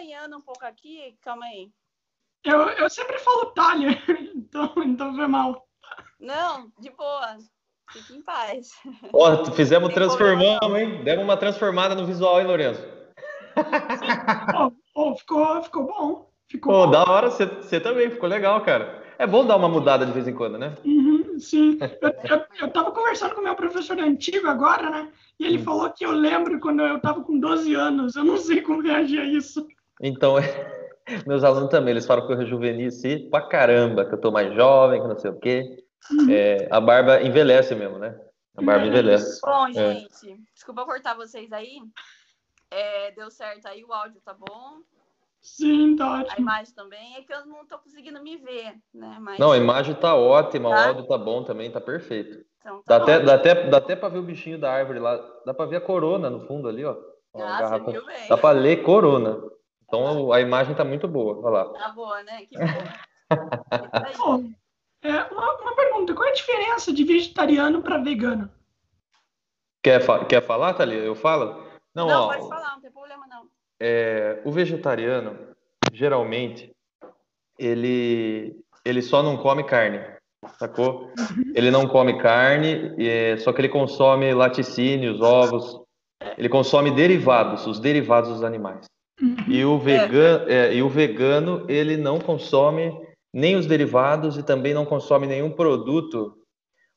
boiando 0.00 0.38
um 0.38 0.40
pouco 0.40 0.64
aqui, 0.64 1.14
calma 1.20 1.44
aí. 1.44 1.70
Eu, 2.42 2.58
eu 2.70 2.88
sempre 2.88 3.18
falo 3.18 3.46
talha, 3.52 3.88
então, 4.34 4.72
então 4.78 5.14
foi 5.14 5.26
mal. 5.26 5.66
Não, 6.18 6.72
de 6.78 6.90
boa. 6.90 7.36
Fique 7.92 8.14
em 8.14 8.22
paz. 8.22 8.70
Ó, 9.12 9.44
fizemos, 9.52 9.92
transformamos, 9.92 10.78
hein? 10.78 11.04
Demos 11.04 11.24
uma 11.24 11.36
transformada 11.36 11.94
no 11.94 12.06
visual, 12.06 12.40
hein, 12.40 12.46
Lourenço? 12.46 12.82
oh, 14.56 14.72
oh, 14.94 15.16
ficou, 15.16 15.62
ficou 15.64 15.86
bom. 15.86 16.30
Ficou 16.48 16.72
Pô, 16.72 16.86
bom. 16.86 16.90
da 16.92 17.04
hora, 17.04 17.30
você 17.30 17.80
também, 17.80 18.10
ficou 18.10 18.28
legal, 18.28 18.62
cara. 18.62 19.04
É 19.18 19.26
bom 19.26 19.44
dar 19.44 19.56
uma 19.56 19.68
mudada 19.68 20.06
de 20.06 20.12
vez 20.12 20.26
em 20.26 20.34
quando, 20.34 20.56
né? 20.56 20.74
Uhum, 20.82 21.38
sim. 21.38 21.78
Eu, 22.00 22.10
eu, 22.38 22.46
eu 22.60 22.72
tava 22.72 22.90
conversando 22.90 23.34
com 23.34 23.42
meu 23.42 23.54
professor 23.54 23.98
antigo 23.98 24.46
agora, 24.46 24.88
né? 24.88 25.12
E 25.38 25.44
ele 25.44 25.58
Hum. 25.58 25.64
falou 25.64 25.90
que 25.90 26.06
eu 26.06 26.12
lembro 26.12 26.58
quando 26.58 26.80
eu 26.80 26.98
tava 27.00 27.22
com 27.22 27.38
12 27.38 27.74
anos. 27.74 28.16
Eu 28.16 28.24
não 28.24 28.38
sei 28.38 28.62
como 28.62 28.80
reagir 28.80 29.20
a 29.20 29.24
isso. 29.24 29.66
Então, 30.00 30.34
meus 31.26 31.44
alunos 31.44 31.70
também, 31.70 31.90
eles 31.92 32.06
falam 32.06 32.26
que 32.26 32.32
eu 32.32 32.36
rejuvenesci 32.38 33.28
pra 33.30 33.42
caramba, 33.42 34.04
que 34.04 34.14
eu 34.14 34.20
tô 34.20 34.30
mais 34.30 34.54
jovem, 34.54 35.00
que 35.00 35.08
não 35.08 35.18
sei 35.18 35.30
o 35.30 35.38
quê. 35.38 35.84
Uhum. 36.10 36.30
É, 36.30 36.68
a 36.70 36.80
barba 36.80 37.20
envelhece 37.22 37.74
mesmo, 37.74 37.98
né? 37.98 38.18
A 38.56 38.62
barba 38.62 38.86
envelhece. 38.86 39.40
Bom, 39.42 39.66
É. 39.68 39.72
gente, 39.72 40.40
desculpa 40.54 40.84
cortar 40.84 41.14
vocês 41.14 41.52
aí. 41.52 41.80
É, 42.70 43.10
deu 43.12 43.30
certo 43.30 43.66
aí, 43.66 43.84
o 43.84 43.92
áudio 43.92 44.20
tá 44.24 44.32
bom. 44.32 44.78
Sim, 45.42 45.96
tá 45.96 46.06
A 46.06 46.20
ótimo. 46.20 46.40
imagem 46.40 46.74
também. 46.74 47.16
É 47.16 47.22
que 47.22 47.32
eu 47.32 47.46
não 47.46 47.66
tô 47.66 47.78
conseguindo 47.78 48.22
me 48.22 48.36
ver, 48.36 48.74
né? 48.92 49.16
Mas, 49.20 49.38
Não, 49.38 49.52
a 49.52 49.56
imagem 49.56 49.94
tá 49.94 50.14
ótima, 50.14 50.68
o 50.68 50.72
Tá? 50.72 50.86
áudio 50.86 51.06
tá 51.06 51.18
bom 51.18 51.42
também, 51.42 51.70
tá 51.70 51.80
perfeito. 51.80 52.44
então, 52.60 52.82
Dá 52.86 52.96
tá 52.98 53.02
até, 53.02 53.18
bom. 53.18 53.24
dá, 53.26 53.34
até, 53.34 53.68
dá 53.68 53.76
até 53.78 53.96
pra 53.96 54.08
ver 54.08 54.18
o 54.18 54.22
bichinho 54.22 54.58
da 54.58 54.70
árvore 54.72 54.98
lá. 54.98 55.16
Dá 55.44 55.52
pra 55.54 55.66
ver 55.66 55.76
a 55.76 55.80
corona 55.80 56.28
no 56.30 56.46
fundo 56.46 56.68
ali, 56.68 56.84
ó. 56.84 56.96
Ó, 57.32 57.42
a 57.42 57.58
Ah, 57.58 57.78
você 57.78 57.92
viu 57.92 58.06
bem. 58.06 58.28
Dá 58.28 58.36
pra 58.36 58.50
ler 58.50 58.82
corona. 58.82 59.38
Então 59.90 60.32
a 60.32 60.40
imagem 60.40 60.72
tá 60.76 60.84
muito 60.84 61.08
boa. 61.08 61.36
Olha 61.40 61.50
lá. 61.50 61.72
Tá 61.72 61.88
boa, 61.88 62.22
né? 62.22 62.46
Que 62.46 62.56
boa. 62.56 62.70
É, 65.02 65.22
uma, 65.32 65.54
uma 65.62 65.74
pergunta: 65.74 66.14
qual 66.14 66.28
é 66.28 66.30
a 66.30 66.34
diferença 66.34 66.92
de 66.92 67.02
vegetariano 67.04 67.82
para 67.82 67.98
vegano? 67.98 68.50
Quer, 69.82 70.00
fa- 70.00 70.24
quer 70.26 70.42
falar, 70.42 70.74
Thalia? 70.74 70.98
Eu 70.98 71.14
falo? 71.14 71.66
Não, 71.94 72.06
Não, 72.06 72.22
ó, 72.24 72.28
pode 72.28 72.48
falar, 72.48 72.74
não 72.74 72.80
tem 72.82 72.90
problema 72.92 73.26
não. 73.26 73.46
é, 73.80 74.42
o 74.44 74.52
vegetariano, 74.52 75.54
geralmente, 75.92 76.70
ele, 77.58 78.54
ele 78.84 79.00
só 79.00 79.22
não 79.22 79.38
come 79.38 79.64
carne, 79.64 80.00
sacou? 80.58 81.10
Ele 81.54 81.70
não 81.70 81.88
come 81.88 82.18
carne, 82.20 82.94
é, 82.98 83.38
só 83.38 83.52
que 83.54 83.60
ele 83.62 83.68
consome 83.70 84.32
laticínios, 84.34 85.20
ovos, 85.22 85.80
ele 86.36 86.48
consome 86.50 86.90
derivados, 86.90 87.66
os 87.66 87.80
derivados 87.80 88.28
dos 88.30 88.44
animais. 88.44 88.84
Uhum. 89.20 89.36
E 89.48 89.64
o 89.64 89.78
vegano, 89.78 90.48
é, 90.48 90.74
e 90.74 90.82
o 90.82 90.88
vegano, 90.88 91.64
ele 91.68 91.96
não 91.96 92.18
consome 92.18 92.92
nem 93.32 93.56
os 93.56 93.66
derivados 93.66 94.36
e 94.36 94.42
também 94.42 94.74
não 94.74 94.84
consome 94.84 95.26
nenhum 95.26 95.50
produto. 95.50 96.36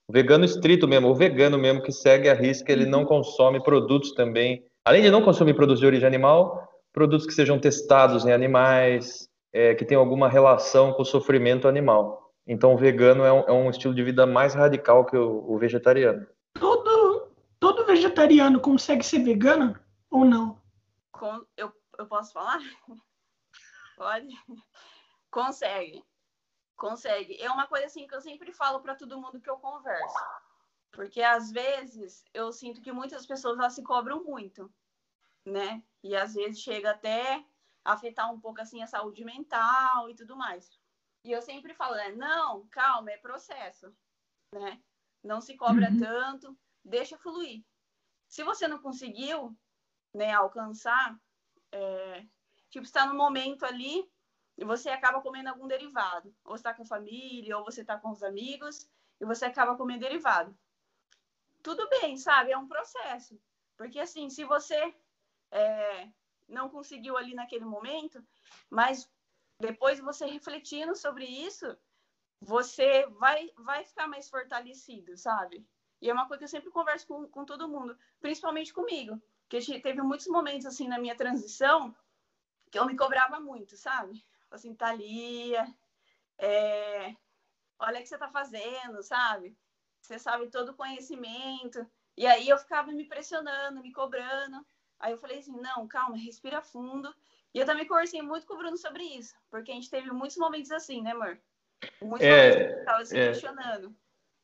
O 0.07 0.13
vegano 0.13 0.45
estrito 0.45 0.87
mesmo, 0.87 1.09
o 1.09 1.15
vegano 1.15 1.57
mesmo 1.57 1.81
que 1.81 1.91
segue 1.91 2.29
a 2.29 2.33
risca, 2.33 2.71
ele 2.71 2.85
não 2.85 3.05
consome 3.05 3.61
produtos 3.63 4.13
também. 4.13 4.63
Além 4.85 5.01
de 5.01 5.11
não 5.11 5.21
consumir 5.21 5.53
produtos 5.53 5.79
de 5.79 5.85
origem 5.85 6.07
animal, 6.07 6.67
produtos 6.91 7.25
que 7.25 7.33
sejam 7.33 7.57
testados 7.59 8.25
em 8.25 8.31
animais, 8.31 9.27
é, 9.53 9.73
que 9.75 9.85
tenham 9.85 10.01
alguma 10.01 10.27
relação 10.27 10.93
com 10.93 11.03
o 11.03 11.05
sofrimento 11.05 11.67
animal. 11.67 12.31
Então, 12.45 12.73
o 12.73 12.77
vegano 12.77 13.23
é 13.23 13.31
um, 13.31 13.39
é 13.39 13.51
um 13.51 13.69
estilo 13.69 13.95
de 13.95 14.03
vida 14.03 14.25
mais 14.25 14.53
radical 14.53 15.05
que 15.05 15.15
o, 15.15 15.45
o 15.47 15.57
vegetariano. 15.57 16.25
Todo, 16.59 17.27
todo 17.59 17.85
vegetariano 17.85 18.59
consegue 18.59 19.05
ser 19.05 19.19
vegano 19.19 19.75
ou 20.11 20.25
não? 20.25 20.57
Com- 21.11 21.41
eu, 21.55 21.71
eu 22.03 22.07
posso 22.07 22.33
falar? 22.33 22.59
Pode? 23.95 24.27
Consegue. 25.31 26.03
Consegue. 26.75 27.41
É 27.41 27.49
uma 27.49 27.67
coisa 27.67 27.85
assim 27.85 28.07
que 28.07 28.15
eu 28.15 28.21
sempre 28.21 28.51
falo 28.51 28.81
para 28.81 28.95
todo 28.95 29.19
mundo 29.19 29.39
que 29.39 29.49
eu 29.49 29.57
converso. 29.57 30.15
Porque 30.91 31.21
às 31.21 31.51
vezes 31.51 32.23
eu 32.33 32.51
sinto 32.51 32.81
que 32.81 32.91
muitas 32.91 33.25
pessoas 33.25 33.57
elas 33.57 33.73
se 33.73 33.83
cobram 33.83 34.23
muito, 34.23 34.71
né? 35.45 35.83
E 36.03 36.15
às 36.15 36.33
vezes 36.33 36.59
chega 36.61 36.91
até 36.91 37.43
a 37.83 37.93
afetar 37.93 38.31
um 38.31 38.39
pouco 38.39 38.61
assim 38.61 38.81
a 38.81 38.87
saúde 38.87 39.23
mental 39.23 40.09
e 40.09 40.15
tudo 40.15 40.35
mais. 40.35 40.69
E 41.23 41.31
eu 41.31 41.41
sempre 41.41 41.73
falo, 41.73 41.95
né? 41.95 42.11
Não, 42.11 42.67
calma, 42.67 43.11
é 43.11 43.17
processo, 43.17 43.95
né? 44.53 44.81
Não 45.23 45.39
se 45.39 45.55
cobra 45.55 45.89
Uhum. 45.89 45.99
tanto, 45.99 46.57
deixa 46.83 47.17
fluir. 47.17 47.63
Se 48.27 48.43
você 48.43 48.67
não 48.67 48.79
conseguiu, 48.81 49.55
né, 50.13 50.33
alcançar, 50.33 51.17
é, 51.73 52.25
tipo, 52.69 52.85
está 52.85 53.05
no 53.05 53.15
momento 53.15 53.65
ali 53.65 54.09
e 54.57 54.63
você 54.63 54.89
acaba 54.89 55.21
comendo 55.21 55.49
algum 55.49 55.67
derivado. 55.67 56.33
Ou 56.45 56.55
está 56.55 56.73
com 56.73 56.83
a 56.83 56.85
família, 56.85 57.57
ou 57.57 57.65
você 57.65 57.81
está 57.81 57.97
com 57.97 58.11
os 58.11 58.23
amigos 58.23 58.87
e 59.19 59.25
você 59.25 59.45
acaba 59.45 59.75
comendo 59.75 60.01
derivado. 60.01 60.55
Tudo 61.63 61.89
bem, 61.89 62.17
sabe? 62.17 62.51
É 62.51 62.57
um 62.57 62.67
processo. 62.67 63.39
Porque, 63.75 63.99
assim, 63.99 64.29
se 64.29 64.43
você 64.43 64.95
é, 65.51 66.09
não 66.47 66.69
conseguiu 66.69 67.17
ali 67.17 67.33
naquele 67.33 67.65
momento, 67.65 68.23
mas 68.69 69.09
depois 69.59 69.99
você 69.99 70.25
refletindo 70.25 70.95
sobre 70.95 71.25
isso, 71.25 71.75
você 72.39 73.07
vai, 73.07 73.49
vai 73.57 73.83
ficar 73.85 74.07
mais 74.07 74.29
fortalecido, 74.29 75.17
sabe? 75.17 75.65
E 76.01 76.09
é 76.09 76.13
uma 76.13 76.27
coisa 76.27 76.39
que 76.39 76.43
eu 76.43 76.49
sempre 76.49 76.69
converso 76.69 77.07
com, 77.07 77.27
com 77.29 77.45
todo 77.45 77.69
mundo, 77.69 77.97
principalmente 78.19 78.73
comigo. 78.73 79.21
Porque 79.53 79.79
teve 79.79 80.01
muitos 80.01 80.25
momentos, 80.25 80.65
assim, 80.65 80.87
na 80.87 80.97
minha 80.97 81.15
transição, 81.15 81.95
que 82.71 82.79
eu 82.79 82.87
me 82.87 82.97
cobrava 82.97 83.39
muito, 83.39 83.77
sabe? 83.77 84.25
Assim, 84.49 84.73
Thalia, 84.73 85.63
é... 86.39 87.13
olha 87.77 87.99
o 87.99 88.01
que 88.01 88.07
você 88.07 88.17
tá 88.17 88.27
fazendo, 88.29 89.03
sabe? 89.03 89.55
Você 90.01 90.17
sabe 90.17 90.49
todo 90.49 90.69
o 90.69 90.73
conhecimento. 90.75 91.85
E 92.17 92.25
aí 92.25 92.49
eu 92.49 92.57
ficava 92.57 92.91
me 92.91 93.05
pressionando, 93.05 93.79
me 93.79 93.91
cobrando. 93.93 94.65
Aí 94.99 95.11
eu 95.11 95.19
falei 95.19 95.37
assim, 95.37 95.55
não, 95.61 95.87
calma, 95.87 96.17
respira 96.17 96.63
fundo. 96.63 97.13
E 97.53 97.59
eu 97.59 97.65
também 97.67 97.85
conversei 97.85 98.23
muito 98.23 98.47
com 98.47 98.55
o 98.55 98.57
Bruno 98.57 98.75
sobre 98.75 99.03
isso, 99.03 99.35
porque 99.51 99.71
a 99.71 99.75
gente 99.75 99.89
teve 99.89 100.11
muitos 100.11 100.37
momentos 100.37 100.71
assim, 100.71 101.03
né, 101.03 101.11
amor? 101.11 101.39
Muitos 102.01 102.25
É, 102.25 102.49
momentos 102.49 102.73
que 102.73 102.79
eu 102.79 102.85
tava 102.85 103.05
se 103.05 103.19
é. 103.19 103.27
questionando. 103.27 103.95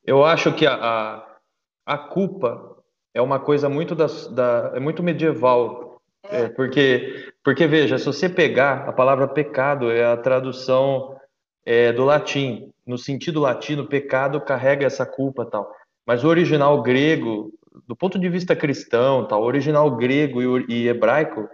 Eu 0.04 0.24
acho 0.24 0.56
que 0.56 0.68
a, 0.68 0.76
a, 0.76 1.40
a 1.84 1.98
culpa 1.98 2.79
é 3.14 3.22
uma 3.22 3.40
coisa 3.40 3.70
muito, 3.70 3.96
das, 3.96 4.28
da, 4.28 4.72
é 4.76 4.80
muito 4.80 5.04
medieval. 5.04 6.02
É. 6.24 6.44
É, 6.44 6.50
porque, 6.50 7.32
porque, 7.44 7.66
veja, 7.66 7.98
se 7.98 8.06
você 8.06 8.30
pegar 8.30 8.88
a 8.88 8.94
palavra 8.94 9.28
pecado, 9.28 9.92
é 9.92 10.06
a 10.06 10.18
tradução 10.18 11.18
é, 11.66 11.92
do 11.92 12.06
latim. 12.06 12.72
No 12.86 12.98
sentido 12.98 13.40
latino, 13.40 13.88
pecado 13.88 14.42
carrega 14.42 14.86
essa 14.86 15.06
culpa 15.06 15.46
tal. 15.46 15.72
Mas 16.06 16.24
o 16.24 16.28
original 16.28 16.82
grego, 16.82 17.52
do 17.88 17.96
ponto 17.96 18.18
de 18.18 18.30
vista 18.30 18.56
cristão, 18.56 19.28
tal, 19.28 19.42
o 19.42 19.46
original 19.46 19.96
grego 19.96 20.42
e, 20.42 20.66
e 20.68 20.88
hebraico 20.88 21.48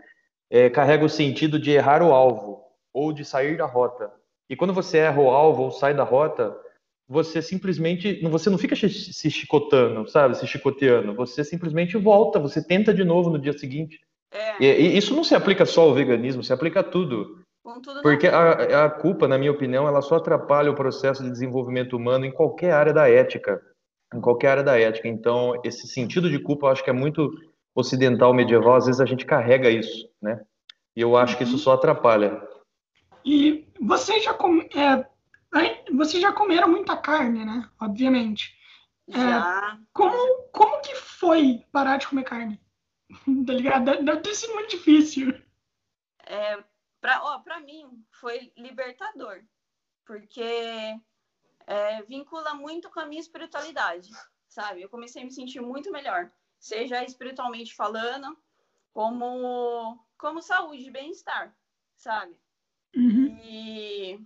é, 0.49 0.69
carrega 0.69 1.03
o 1.05 1.09
sentido 1.09 1.59
de 1.59 1.71
errar 1.71 2.01
o 2.01 2.13
alvo 2.13 2.63
ou 2.93 3.11
de 3.11 3.25
sair 3.25 3.57
da 3.57 3.65
rota. 3.65 4.11
E 4.49 4.55
quando 4.55 4.73
você 4.73 4.99
erra 4.99 5.21
o 5.21 5.29
alvo 5.29 5.63
ou 5.63 5.71
sai 5.71 5.93
da 5.93 6.03
rota, 6.03 6.55
você 7.07 7.41
simplesmente, 7.41 8.19
não- 8.21 8.31
você 8.31 8.49
não 8.49 8.57
fica 8.57 8.75
se 8.75 9.29
chicotando, 9.29 10.07
sabe, 10.09 10.37
se 10.37 10.47
chicoteando. 10.47 11.13
Você 11.15 11.43
simplesmente 11.43 11.97
volta, 11.97 12.39
você 12.39 12.65
tenta 12.65 12.93
de 12.93 13.03
novo 13.03 13.29
no 13.29 13.39
dia 13.39 13.53
seguinte. 13.53 13.99
É, 14.31 14.63
E, 14.63 14.65
e 14.65 14.97
isso 14.97 15.15
não 15.15 15.23
se 15.23 15.35
aplica 15.35 15.65
só 15.65 15.83
ao 15.83 15.93
veganismo, 15.93 16.43
se 16.43 16.51
aplica 16.51 16.79
a 16.79 16.83
tudo. 16.83 17.41
com 17.63 17.79
tudo 17.79 18.01
Porque 18.01 18.27
a, 18.27 18.85
a 18.85 18.89
culpa, 18.89 19.27
na 19.27 19.37
minha 19.37 19.51
opinião, 19.51 19.87
ela 19.87 20.01
só 20.01 20.15
atrapalha 20.15 20.71
o 20.71 20.75
processo 20.75 21.23
de 21.23 21.29
desenvolvimento 21.29 21.95
humano 21.95 22.25
em 22.25 22.31
qualquer 22.31 22.71
área 22.71 22.93
da 22.93 23.07
ética. 23.09 23.61
Em 24.13 24.19
qualquer 24.19 24.49
área 24.49 24.63
da 24.63 24.79
ética. 24.79 25.07
Então, 25.07 25.59
esse 25.63 25.87
sentido 25.87 26.29
de 26.29 26.39
culpa, 26.39 26.67
eu 26.67 26.71
acho 26.71 26.83
que 26.83 26.89
é 26.89 26.93
muito 26.93 27.31
ocidental, 27.75 28.33
medieval. 28.33 28.75
Às 28.75 28.85
vezes 28.87 29.01
a 29.01 29.05
gente 29.05 29.25
carrega 29.25 29.69
isso, 29.69 30.09
né? 30.21 30.41
E 30.95 31.01
eu 31.01 31.15
acho 31.17 31.37
que 31.37 31.43
isso 31.43 31.57
só 31.57 31.73
atrapalha. 31.73 32.41
E 33.23 33.67
vocês 33.81 34.23
já, 34.23 34.33
com, 34.33 34.61
é, 34.61 35.05
aí- 35.57 35.83
vocês 35.93 36.21
já 36.21 36.31
comeram 36.31 36.67
muita 36.69 36.95
carne, 36.97 37.45
né? 37.45 37.69
Obviamente. 37.79 38.55
Já. 39.07 39.79
Como, 39.93 40.43
como 40.51 40.81
que 40.81 40.95
foi 40.95 41.65
parar 41.71 41.97
de 41.97 42.07
comer 42.07 42.23
carne? 42.23 42.61
Tá 43.45 43.53
ligado? 43.53 43.85
Deve- 43.85 44.21
ter 44.21 44.33
sido 44.35 44.53
muito 44.53 44.71
difícil. 44.71 45.29
É, 46.25 46.63
pra, 46.99 47.23
ó, 47.23 47.39
pra 47.39 47.59
mim, 47.59 48.03
foi 48.19 48.51
libertador, 48.57 49.43
porque 50.05 50.41
é, 51.67 52.01
vincula 52.03 52.55
muito 52.55 52.89
com 52.89 52.99
a 52.99 53.05
minha 53.05 53.21
espiritualidade, 53.21 54.09
sabe? 54.47 54.81
Eu 54.81 54.89
comecei 54.89 55.21
a 55.21 55.25
me 55.25 55.31
sentir 55.31 55.61
muito 55.61 55.91
melhor, 55.91 56.31
seja 56.59 57.03
espiritualmente 57.03 57.75
falando, 57.75 58.35
como, 58.91 60.03
como 60.17 60.41
saúde 60.41 60.89
bem-estar, 60.89 61.55
sabe? 61.95 62.39
Uhum. 62.95 63.37
E 63.43 64.19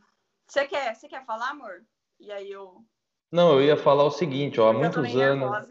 você 0.50 0.66
quer, 0.66 0.96
você 0.96 1.07
quer 1.07 1.25
falar, 1.25 1.51
amor? 1.51 1.84
E 2.19 2.31
aí 2.31 2.51
eu, 2.51 2.84
Não, 3.31 3.54
eu 3.54 3.62
ia 3.62 3.78
falar 3.78 4.04
o 4.04 4.12
seguinte, 4.12 4.60
ó, 4.60 4.69
há 4.69 4.74
muitos 4.74 4.98
anos. 5.16 5.16
nervosa. 5.16 5.69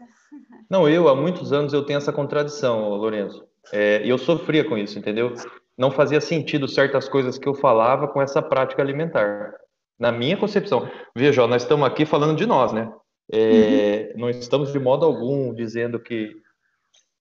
Não, 0.69 0.87
eu 0.87 1.09
há 1.09 1.15
muitos 1.15 1.51
anos 1.51 1.73
eu 1.73 1.85
tenho 1.85 1.97
essa 1.97 2.13
contradição, 2.13 2.89
ô, 2.89 2.95
Lourenço. 2.95 3.47
É, 3.71 4.03
e 4.03 4.09
eu 4.09 4.17
sofria 4.17 4.63
com 4.63 4.77
isso, 4.77 4.97
entendeu? 4.97 5.33
não 5.79 5.89
fazia 5.89 6.19
sentido 6.19 6.67
certas 6.67 7.07
coisas 7.07 7.37
que 7.37 7.47
eu 7.47 7.53
falava 7.53 8.05
com 8.05 8.21
essa 8.21 8.41
prática 8.41 8.81
alimentar. 8.81 9.53
Na 9.97 10.11
minha 10.11 10.35
concepção. 10.35 10.91
Veja, 11.15 11.41
ó, 11.41 11.47
nós 11.47 11.63
estamos 11.63 11.87
aqui 11.87 12.05
falando 12.05 12.35
de 12.35 12.45
nós, 12.45 12.73
né? 12.73 12.91
É, 13.31 14.11
uhum. 14.13 14.21
Não 14.21 14.29
estamos 14.29 14.73
de 14.73 14.79
modo 14.79 15.05
algum 15.05 15.53
dizendo 15.53 15.97
que 15.97 16.35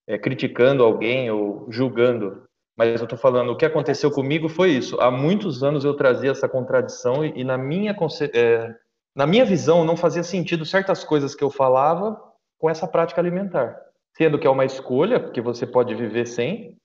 é, 0.09 0.19
criticando 0.19 0.83
alguém 0.83 1.31
ou 1.31 1.71
julgando, 1.71 2.48
mas 2.79 3.01
eu 3.01 3.05
estou 3.05 3.19
falando 3.19 3.51
o 3.51 3.57
que 3.57 3.65
aconteceu 3.65 4.09
comigo 4.09 4.49
foi 4.49 4.71
isso. 4.71 5.01
Há 5.01 5.11
muitos 5.11 5.65
anos 5.65 5.85
eu 5.85 5.95
trazia 5.95 6.31
essa 6.31 6.49
contradição 6.49 7.25
e, 7.25 7.33
e 7.41 7.43
na 7.43 7.59
minha 7.59 7.97
é, 8.33 8.75
na 9.17 9.27
minha 9.27 9.45
visão 9.45 9.85
não 9.85 9.97
fazia 9.97 10.23
sentido 10.23 10.65
certas 10.65 11.03
coisas 11.03 11.35
que 11.35 11.43
eu 11.43 11.51
falava 11.51 12.17
com 12.57 12.71
essa 12.71 12.87
prática 12.87 13.21
alimentar, 13.21 13.77
sendo 14.17 14.39
que 14.39 14.47
é 14.47 14.51
uma 14.51 14.65
escolha 14.65 15.19
que 15.19 15.41
você 15.41 15.67
pode 15.67 15.93
viver 15.93 16.25
sem, 16.25 16.77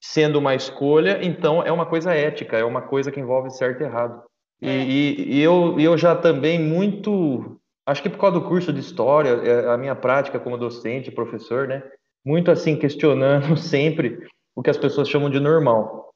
sendo 0.00 0.38
uma 0.38 0.54
escolha, 0.54 1.18
então 1.22 1.62
é 1.62 1.70
uma 1.70 1.84
coisa 1.84 2.14
ética, 2.14 2.56
é 2.56 2.64
uma 2.64 2.80
coisa 2.80 3.12
que 3.12 3.20
envolve 3.20 3.50
certo 3.50 3.82
e 3.82 3.84
errado. 3.84 4.22
E, 4.62 4.68
é. 4.68 4.84
e, 4.84 5.32
e 5.34 5.42
eu, 5.42 5.78
eu 5.78 5.98
já 5.98 6.16
também 6.16 6.58
muito, 6.58 7.60
acho 7.86 8.02
que 8.02 8.08
por 8.08 8.18
causa 8.18 8.40
do 8.40 8.48
curso 8.48 8.72
de 8.72 8.80
história, 8.80 9.28
é, 9.28 9.68
a 9.68 9.76
minha 9.76 9.94
prática 9.94 10.40
como 10.40 10.56
docente, 10.56 11.10
professor, 11.10 11.68
né? 11.68 11.82
Muito 12.24 12.50
assim 12.50 12.76
questionando 12.76 13.56
sempre 13.60 14.26
o 14.58 14.62
que 14.62 14.70
as 14.70 14.76
pessoas 14.76 15.08
chamam 15.08 15.30
de 15.30 15.38
normal. 15.38 16.12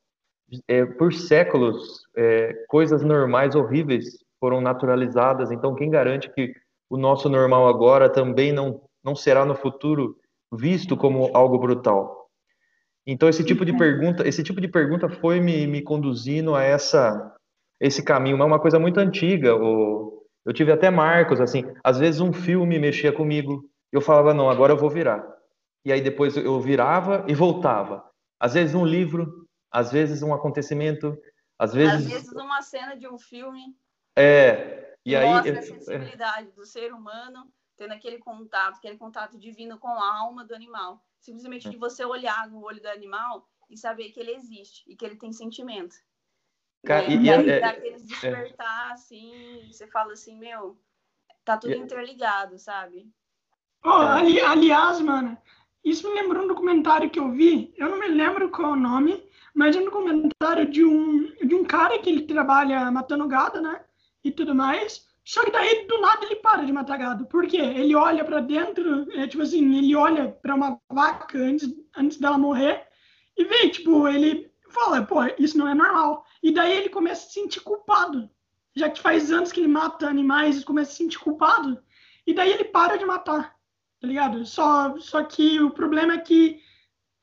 É, 0.66 0.84
por 0.84 1.14
séculos, 1.14 2.00
é, 2.16 2.52
coisas 2.66 3.00
normais 3.04 3.54
horríveis 3.54 4.18
foram 4.40 4.60
naturalizadas. 4.60 5.52
Então, 5.52 5.76
quem 5.76 5.88
garante 5.88 6.28
que 6.28 6.52
o 6.90 6.96
nosso 6.96 7.28
normal 7.28 7.68
agora 7.68 8.10
também 8.10 8.52
não 8.52 8.82
não 9.04 9.14
será 9.14 9.44
no 9.44 9.54
futuro 9.54 10.16
visto 10.52 10.96
como 10.96 11.30
algo 11.32 11.56
brutal? 11.56 12.28
Então, 13.06 13.28
esse 13.28 13.44
tipo 13.44 13.64
de 13.64 13.76
pergunta, 13.76 14.26
esse 14.26 14.42
tipo 14.42 14.60
de 14.60 14.66
pergunta 14.66 15.08
foi 15.08 15.40
me, 15.40 15.64
me 15.68 15.80
conduzindo 15.80 16.56
a 16.56 16.64
essa 16.64 17.32
esse 17.78 18.02
caminho. 18.02 18.42
É 18.42 18.44
uma 18.44 18.58
coisa 18.58 18.76
muito 18.76 18.98
antiga. 18.98 19.50
Eu 19.50 20.52
tive 20.52 20.72
até 20.72 20.90
marcos, 20.90 21.40
assim, 21.40 21.64
às 21.84 22.00
vezes 22.00 22.20
um 22.20 22.32
filme 22.32 22.76
mexia 22.76 23.12
comigo, 23.12 23.62
eu 23.92 24.00
falava, 24.00 24.34
não, 24.34 24.50
agora 24.50 24.72
eu 24.72 24.76
vou 24.76 24.90
virar. 24.90 25.24
E 25.84 25.92
aí 25.92 26.00
depois 26.00 26.36
eu 26.36 26.60
virava 26.60 27.24
e 27.28 27.34
voltava. 27.36 28.10
Às 28.42 28.54
vezes 28.54 28.74
um 28.74 28.84
livro, 28.84 29.48
às 29.70 29.92
vezes 29.92 30.20
um 30.20 30.34
acontecimento, 30.34 31.16
às 31.56 31.72
vezes... 31.72 32.06
Às 32.06 32.12
vezes 32.12 32.32
uma 32.32 32.60
cena 32.60 32.96
de 32.96 33.06
um 33.06 33.16
filme. 33.16 33.76
É, 34.18 34.96
e 35.06 35.14
aí... 35.14 35.24
Mostra 35.24 35.60
a 35.60 35.62
sensibilidade 35.62 36.48
é... 36.48 36.50
do 36.50 36.66
ser 36.66 36.92
humano 36.92 37.48
tendo 37.76 37.92
aquele 37.92 38.18
contato, 38.18 38.78
aquele 38.78 38.98
contato 38.98 39.38
divino 39.38 39.78
com 39.78 39.86
a 39.86 40.18
alma 40.18 40.44
do 40.44 40.56
animal. 40.56 41.00
Simplesmente 41.20 41.70
de 41.70 41.76
você 41.76 42.04
olhar 42.04 42.50
no 42.50 42.64
olho 42.64 42.82
do 42.82 42.88
animal 42.88 43.48
e 43.70 43.76
saber 43.76 44.10
que 44.10 44.18
ele 44.18 44.32
existe 44.32 44.82
e 44.90 44.96
que 44.96 45.04
ele 45.04 45.14
tem 45.14 45.32
sentimento. 45.32 45.94
Cara, 46.84 47.06
e, 47.06 47.22
e, 47.22 47.30
aí 47.30 47.48
é, 47.48 47.60
dá 47.60 47.70
aquele 47.70 48.02
despertar, 48.02 48.90
é, 48.90 48.92
assim, 48.92 49.68
você 49.70 49.86
fala 49.86 50.14
assim, 50.14 50.36
meu, 50.36 50.76
tá 51.44 51.56
tudo 51.56 51.74
interligado, 51.74 52.58
sabe? 52.58 53.08
Oh, 53.84 53.90
ali, 53.90 54.40
aliás, 54.40 55.00
mano, 55.00 55.38
isso 55.84 56.08
me 56.08 56.14
lembrou 56.14 56.44
um 56.44 56.48
documentário 56.48 57.10
que 57.10 57.18
eu 57.18 57.30
vi, 57.30 57.74
eu 57.76 57.88
não 57.88 57.98
me 57.98 58.08
lembro 58.08 58.50
qual 58.50 58.70
é 58.70 58.72
o 58.72 58.80
nome, 58.80 59.22
mas 59.54 59.76
é 59.76 59.80
um 59.80 59.84
documentário 59.84 60.70
de 60.70 60.84
um, 60.84 61.32
de 61.44 61.54
um 61.54 61.64
cara 61.64 61.98
que 61.98 62.08
ele 62.08 62.22
trabalha 62.22 62.90
matando 62.90 63.26
gado, 63.26 63.60
né? 63.60 63.82
E 64.24 64.30
tudo 64.30 64.54
mais. 64.54 65.06
Só 65.24 65.44
que 65.44 65.50
daí, 65.50 65.86
do 65.86 66.00
nada, 66.00 66.24
ele 66.24 66.36
para 66.36 66.64
de 66.64 66.72
matar 66.72 66.98
gado. 66.98 67.26
Por 67.26 67.46
quê? 67.46 67.58
Ele 67.58 67.94
olha 67.94 68.24
para 68.24 68.40
dentro, 68.40 69.06
é, 69.12 69.26
tipo 69.26 69.42
assim, 69.42 69.76
ele 69.76 69.94
olha 69.94 70.28
para 70.28 70.54
uma 70.54 70.80
vaca 70.90 71.38
antes, 71.38 71.68
antes 71.96 72.18
dela 72.18 72.38
morrer 72.38 72.86
e 73.36 73.44
vê, 73.44 73.68
tipo, 73.68 74.08
ele 74.08 74.50
fala, 74.70 75.02
pô, 75.02 75.20
isso 75.38 75.56
não 75.56 75.68
é 75.68 75.74
normal. 75.74 76.24
E 76.42 76.52
daí 76.52 76.72
ele 76.72 76.88
começa 76.88 77.26
a 77.26 77.28
se 77.28 77.34
sentir 77.34 77.60
culpado. 77.60 78.28
Já 78.74 78.88
que 78.88 79.00
faz 79.00 79.30
anos 79.30 79.52
que 79.52 79.60
ele 79.60 79.68
mata 79.68 80.08
animais, 80.08 80.56
ele 80.56 80.64
começa 80.64 80.90
a 80.90 80.92
se 80.92 80.98
sentir 80.98 81.18
culpado. 81.18 81.80
E 82.26 82.32
daí 82.34 82.50
ele 82.50 82.64
para 82.64 82.96
de 82.96 83.04
matar, 83.04 83.51
tá 84.02 84.08
ligado? 84.08 84.44
Só, 84.44 84.98
só 84.98 85.22
que 85.22 85.60
o 85.60 85.70
problema 85.70 86.14
é 86.14 86.18
que 86.18 86.60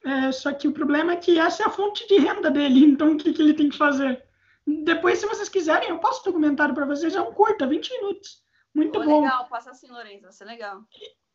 é, 0.06 0.32
só 0.32 0.54
que 0.54 0.66
o 0.66 0.72
problema 0.72 1.12
é 1.12 1.18
que 1.18 1.38
essa 1.38 1.64
é 1.64 1.66
a 1.66 1.70
fonte 1.70 2.08
de 2.08 2.18
renda 2.18 2.50
dele. 2.50 2.86
Então 2.88 3.12
o 3.12 3.18
que, 3.18 3.34
que 3.34 3.42
ele 3.42 3.54
tem 3.54 3.70
que 3.70 3.78
fazer? 3.78 4.24
Depois, 4.66 5.20
se 5.20 5.26
vocês 5.26 5.50
quiserem, 5.50 5.90
eu 5.90 6.00
passo 6.00 6.22
o 6.22 6.24
documentário 6.26 6.74
para 6.74 6.86
vocês. 6.86 7.14
É 7.16 7.22
um 7.22 7.34
curta, 7.34 7.68
20 7.68 7.92
minutos. 7.92 8.42
Muito 8.74 9.04
bom. 9.04 9.24
Legal, 9.24 9.48
passa 9.50 9.72
assim, 9.72 9.90
Lourenço. 9.90 10.24
Vai 10.24 10.32
ser 10.32 10.46
legal. 10.46 10.82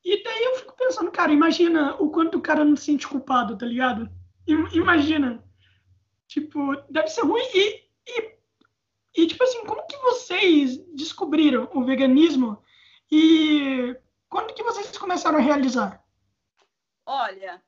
E, 0.02 0.14
e, 0.14 0.24
daí 0.24 0.44
eu 0.44 0.56
fico 0.56 0.74
pensando, 0.76 1.10
cara, 1.10 1.32
imagina 1.32 1.94
o 1.96 2.10
quanto 2.10 2.38
o 2.38 2.40
cara 2.40 2.64
não 2.64 2.76
se 2.76 2.86
sente 2.86 3.06
culpado, 3.06 3.58
tá 3.58 3.66
ligado? 3.66 4.08
Imagina. 4.46 5.44
Tipo, 6.26 6.74
deve 6.88 7.08
ser 7.08 7.22
ruim. 7.22 7.42
E, 7.52 7.84
e, 8.06 8.34
e, 9.16 9.26
tipo 9.26 9.42
assim, 9.44 9.66
como 9.66 9.86
que 9.86 9.96
vocês 9.98 10.78
descobriram 10.94 11.68
o 11.74 11.84
veganismo? 11.84 12.62
E 13.10 13.94
quando 14.34 14.52
que 14.52 14.64
vocês 14.64 14.98
começaram 14.98 15.38
a 15.38 15.40
realizar? 15.40 16.04
Olha, 17.06 17.62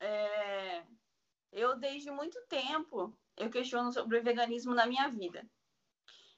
é... 0.00 0.82
eu 1.52 1.76
desde 1.76 2.10
muito 2.10 2.40
tempo 2.48 3.14
eu 3.36 3.50
questiono 3.50 3.92
sobre 3.92 4.18
o 4.18 4.22
veganismo 4.22 4.74
na 4.74 4.86
minha 4.86 5.06
vida. 5.10 5.46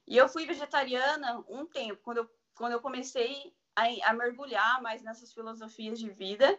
E 0.08 0.16
eu 0.16 0.28
fui 0.28 0.44
vegetariana 0.44 1.44
um 1.48 1.64
tempo, 1.64 2.02
quando 2.02 2.18
eu, 2.18 2.30
quando 2.56 2.72
eu 2.72 2.80
comecei 2.80 3.54
a, 3.76 3.84
a 4.10 4.12
mergulhar 4.12 4.82
mais 4.82 5.04
nessas 5.04 5.32
filosofias 5.32 6.00
de 6.00 6.10
vida, 6.10 6.58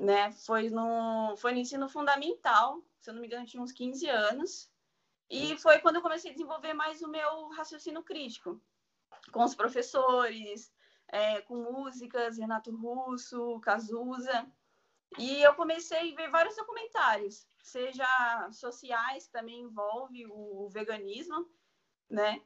né? 0.00 0.30
Foi 0.30 0.70
no, 0.70 1.36
foi 1.38 1.54
no 1.54 1.58
ensino 1.58 1.88
fundamental, 1.88 2.84
se 3.00 3.10
eu 3.10 3.14
não 3.14 3.20
me 3.20 3.26
engano, 3.26 3.46
tinha 3.46 3.62
uns 3.62 3.72
15 3.72 4.08
anos. 4.08 4.70
E 5.28 5.58
foi 5.58 5.80
quando 5.80 5.96
eu 5.96 6.02
comecei 6.02 6.30
a 6.30 6.34
desenvolver 6.34 6.72
mais 6.72 7.02
o 7.02 7.08
meu 7.08 7.48
raciocínio 7.48 8.04
crítico, 8.04 8.62
com 9.32 9.42
os 9.42 9.56
professores, 9.56 10.72
é, 11.08 11.40
com 11.42 11.56
músicas, 11.56 12.38
Renato 12.38 12.74
Russo, 12.74 13.60
Cazuza. 13.60 14.46
E 15.18 15.42
eu 15.42 15.54
comecei 15.54 16.12
a 16.12 16.16
ver 16.16 16.30
vários 16.30 16.56
documentários, 16.56 17.46
seja 17.62 18.06
sociais, 18.52 19.26
que 19.26 19.32
também 19.32 19.60
envolve 19.60 20.26
o, 20.26 20.68
veganismo, 20.70 21.48
né? 22.10 22.42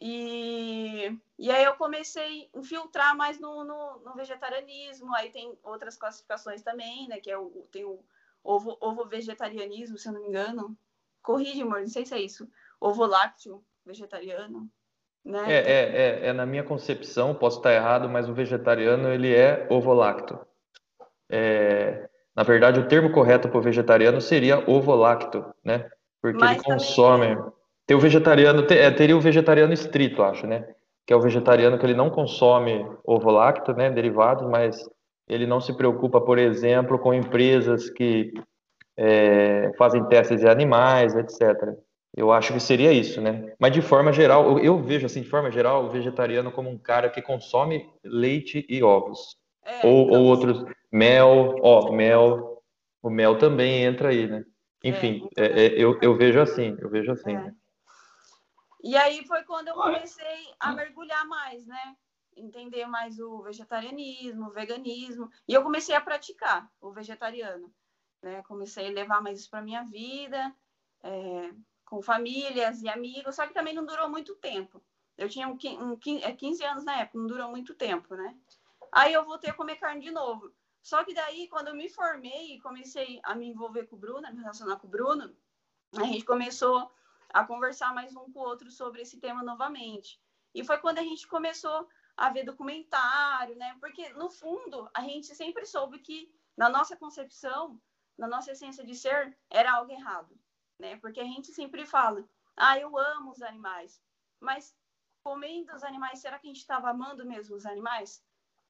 E, 0.00 1.18
e 1.38 1.50
aí 1.50 1.64
eu 1.64 1.76
comecei 1.76 2.50
a 2.54 2.58
infiltrar 2.58 3.16
mais 3.16 3.38
no, 3.38 3.64
no, 3.64 3.98
no, 4.00 4.14
vegetarianismo, 4.14 5.14
aí 5.14 5.30
tem 5.30 5.56
outras 5.62 5.96
classificações 5.96 6.62
também, 6.62 7.08
né? 7.08 7.20
Que 7.20 7.30
é 7.30 7.38
o, 7.38 7.66
tem 7.72 7.84
o 7.84 8.04
ovo, 8.42 8.76
ovo 8.80 9.04
vegetarianismo, 9.06 9.98
se 9.98 10.08
eu 10.08 10.12
não 10.12 10.20
me 10.20 10.28
engano. 10.28 10.76
Corrige, 11.22 11.62
amor, 11.62 11.80
não 11.80 11.88
sei 11.88 12.06
se 12.06 12.14
é 12.14 12.20
isso. 12.20 12.48
Ovo 12.80 13.06
lácteo 13.06 13.64
vegetariano. 13.84 14.70
Né? 15.24 15.44
É, 15.48 15.56
é, 15.56 15.96
é, 16.24 16.26
é, 16.28 16.32
na 16.32 16.44
minha 16.44 16.62
concepção, 16.62 17.34
posso 17.34 17.58
estar 17.58 17.72
errado, 17.72 18.08
mas 18.08 18.28
o 18.28 18.34
vegetariano 18.34 19.08
ele 19.08 19.34
é 19.34 19.66
ovo 19.70 19.92
lácteo. 19.92 20.38
É, 21.30 22.08
na 22.36 22.42
verdade, 22.42 22.80
o 22.80 22.88
termo 22.88 23.10
correto 23.12 23.48
para 23.48 23.58
o 23.58 23.62
vegetariano 23.62 24.20
seria 24.20 24.68
ovo-lacto, 24.68 25.44
né? 25.64 25.88
Porque 26.20 26.38
Mas 26.38 26.56
ele 26.56 26.64
consome. 26.64 27.36
Também... 27.36 27.52
Tem 27.86 27.96
o 27.96 28.00
vegetariano, 28.00 28.66
é, 28.70 28.90
teria 28.90 29.16
o 29.16 29.20
vegetariano 29.20 29.72
estrito, 29.72 30.22
acho, 30.22 30.46
né? 30.46 30.66
Que 31.06 31.12
é 31.12 31.16
o 31.16 31.20
vegetariano 31.20 31.78
que 31.78 31.84
ele 31.84 31.94
não 31.94 32.10
consome 32.10 32.84
ovo-lacto, 33.04 33.74
né? 33.74 33.90
Derivados, 33.90 34.48
mas 34.48 34.88
ele 35.28 35.46
não 35.46 35.60
se 35.60 35.76
preocupa, 35.76 36.20
por 36.20 36.38
exemplo, 36.38 36.98
com 36.98 37.14
empresas 37.14 37.90
que 37.90 38.32
é, 38.96 39.70
fazem 39.76 40.04
testes 40.06 40.40
de 40.40 40.48
animais, 40.48 41.14
etc. 41.14 41.74
Eu 42.16 42.32
acho 42.32 42.52
que 42.52 42.60
seria 42.60 42.92
isso, 42.92 43.20
né? 43.20 43.54
Mas 43.58 43.72
de 43.72 43.82
forma 43.82 44.12
geral, 44.12 44.46
eu, 44.46 44.58
eu, 44.58 44.82
vejo 44.82 45.06
assim, 45.06 45.22
de 45.22 45.28
forma 45.28 45.50
geral, 45.50 45.84
o 45.84 45.90
vegetariano 45.90 46.52
como 46.52 46.70
um 46.70 46.78
cara 46.78 47.10
que 47.10 47.20
consome 47.20 47.90
leite 48.04 48.64
e 48.68 48.82
ovos. 48.82 49.36
É, 49.64 49.84
ou, 49.84 50.06
então... 50.06 50.20
ou 50.20 50.26
outros, 50.26 50.64
mel, 50.92 51.56
ó, 51.60 51.90
mel, 51.90 52.62
o 53.02 53.10
mel 53.10 53.36
também 53.36 53.82
entra 53.82 54.10
aí, 54.10 54.28
né? 54.28 54.44
Enfim, 54.84 55.28
é, 55.36 55.44
é, 55.44 55.66
é, 55.66 55.82
eu, 55.82 55.98
eu 56.02 56.14
vejo 56.14 56.40
assim, 56.40 56.76
eu 56.78 56.88
vejo 56.88 57.10
assim. 57.10 57.34
Né? 57.34 57.54
E 58.82 58.96
aí 58.96 59.26
foi 59.26 59.42
quando 59.44 59.68
eu 59.68 59.74
comecei 59.74 60.46
a 60.60 60.72
mergulhar 60.72 61.26
mais, 61.26 61.66
né? 61.66 61.96
Entender 62.36 62.86
mais 62.86 63.18
o 63.18 63.42
vegetarianismo, 63.42 64.48
o 64.48 64.52
veganismo. 64.52 65.30
E 65.48 65.54
eu 65.54 65.62
comecei 65.62 65.94
a 65.94 66.00
praticar 66.00 66.70
o 66.80 66.92
vegetariano. 66.92 67.72
Né? 68.22 68.42
Comecei 68.42 68.86
a 68.86 68.90
levar 68.90 69.22
mais 69.22 69.40
isso 69.40 69.50
para 69.50 69.62
minha 69.62 69.82
vida, 69.84 70.54
é, 71.02 71.50
com 71.84 72.02
famílias 72.02 72.82
e 72.82 72.88
amigos, 72.88 73.36
só 73.36 73.46
que 73.46 73.54
também 73.54 73.74
não 73.74 73.84
durou 73.84 74.08
muito 74.08 74.34
tempo. 74.36 74.82
Eu 75.16 75.28
tinha 75.28 75.46
um, 75.48 75.52
um, 75.52 75.96
15 75.96 76.64
anos 76.64 76.84
na 76.84 77.00
época, 77.00 77.18
não 77.18 77.26
durou 77.26 77.50
muito 77.50 77.74
tempo, 77.74 78.14
né? 78.16 78.36
Aí 78.90 79.12
eu 79.12 79.24
voltei 79.24 79.50
a 79.50 79.54
comer 79.54 79.76
carne 79.76 80.00
de 80.00 80.10
novo. 80.10 80.52
Só 80.82 81.02
que 81.04 81.14
daí, 81.14 81.48
quando 81.48 81.68
eu 81.68 81.74
me 81.74 81.88
formei 81.88 82.54
e 82.54 82.60
comecei 82.60 83.20
a 83.22 83.34
me 83.34 83.48
envolver 83.48 83.86
com 83.86 83.96
o 83.96 83.98
Bruno, 83.98 84.26
a 84.26 84.30
me 84.30 84.40
relacionar 84.40 84.76
com 84.76 84.86
o 84.86 84.90
Bruno, 84.90 85.34
a 85.96 86.04
gente 86.04 86.24
começou 86.24 86.92
a 87.30 87.44
conversar 87.44 87.94
mais 87.94 88.14
um 88.14 88.30
com 88.30 88.40
o 88.40 88.42
outro 88.42 88.70
sobre 88.70 89.02
esse 89.02 89.18
tema 89.18 89.42
novamente. 89.42 90.20
E 90.54 90.62
foi 90.62 90.78
quando 90.78 90.98
a 90.98 91.02
gente 91.02 91.26
começou 91.26 91.88
a 92.16 92.30
ver 92.30 92.44
documentário, 92.44 93.56
né? 93.56 93.76
Porque, 93.80 94.08
no 94.10 94.30
fundo, 94.30 94.88
a 94.94 95.00
gente 95.02 95.34
sempre 95.34 95.66
soube 95.66 95.98
que, 95.98 96.32
na 96.56 96.68
nossa 96.68 96.96
concepção, 96.96 97.80
na 98.16 98.28
nossa 98.28 98.52
essência 98.52 98.84
de 98.84 98.94
ser, 98.94 99.36
era 99.50 99.72
algo 99.72 99.90
errado. 99.90 100.38
Né? 100.78 100.96
Porque 100.96 101.20
a 101.20 101.24
gente 101.24 101.52
sempre 101.52 101.86
fala, 101.86 102.24
ah, 102.56 102.78
eu 102.78 102.96
amo 102.98 103.30
os 103.30 103.42
animais, 103.42 104.00
mas 104.40 104.74
comendo 105.22 105.74
os 105.74 105.82
animais, 105.82 106.18
será 106.18 106.38
que 106.38 106.46
a 106.46 106.50
gente 106.50 106.60
estava 106.60 106.90
amando 106.90 107.24
mesmo 107.26 107.56
os 107.56 107.66
animais, 107.66 108.22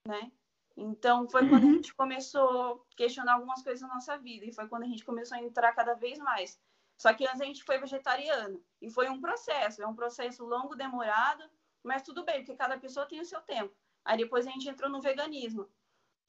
né? 0.07 0.31
Então 0.77 1.29
foi 1.29 1.49
quando 1.49 1.63
a 1.63 1.67
uhum. 1.67 1.75
gente 1.75 1.95
começou 1.95 2.87
a 2.93 2.97
questionar 2.97 3.35
algumas 3.35 3.63
coisas 3.63 3.81
na 3.87 3.95
nossa 3.95 4.19
vida 4.19 4.45
e 4.45 4.53
foi 4.53 4.69
quando 4.69 4.83
a 4.85 4.87
gente 4.87 5.05
começou 5.05 5.37
a 5.37 5.43
entrar 5.43 5.73
cada 5.73 5.95
vez 5.95 6.19
mais. 6.19 6.61
Só 6.97 7.13
que 7.13 7.27
antes 7.27 7.41
a 7.41 7.45
gente 7.45 7.65
foi 7.65 7.79
vegetariano 7.79 8.63
e 8.81 8.91
foi 8.91 9.09
um 9.09 9.21
processo, 9.21 9.83
é 9.83 9.87
um 9.87 9.95
processo 9.95 10.45
longo, 10.45 10.77
demorado, 10.77 11.45
mas 11.83 12.03
tudo 12.03 12.25
bem, 12.25 12.39
porque 12.39 12.57
cada 12.57 12.79
pessoa 12.79 13.07
tem 13.07 13.21
o 13.21 13.25
seu 13.25 13.41
tempo. 13.41 13.75
Aí 14.05 14.19
depois 14.19 14.47
a 14.47 14.51
gente 14.51 14.69
entrou 14.69 14.91
no 14.91 15.01
veganismo, 15.01 15.69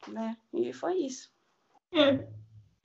né? 0.08 0.38
E 0.54 0.74
foi 0.74 0.98
isso. 0.98 1.34
É, 1.92 2.28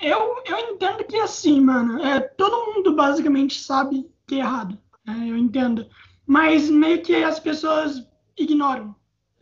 eu, 0.01 0.43
eu 0.47 0.59
entendo 0.59 1.05
que 1.05 1.17
é 1.17 1.23
assim, 1.23 1.61
mano, 1.61 2.03
é, 2.03 2.21
todo 2.21 2.73
mundo 2.73 2.95
basicamente 2.95 3.61
sabe 3.61 4.11
que 4.27 4.37
é 4.37 4.39
errado, 4.39 4.79
né? 5.05 5.27
eu 5.29 5.37
entendo. 5.37 5.87
Mas 6.27 6.71
meio 6.71 7.03
que 7.03 7.15
as 7.17 7.41
pessoas 7.41 8.07
ignoram, 8.37 8.95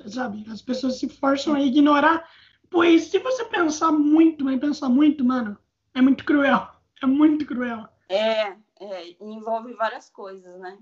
sabe? 0.06 0.44
As 0.50 0.62
pessoas 0.62 0.98
se 0.98 1.08
forçam 1.08 1.54
a 1.54 1.60
ignorar, 1.60 2.28
pois 2.70 3.04
se 3.04 3.18
você 3.18 3.44
pensar 3.44 3.92
muito, 3.92 4.44
vai 4.44 4.58
pensar 4.58 4.88
muito, 4.88 5.24
mano, 5.24 5.56
é 5.94 6.00
muito 6.00 6.24
cruel. 6.24 6.68
É 7.02 7.06
muito 7.06 7.46
cruel. 7.46 7.86
É, 8.08 8.54
é 8.80 9.16
envolve 9.20 9.72
várias 9.74 10.10
coisas, 10.10 10.58
né? 10.58 10.78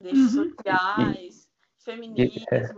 Desde 0.00 0.38
uhum. 0.38 0.50
sociais, 0.50 1.48
feminismo. 1.78 2.44
É. 2.50 2.74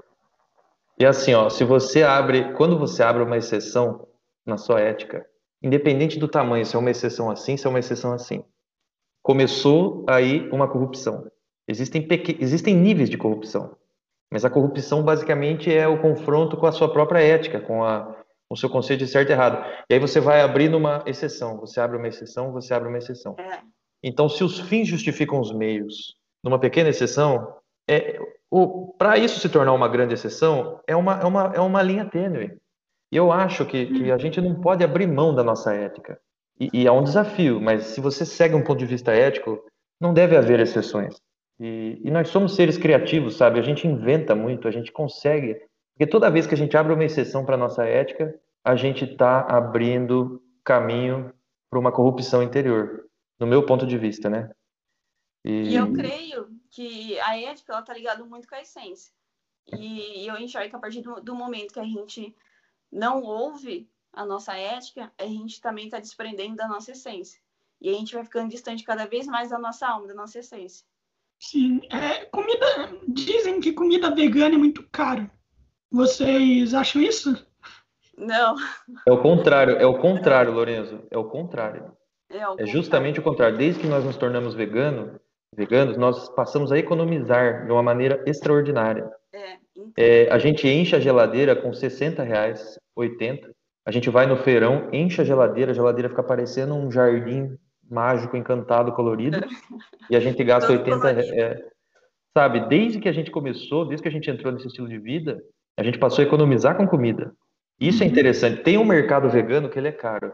E 0.99 1.07
assim, 1.07 1.35
ó, 1.35 1.49
se 1.49 1.65
você 1.65 2.03
abre, 2.03 2.53
quando 2.55 2.79
você 2.79 3.03
abre 3.03 3.23
uma 3.23 3.37
exceção 3.37 4.07
na 4.45 4.57
sua 4.57 4.81
ética, 4.81 5.27
independente 5.65 6.19
do 6.19 6.29
tamanho, 6.29 6.65
se 6.67 6.77
é 6.77 6.79
uma 6.79 6.91
exceção 6.91 7.31
assim, 7.31 7.57
se 7.57 7.67
é 7.67 7.71
uma 7.71 7.79
exceção 7.79 8.13
assim. 8.13 8.45
Começou 9.23 10.05
aí 10.07 10.49
uma 10.51 10.69
corrupção. 10.69 11.27
Existem, 11.67 12.07
pequ... 12.07 12.37
Existem 12.39 12.77
níveis 12.77 13.09
de 13.09 13.17
corrupção, 13.17 13.75
mas 14.31 14.45
a 14.45 14.51
corrupção 14.51 15.03
basicamente 15.03 15.75
é 15.75 15.89
o 15.89 16.01
confronto 16.01 16.59
com 16.59 16.67
a 16.67 16.73
sua 16.73 16.93
própria 16.93 17.21
ética, 17.21 17.59
com, 17.59 17.83
a... 17.83 18.05
com 18.47 18.55
o 18.55 18.57
seu 18.57 18.69
conceito 18.69 19.01
de 19.01 19.09
certo 19.09 19.31
e 19.31 19.33
errado. 19.33 19.65
E 19.89 19.95
aí 19.95 19.99
você 19.99 20.21
vai 20.21 20.43
abrindo 20.43 20.77
uma 20.77 21.03
exceção, 21.07 21.59
você 21.59 21.81
abre 21.81 21.97
uma 21.97 22.09
exceção, 22.09 22.53
você 22.53 22.75
abre 22.75 22.89
uma 22.89 22.99
exceção. 22.99 23.35
É. 23.39 23.61
Então, 24.03 24.29
se 24.29 24.45
os 24.45 24.61
fins 24.61 24.87
justificam 24.87 25.41
os 25.41 25.51
meios, 25.51 26.15
numa 26.45 26.59
pequena 26.59 26.91
exceção, 26.91 27.57
é, 27.89 28.19
para 28.99 29.17
isso 29.17 29.41
se 29.41 29.49
tornar 29.49 29.73
uma 29.73 29.89
grande 29.89 30.13
exceção, 30.13 30.81
é 30.87 30.95
uma, 30.95 31.19
é 31.19 31.25
uma, 31.25 31.53
é 31.55 31.61
uma 31.61 31.81
linha 31.81 32.05
tênue. 32.05 32.55
E 33.15 33.17
eu 33.17 33.31
acho 33.31 33.65
que, 33.65 33.87
que 33.87 34.11
a 34.11 34.19
gente 34.19 34.41
não 34.41 34.61
pode 34.61 34.83
abrir 34.83 35.07
mão 35.07 35.33
da 35.33 35.45
nossa 35.45 35.73
ética. 35.73 36.21
E, 36.59 36.69
e, 36.73 36.85
é 36.85 36.91
um 36.91 37.05
desafio, 37.05 37.61
mas 37.61 37.85
se 37.85 38.01
você 38.01 38.27
segue 38.27 38.57
um 38.57 38.65
ponto 38.65 38.81
de 38.81 38.87
vista 38.87 39.13
ético, 39.13 39.65
não 40.01 40.13
deve 40.13 40.37
haver 40.37 40.59
exceções. 40.59 41.15
E, 41.61 42.01
e 42.03 42.11
nós 42.11 42.29
somos 42.29 42.57
seres 42.57 42.77
criativos, 42.77 43.37
sabe? 43.37 43.61
A 43.61 43.63
gente 43.63 43.87
inventa 43.87 44.35
muito, 44.35 44.67
a 44.67 44.71
gente 44.73 44.91
consegue. 44.91 45.55
Porque 45.93 46.11
toda 46.11 46.29
vez 46.29 46.45
que 46.45 46.55
a 46.55 46.57
gente 46.57 46.77
abre 46.77 46.93
uma 46.93 47.05
exceção 47.05 47.45
para 47.45 47.55
a 47.55 47.59
nossa 47.59 47.85
ética, 47.85 48.35
a 48.65 48.75
gente 48.75 49.05
está 49.05 49.43
abrindo 49.43 50.43
caminho 50.65 51.33
para 51.71 51.79
uma 51.79 51.93
corrupção 51.93 52.43
interior, 52.43 53.05
no 53.39 53.47
meu 53.47 53.65
ponto 53.65 53.87
de 53.87 53.97
vista, 53.97 54.29
né? 54.29 54.51
E, 55.45 55.69
e 55.69 55.77
eu 55.77 55.93
creio 55.93 56.49
que 56.69 57.17
a 57.21 57.39
ética 57.39 57.79
está 57.79 57.95
ligada 57.95 58.25
muito 58.25 58.49
com 58.49 58.57
a 58.57 58.61
essência. 58.61 59.13
E 59.79 60.27
eu 60.27 60.37
enxergo 60.37 60.69
que 60.69 60.77
a 60.77 60.81
partir 60.81 61.01
do, 61.01 61.21
do 61.21 61.35
momento 61.37 61.75
que 61.75 61.81
a 61.81 61.85
gente 61.85 62.35
não 62.91 63.23
ouve 63.23 63.89
a 64.13 64.25
nossa 64.25 64.57
ética, 64.57 65.13
a 65.19 65.25
gente 65.25 65.61
também 65.61 65.87
está 65.87 65.99
desprendendo 65.99 66.57
da 66.57 66.69
nossa 66.69 66.93
essência. 66.93 67.41
E 67.81 67.91
a 67.91 67.93
gente 67.93 68.15
vai 68.15 68.25
ficando 68.25 68.51
distante 68.51 68.85
cada 68.85 69.07
vez 69.07 69.27
mais 69.27 69.51
da 69.51 69.59
nossa 69.59 69.87
alma, 69.87 70.07
da 70.07 70.15
nossa 70.15 70.39
essência. 70.39 70.87
Sim, 71.39 71.81
é, 71.91 72.25
comida. 72.27 72.67
Dizem 73.09 73.61
que 73.61 73.73
comida 73.73 74.15
vegana 74.15 74.55
é 74.55 74.59
muito 74.59 74.89
caro. 74.91 75.31
Vocês 75.91 76.73
acham 76.73 77.03
isso? 77.03 77.47
Não. 78.17 78.57
É 79.07 79.13
o 79.13 79.21
contrário, 79.21 79.77
é 79.77 79.87
o 79.87 79.99
contrário, 79.99 80.53
Lorenzo. 80.53 81.03
É 81.11 81.19
o 81.19 81.25
contrário. 81.25 81.93
É, 82.31 82.49
o 82.49 82.57
é 82.59 82.67
justamente 82.67 83.21
o 83.21 83.23
contrário. 83.23 83.59
Desde 83.59 83.81
que 83.81 83.87
nós 83.87 84.05
nos 84.05 84.17
tornamos 84.17 84.55
vegano, 84.55 85.21
veganos, 85.55 85.97
nós 85.97 86.29
passamos 86.31 86.73
a 86.73 86.79
economizar 86.79 87.67
de 87.67 87.73
uma 87.73 87.83
maneira 87.83 88.23
extraordinária. 88.27 89.11
É, 89.97 90.31
a 90.31 90.39
gente 90.39 90.69
enche 90.69 90.95
a 90.95 91.01
geladeira 91.01 91.57
com 91.57 91.73
60 91.73 92.23
reais, 92.23 92.79
80. 92.97 93.51
A 93.87 93.91
gente 93.91 94.09
vai 94.09 94.27
no 94.27 94.37
feirão, 94.37 94.89
enche 94.93 95.21
a 95.21 95.25
geladeira, 95.25 95.73
a 95.73 95.75
geladeira 95.75 96.09
fica 96.09 96.23
parecendo 96.23 96.75
um 96.75 96.91
jardim 96.91 97.57
mágico, 97.89 98.37
encantado, 98.37 98.93
colorido, 98.93 99.39
e 100.11 100.17
a 100.17 100.21
gente 100.21 100.43
gasta 100.43 100.73
80 100.73 101.11
é, 101.11 101.65
Sabe, 102.37 102.67
desde 102.69 102.99
que 102.99 103.09
a 103.09 103.13
gente 103.13 103.31
começou, 103.31 103.87
desde 103.87 104.03
que 104.03 104.09
a 104.09 104.13
gente 104.13 104.29
entrou 104.29 104.53
nesse 104.53 104.67
estilo 104.67 104.89
de 104.89 104.99
vida, 104.99 105.41
a 105.79 105.85
gente 105.85 105.99
passou 105.99 106.23
a 106.23 106.27
economizar 106.27 106.77
com 106.77 106.87
comida. 106.87 107.33
Isso 107.79 108.03
é 108.03 108.07
uhum. 108.07 108.13
interessante. 108.13 108.63
Tem 108.63 108.79
um 108.79 108.85
mercado 108.85 109.29
vegano 109.29 109.69
que 109.69 109.79
ele 109.79 109.89
é 109.89 109.93
caro. 109.93 110.33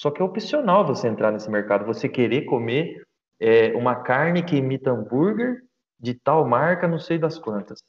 Só 0.00 0.10
que 0.10 0.22
é 0.22 0.24
opcional 0.24 0.86
você 0.86 1.08
entrar 1.08 1.32
nesse 1.32 1.50
mercado, 1.50 1.84
você 1.84 2.08
querer 2.08 2.42
comer 2.42 3.02
é, 3.40 3.72
uma 3.74 3.96
carne 3.96 4.42
que 4.42 4.56
imita 4.56 4.90
hambúrguer 4.90 5.62
de 5.98 6.14
tal 6.14 6.46
marca, 6.46 6.88
não 6.88 6.98
sei 6.98 7.18
das 7.18 7.38
quantas. 7.38 7.80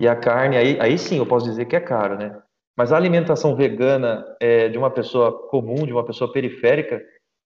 E 0.00 0.06
a 0.06 0.16
carne, 0.16 0.56
aí, 0.56 0.78
aí 0.80 0.98
sim 0.98 1.18
eu 1.18 1.26
posso 1.26 1.46
dizer 1.46 1.64
que 1.64 1.76
é 1.76 1.80
caro, 1.80 2.16
né? 2.16 2.40
Mas 2.76 2.92
a 2.92 2.96
alimentação 2.96 3.56
vegana 3.56 4.24
é, 4.40 4.68
de 4.68 4.78
uma 4.78 4.90
pessoa 4.90 5.48
comum, 5.48 5.84
de 5.84 5.92
uma 5.92 6.04
pessoa 6.04 6.32
periférica, 6.32 7.02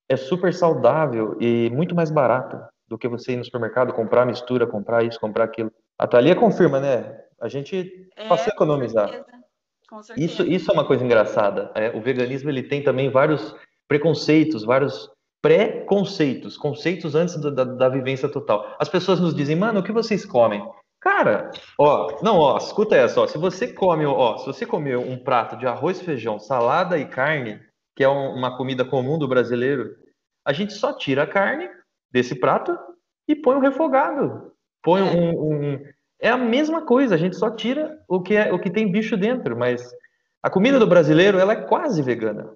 é 0.08 0.16
super 0.16 0.52
saudável 0.52 1.36
e 1.40 1.70
muito 1.70 1.94
mais 1.94 2.10
barata 2.10 2.68
do 2.86 2.98
que 2.98 3.08
você 3.08 3.32
ir 3.32 3.36
no 3.36 3.44
supermercado, 3.44 3.94
comprar 3.94 4.26
mistura, 4.26 4.66
comprar 4.66 5.02
isso, 5.02 5.18
comprar 5.18 5.44
aquilo. 5.44 5.72
A 5.98 6.06
Thalia 6.06 6.34
confirma, 6.34 6.78
né? 6.78 7.18
A 7.40 7.48
gente 7.48 8.10
é, 8.16 8.28
passa 8.28 8.50
a 8.50 8.52
economizar. 8.52 9.08
Com 9.08 9.12
certeza. 9.14 9.42
Com 9.88 10.02
certeza. 10.02 10.26
Isso, 10.26 10.42
isso 10.42 10.70
é 10.70 10.74
uma 10.74 10.86
coisa 10.86 11.04
engraçada. 11.04 11.70
É, 11.74 11.90
o 11.96 12.00
veganismo 12.00 12.50
ele 12.50 12.62
tem 12.62 12.82
também 12.82 13.10
vários 13.10 13.54
preconceitos, 13.88 14.64
vários 14.64 15.10
pré-conceitos, 15.42 16.56
conceitos 16.56 17.14
antes 17.14 17.36
da, 17.36 17.50
da, 17.50 17.64
da, 17.64 17.88
vivência 17.88 18.28
total. 18.28 18.74
As 18.78 18.88
pessoas 18.88 19.20
nos 19.20 19.34
dizem, 19.34 19.56
mano, 19.56 19.80
o 19.80 19.82
que 19.82 19.92
vocês 19.92 20.24
comem? 20.24 20.62
Cara, 21.02 21.50
ó, 21.76 22.22
não, 22.22 22.38
ó, 22.38 22.56
escuta 22.56 22.94
essa, 22.94 23.20
ó, 23.20 23.26
se 23.26 23.36
você 23.36 23.72
come, 23.72 24.06
ó, 24.06 24.38
se 24.38 24.46
você 24.46 24.64
comer 24.64 24.96
um 24.96 25.18
prato 25.18 25.56
de 25.56 25.66
arroz, 25.66 26.00
feijão, 26.00 26.38
salada 26.38 26.96
e 26.96 27.04
carne, 27.04 27.60
que 27.96 28.04
é 28.04 28.08
um, 28.08 28.34
uma 28.36 28.56
comida 28.56 28.84
comum 28.84 29.18
do 29.18 29.26
brasileiro, 29.26 29.96
a 30.46 30.52
gente 30.52 30.72
só 30.72 30.96
tira 30.96 31.24
a 31.24 31.26
carne 31.26 31.68
desse 32.08 32.38
prato 32.38 32.78
e 33.26 33.34
põe 33.34 33.56
um 33.56 33.60
refogado. 33.60 34.52
Põe 34.80 35.02
um, 35.02 35.74
um, 35.74 35.84
é 36.20 36.28
a 36.28 36.38
mesma 36.38 36.86
coisa, 36.86 37.16
a 37.16 37.18
gente 37.18 37.34
só 37.34 37.50
tira 37.50 37.98
o 38.08 38.22
que 38.22 38.36
é 38.36 38.52
o 38.52 38.60
que 38.60 38.70
tem 38.70 38.90
bicho 38.90 39.16
dentro, 39.16 39.58
mas 39.58 39.92
a 40.40 40.48
comida 40.48 40.78
do 40.78 40.86
brasileiro 40.86 41.36
ela 41.36 41.54
é 41.54 41.62
quase 41.62 42.00
vegana. 42.00 42.48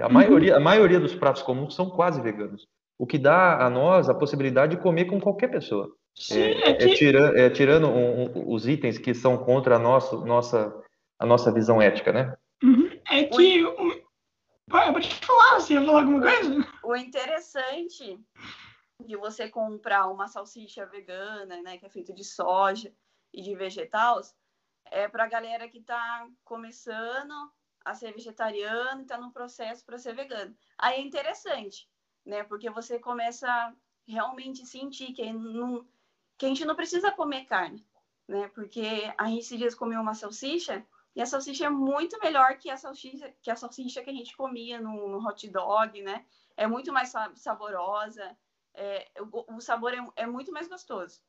A 0.00 0.06
uhum. 0.06 0.12
maioria, 0.12 0.56
a 0.56 0.60
maioria 0.60 1.00
dos 1.00 1.16
pratos 1.16 1.42
comuns 1.42 1.74
são 1.74 1.90
quase 1.90 2.20
veganos, 2.20 2.68
o 2.96 3.08
que 3.08 3.18
dá 3.18 3.66
a 3.66 3.68
nós 3.68 4.08
a 4.08 4.14
possibilidade 4.14 4.76
de 4.76 4.82
comer 4.82 5.06
com 5.06 5.20
qualquer 5.20 5.48
pessoa. 5.48 5.88
Sim, 6.20 6.38
é, 6.38 6.68
é, 6.68 6.74
que... 6.74 6.84
é, 6.84 6.94
tira, 6.94 7.40
é 7.40 7.48
tirando 7.48 7.88
um, 7.88 8.24
um, 8.24 8.52
os 8.52 8.68
itens 8.68 8.98
que 8.98 9.14
são 9.14 9.38
contra 9.38 9.76
a 9.76 9.78
nossa, 9.78 10.16
nossa, 10.18 10.84
a 11.18 11.24
nossa 11.24 11.50
visão 11.50 11.80
ética, 11.80 12.12
né? 12.12 12.36
Uhum. 12.62 12.90
É 13.10 13.24
que. 13.24 13.64
O... 13.64 14.10
Pode 14.68 15.14
falar, 15.14 15.58
você 15.58 15.74
ia 15.74 15.84
falar 15.84 16.00
alguma 16.00 16.20
coisa? 16.20 16.68
O 16.84 16.94
interessante 16.94 18.20
de 19.04 19.16
você 19.16 19.48
comprar 19.48 20.08
uma 20.08 20.28
salsicha 20.28 20.84
vegana, 20.84 21.62
né, 21.62 21.78
que 21.78 21.86
é 21.86 21.88
feita 21.88 22.12
de 22.12 22.22
soja 22.22 22.92
e 23.32 23.40
de 23.40 23.54
vegetais, 23.54 24.36
é 24.90 25.08
para 25.08 25.24
a 25.24 25.28
galera 25.28 25.68
que 25.68 25.78
está 25.78 26.28
começando 26.44 27.32
a 27.82 27.94
ser 27.94 28.12
vegetariano 28.12 29.00
e 29.00 29.02
está 29.04 29.16
no 29.16 29.32
processo 29.32 29.84
para 29.86 29.98
ser 29.98 30.14
vegano. 30.14 30.54
Aí 30.78 31.00
é 31.00 31.00
interessante, 31.00 31.88
né, 32.26 32.44
porque 32.44 32.68
você 32.68 32.98
começa 32.98 33.48
a 33.48 33.72
realmente 34.06 34.66
sentir 34.66 35.12
que 35.14 35.32
não 35.32 35.84
que 36.40 36.46
a 36.46 36.48
gente 36.48 36.64
não 36.64 36.74
precisa 36.74 37.12
comer 37.12 37.44
carne, 37.44 37.86
né? 38.26 38.48
Porque 38.54 39.12
a 39.18 39.26
gente 39.26 39.40
esses 39.40 39.58
dias 39.58 39.74
comeu 39.74 40.00
uma 40.00 40.14
salsicha 40.14 40.82
e 41.14 41.20
a 41.20 41.26
salsicha 41.26 41.66
é 41.66 41.68
muito 41.68 42.18
melhor 42.18 42.56
que 42.56 42.70
a 42.70 42.78
salsicha 42.78 43.30
que 43.42 43.50
a 43.50 43.56
salsicha 43.56 44.02
que 44.02 44.08
a 44.08 44.12
gente 44.12 44.34
comia 44.34 44.80
no, 44.80 45.06
no 45.06 45.18
hot 45.18 45.46
dog, 45.50 46.00
né? 46.00 46.24
É 46.56 46.66
muito 46.66 46.94
mais 46.94 47.12
saborosa, 47.34 48.34
é, 48.72 49.06
o, 49.20 49.56
o, 49.56 49.60
sabor 49.60 49.92
é, 49.92 49.98
é, 50.16 50.26
muito 50.26 50.50
mais 50.50 50.66
gostoso. 50.66 51.20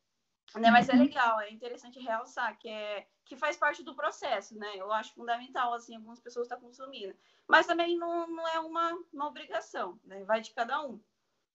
Né? 0.55 0.71
Mas 0.71 0.87
é 0.87 0.93
uhum. 0.93 0.99
legal, 0.99 1.41
é 1.41 1.51
interessante 1.51 1.99
realçar 1.99 2.57
que 2.57 2.69
é 2.69 3.05
que 3.25 3.35
faz 3.35 3.57
parte 3.57 3.83
do 3.83 3.93
processo, 3.93 4.57
né? 4.57 4.71
Eu 4.75 4.93
acho 4.93 5.13
fundamental, 5.13 5.73
assim, 5.73 5.95
algumas 5.95 6.21
pessoas 6.21 6.45
estão 6.45 6.59
consumindo. 6.59 7.13
Mas 7.47 7.67
também 7.67 7.97
não, 7.97 8.27
não 8.27 8.47
é 8.47 8.59
uma, 8.59 8.97
uma 9.11 9.27
obrigação, 9.27 9.99
né? 10.05 10.23
Vai 10.23 10.39
de 10.39 10.51
cada 10.51 10.81
um. 10.81 11.01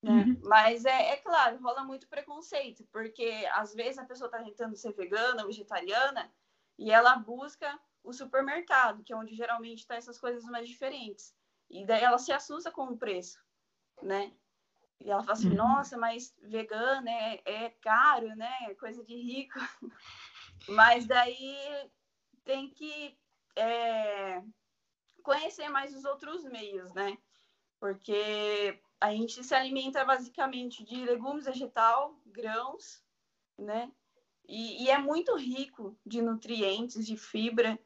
Né? 0.06 0.22
Uhum. 0.22 0.40
Mas 0.44 0.84
é, 0.84 1.10
é 1.10 1.16
claro, 1.16 1.60
rola 1.60 1.82
muito 1.82 2.06
preconceito, 2.06 2.84
porque 2.92 3.44
às 3.52 3.74
vezes 3.74 3.98
a 3.98 4.04
pessoa 4.04 4.28
está 4.28 4.40
tentando 4.42 4.76
ser 4.76 4.92
vegana, 4.92 5.44
vegetariana, 5.44 6.32
e 6.78 6.92
ela 6.92 7.16
busca 7.16 7.78
o 8.04 8.12
supermercado, 8.12 9.02
que 9.02 9.12
é 9.12 9.16
onde 9.16 9.34
geralmente 9.34 9.84
tá 9.84 9.96
essas 9.96 10.18
coisas 10.18 10.44
mais 10.44 10.68
diferentes. 10.68 11.34
E 11.68 11.84
daí 11.84 12.04
ela 12.04 12.18
se 12.18 12.30
assusta 12.30 12.70
com 12.70 12.84
o 12.84 12.96
preço, 12.96 13.40
né? 14.00 14.32
E 15.00 15.10
ela 15.10 15.22
fala 15.22 15.32
assim, 15.32 15.50
uhum. 15.50 15.56
nossa, 15.56 15.98
mas 15.98 16.32
vegano 16.40 17.08
é, 17.08 17.42
é 17.44 17.70
caro, 17.70 18.28
né? 18.36 18.54
É 18.62 18.74
coisa 18.74 19.04
de 19.04 19.16
rico. 19.16 19.58
mas 20.68 21.04
daí 21.04 21.90
tem 22.44 22.70
que 22.70 23.18
é, 23.56 24.40
conhecer 25.24 25.68
mais 25.68 25.92
os 25.92 26.04
outros 26.04 26.44
meios, 26.44 26.94
né? 26.94 27.18
Porque 27.80 28.80
a 29.00 29.10
gente 29.10 29.42
se 29.42 29.54
alimenta 29.54 30.04
basicamente 30.04 30.84
de 30.84 31.04
legumes, 31.04 31.44
vegetal, 31.44 32.14
grãos, 32.26 33.02
né? 33.58 33.90
E, 34.48 34.84
e, 34.84 34.90
é 34.90 34.98
muito 34.98 35.36
rico 35.36 35.96
de 36.06 36.22
nutrientes, 36.22 37.04
de 37.04 37.16
fibra, 37.16 37.78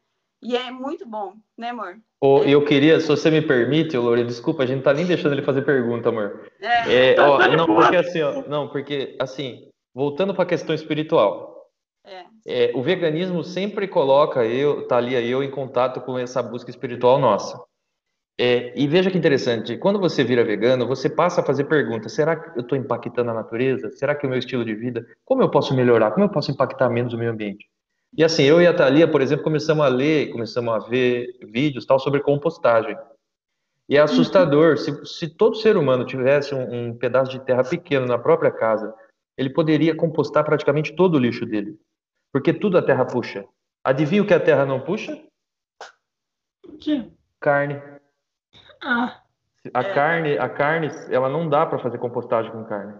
e 0.42 0.56
é 0.56 0.70
muito 0.70 1.06
bom, 1.06 1.34
né, 1.56 1.70
amor? 1.70 1.98
Oh, 2.20 2.42
eu 2.42 2.64
queria, 2.64 3.00
se 3.00 3.08
você 3.08 3.30
me 3.30 3.40
permite, 3.40 3.96
Lore, 3.96 4.24
desculpa, 4.24 4.62
a 4.62 4.66
gente 4.66 4.76
não 4.76 4.82
tá 4.82 4.92
nem 4.92 5.06
deixando 5.06 5.32
ele 5.32 5.42
fazer 5.42 5.62
pergunta, 5.62 6.10
amor. 6.10 6.50
É. 6.60 7.14
é 7.14 7.20
ó, 7.20 7.38
não, 7.56 7.66
porque 7.66 7.96
assim, 7.96 8.20
ó, 8.20 8.42
não, 8.46 8.68
porque 8.68 9.16
assim, 9.18 9.70
voltando 9.94 10.34
para 10.34 10.44
a 10.44 10.48
questão 10.48 10.74
espiritual. 10.74 11.50
É. 12.04 12.24
É, 12.46 12.72
o 12.74 12.82
veganismo 12.82 13.44
sempre 13.44 13.86
coloca 13.86 14.44
eu, 14.44 14.86
Thalia, 14.86 15.20
eu 15.20 15.42
em 15.42 15.50
contato 15.50 16.00
com 16.00 16.18
essa 16.18 16.42
busca 16.42 16.70
espiritual 16.70 17.18
nossa. 17.18 17.62
É, 18.42 18.72
e 18.74 18.88
veja 18.88 19.10
que 19.10 19.18
interessante, 19.18 19.76
quando 19.76 20.00
você 20.00 20.24
vira 20.24 20.42
vegano, 20.42 20.86
você 20.86 21.10
passa 21.10 21.42
a 21.42 21.44
fazer 21.44 21.64
perguntas: 21.64 22.14
será 22.14 22.34
que 22.34 22.58
eu 22.58 22.62
estou 22.62 22.78
impactando 22.78 23.30
a 23.30 23.34
natureza? 23.34 23.90
Será 23.90 24.14
que 24.14 24.26
o 24.26 24.30
meu 24.30 24.38
estilo 24.38 24.64
de 24.64 24.74
vida? 24.74 25.06
Como 25.26 25.42
eu 25.42 25.50
posso 25.50 25.74
melhorar? 25.74 26.10
Como 26.12 26.24
eu 26.24 26.30
posso 26.30 26.50
impactar 26.50 26.88
menos 26.88 27.12
o 27.12 27.18
meio 27.18 27.32
ambiente? 27.32 27.68
E 28.16 28.24
assim, 28.24 28.44
eu 28.44 28.58
e 28.62 28.66
a 28.66 28.72
Thalia, 28.72 29.06
por 29.06 29.20
exemplo, 29.20 29.44
começamos 29.44 29.84
a 29.84 29.88
ler, 29.88 30.30
começamos 30.30 30.72
a 30.72 30.78
ver 30.88 31.38
vídeos 31.52 31.84
tal 31.84 31.98
sobre 32.00 32.20
compostagem. 32.20 32.96
E 33.86 33.98
é 33.98 34.00
assustador, 34.00 34.78
se, 34.78 35.04
se 35.04 35.28
todo 35.28 35.56
ser 35.56 35.76
humano 35.76 36.06
tivesse 36.06 36.54
um, 36.54 36.86
um 36.88 36.96
pedaço 36.96 37.32
de 37.32 37.40
terra 37.40 37.62
pequeno 37.62 38.06
na 38.06 38.18
própria 38.18 38.50
casa, 38.50 38.94
ele 39.36 39.50
poderia 39.50 39.94
compostar 39.94 40.46
praticamente 40.46 40.96
todo 40.96 41.16
o 41.16 41.18
lixo 41.18 41.44
dele. 41.44 41.78
Porque 42.32 42.54
tudo 42.54 42.78
a 42.78 42.82
terra 42.82 43.04
puxa. 43.04 43.44
Adivinha 43.84 44.22
o 44.22 44.26
que 44.26 44.32
a 44.32 44.40
terra 44.40 44.64
não 44.64 44.80
puxa? 44.80 45.22
O 46.66 46.78
quê? 46.78 47.06
Carne. 47.38 47.99
Ah. 48.82 49.20
A 49.74 49.80
é. 49.80 49.94
carne, 49.94 50.38
a 50.38 50.48
carne, 50.48 50.88
ela 51.10 51.28
não 51.28 51.48
dá 51.48 51.66
para 51.66 51.78
fazer 51.78 51.98
compostagem 51.98 52.50
com 52.50 52.64
carne. 52.64 52.94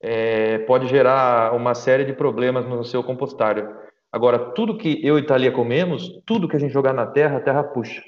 É, 0.00 0.58
pode 0.58 0.88
gerar 0.88 1.54
uma 1.54 1.74
série 1.74 2.04
de 2.04 2.12
problemas 2.12 2.66
no 2.66 2.84
seu 2.84 3.02
compostário. 3.02 3.76
Agora, 4.10 4.38
tudo 4.52 4.78
que 4.78 5.04
eu 5.04 5.18
e 5.18 5.26
Thalia 5.26 5.52
comemos, 5.52 6.22
tudo 6.24 6.48
que 6.48 6.56
a 6.56 6.58
gente 6.58 6.72
jogar 6.72 6.92
na 6.92 7.06
terra, 7.06 7.38
a 7.38 7.40
terra 7.40 7.62
puxa. 7.62 8.02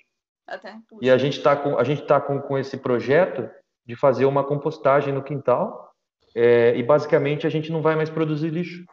A 0.47 0.57
terra 0.57 0.81
puxa. 0.89 1.05
E 1.05 1.11
a 1.11 1.19
gente 1.19 1.39
está 1.39 1.55
com, 1.55 1.79
a 1.79 1.85
gente 1.85 2.03
tá 2.07 2.21
com, 2.21 2.41
com 2.41 2.57
esse 2.57 2.79
projeto 2.79 3.49
de 3.87 3.97
fazer 3.97 4.25
uma 4.25 4.45
compostagem 4.45 5.13
no 5.13 5.23
quintal 5.23 5.93
é, 6.35 6.77
e 6.77 6.83
basicamente 6.83 7.47
a 7.47 7.51
gente 7.51 7.73
não 7.73 7.83
vai 7.83 7.97
mais 7.97 8.11
produzir 8.11 8.51
lixo. 8.51 8.85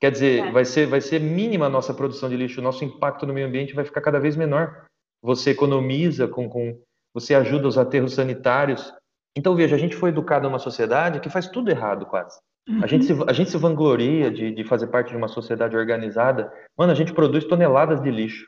Quer 0.00 0.10
dizer, 0.10 0.46
é. 0.46 0.50
vai, 0.52 0.64
ser, 0.64 0.86
vai 0.86 1.00
ser 1.00 1.20
mínima 1.20 1.66
a 1.66 1.70
nossa 1.70 1.94
produção 1.94 2.28
de 2.28 2.36
lixo, 2.36 2.60
o 2.60 2.64
nosso 2.64 2.84
impacto 2.84 3.26
no 3.26 3.32
meio 3.32 3.46
ambiente 3.46 3.74
vai 3.74 3.84
ficar 3.84 4.00
cada 4.00 4.20
vez 4.20 4.36
menor. 4.36 4.86
Você 5.22 5.50
economiza 5.50 6.28
com, 6.28 6.48
com 6.48 6.78
você 7.14 7.34
ajuda 7.34 7.68
os 7.68 7.78
aterros 7.78 8.14
sanitários. 8.14 8.92
Então, 9.36 9.54
veja, 9.54 9.76
a 9.76 9.78
gente 9.78 9.94
foi 9.94 10.10
educado 10.10 10.48
numa 10.48 10.58
sociedade 10.58 11.20
que 11.20 11.30
faz 11.30 11.46
tudo 11.46 11.70
errado, 11.70 12.04
quase. 12.04 12.36
A, 12.82 12.86
gente 12.86 13.04
se, 13.04 13.12
a 13.26 13.32
gente 13.32 13.50
se 13.50 13.56
vangloria 13.56 14.30
de, 14.30 14.50
de 14.50 14.64
fazer 14.64 14.88
parte 14.88 15.10
de 15.10 15.16
uma 15.16 15.28
sociedade 15.28 15.76
organizada. 15.76 16.52
Mano, 16.76 16.92
a 16.92 16.94
gente 16.94 17.12
produz 17.12 17.44
toneladas 17.44 18.02
de 18.02 18.10
lixo. 18.10 18.46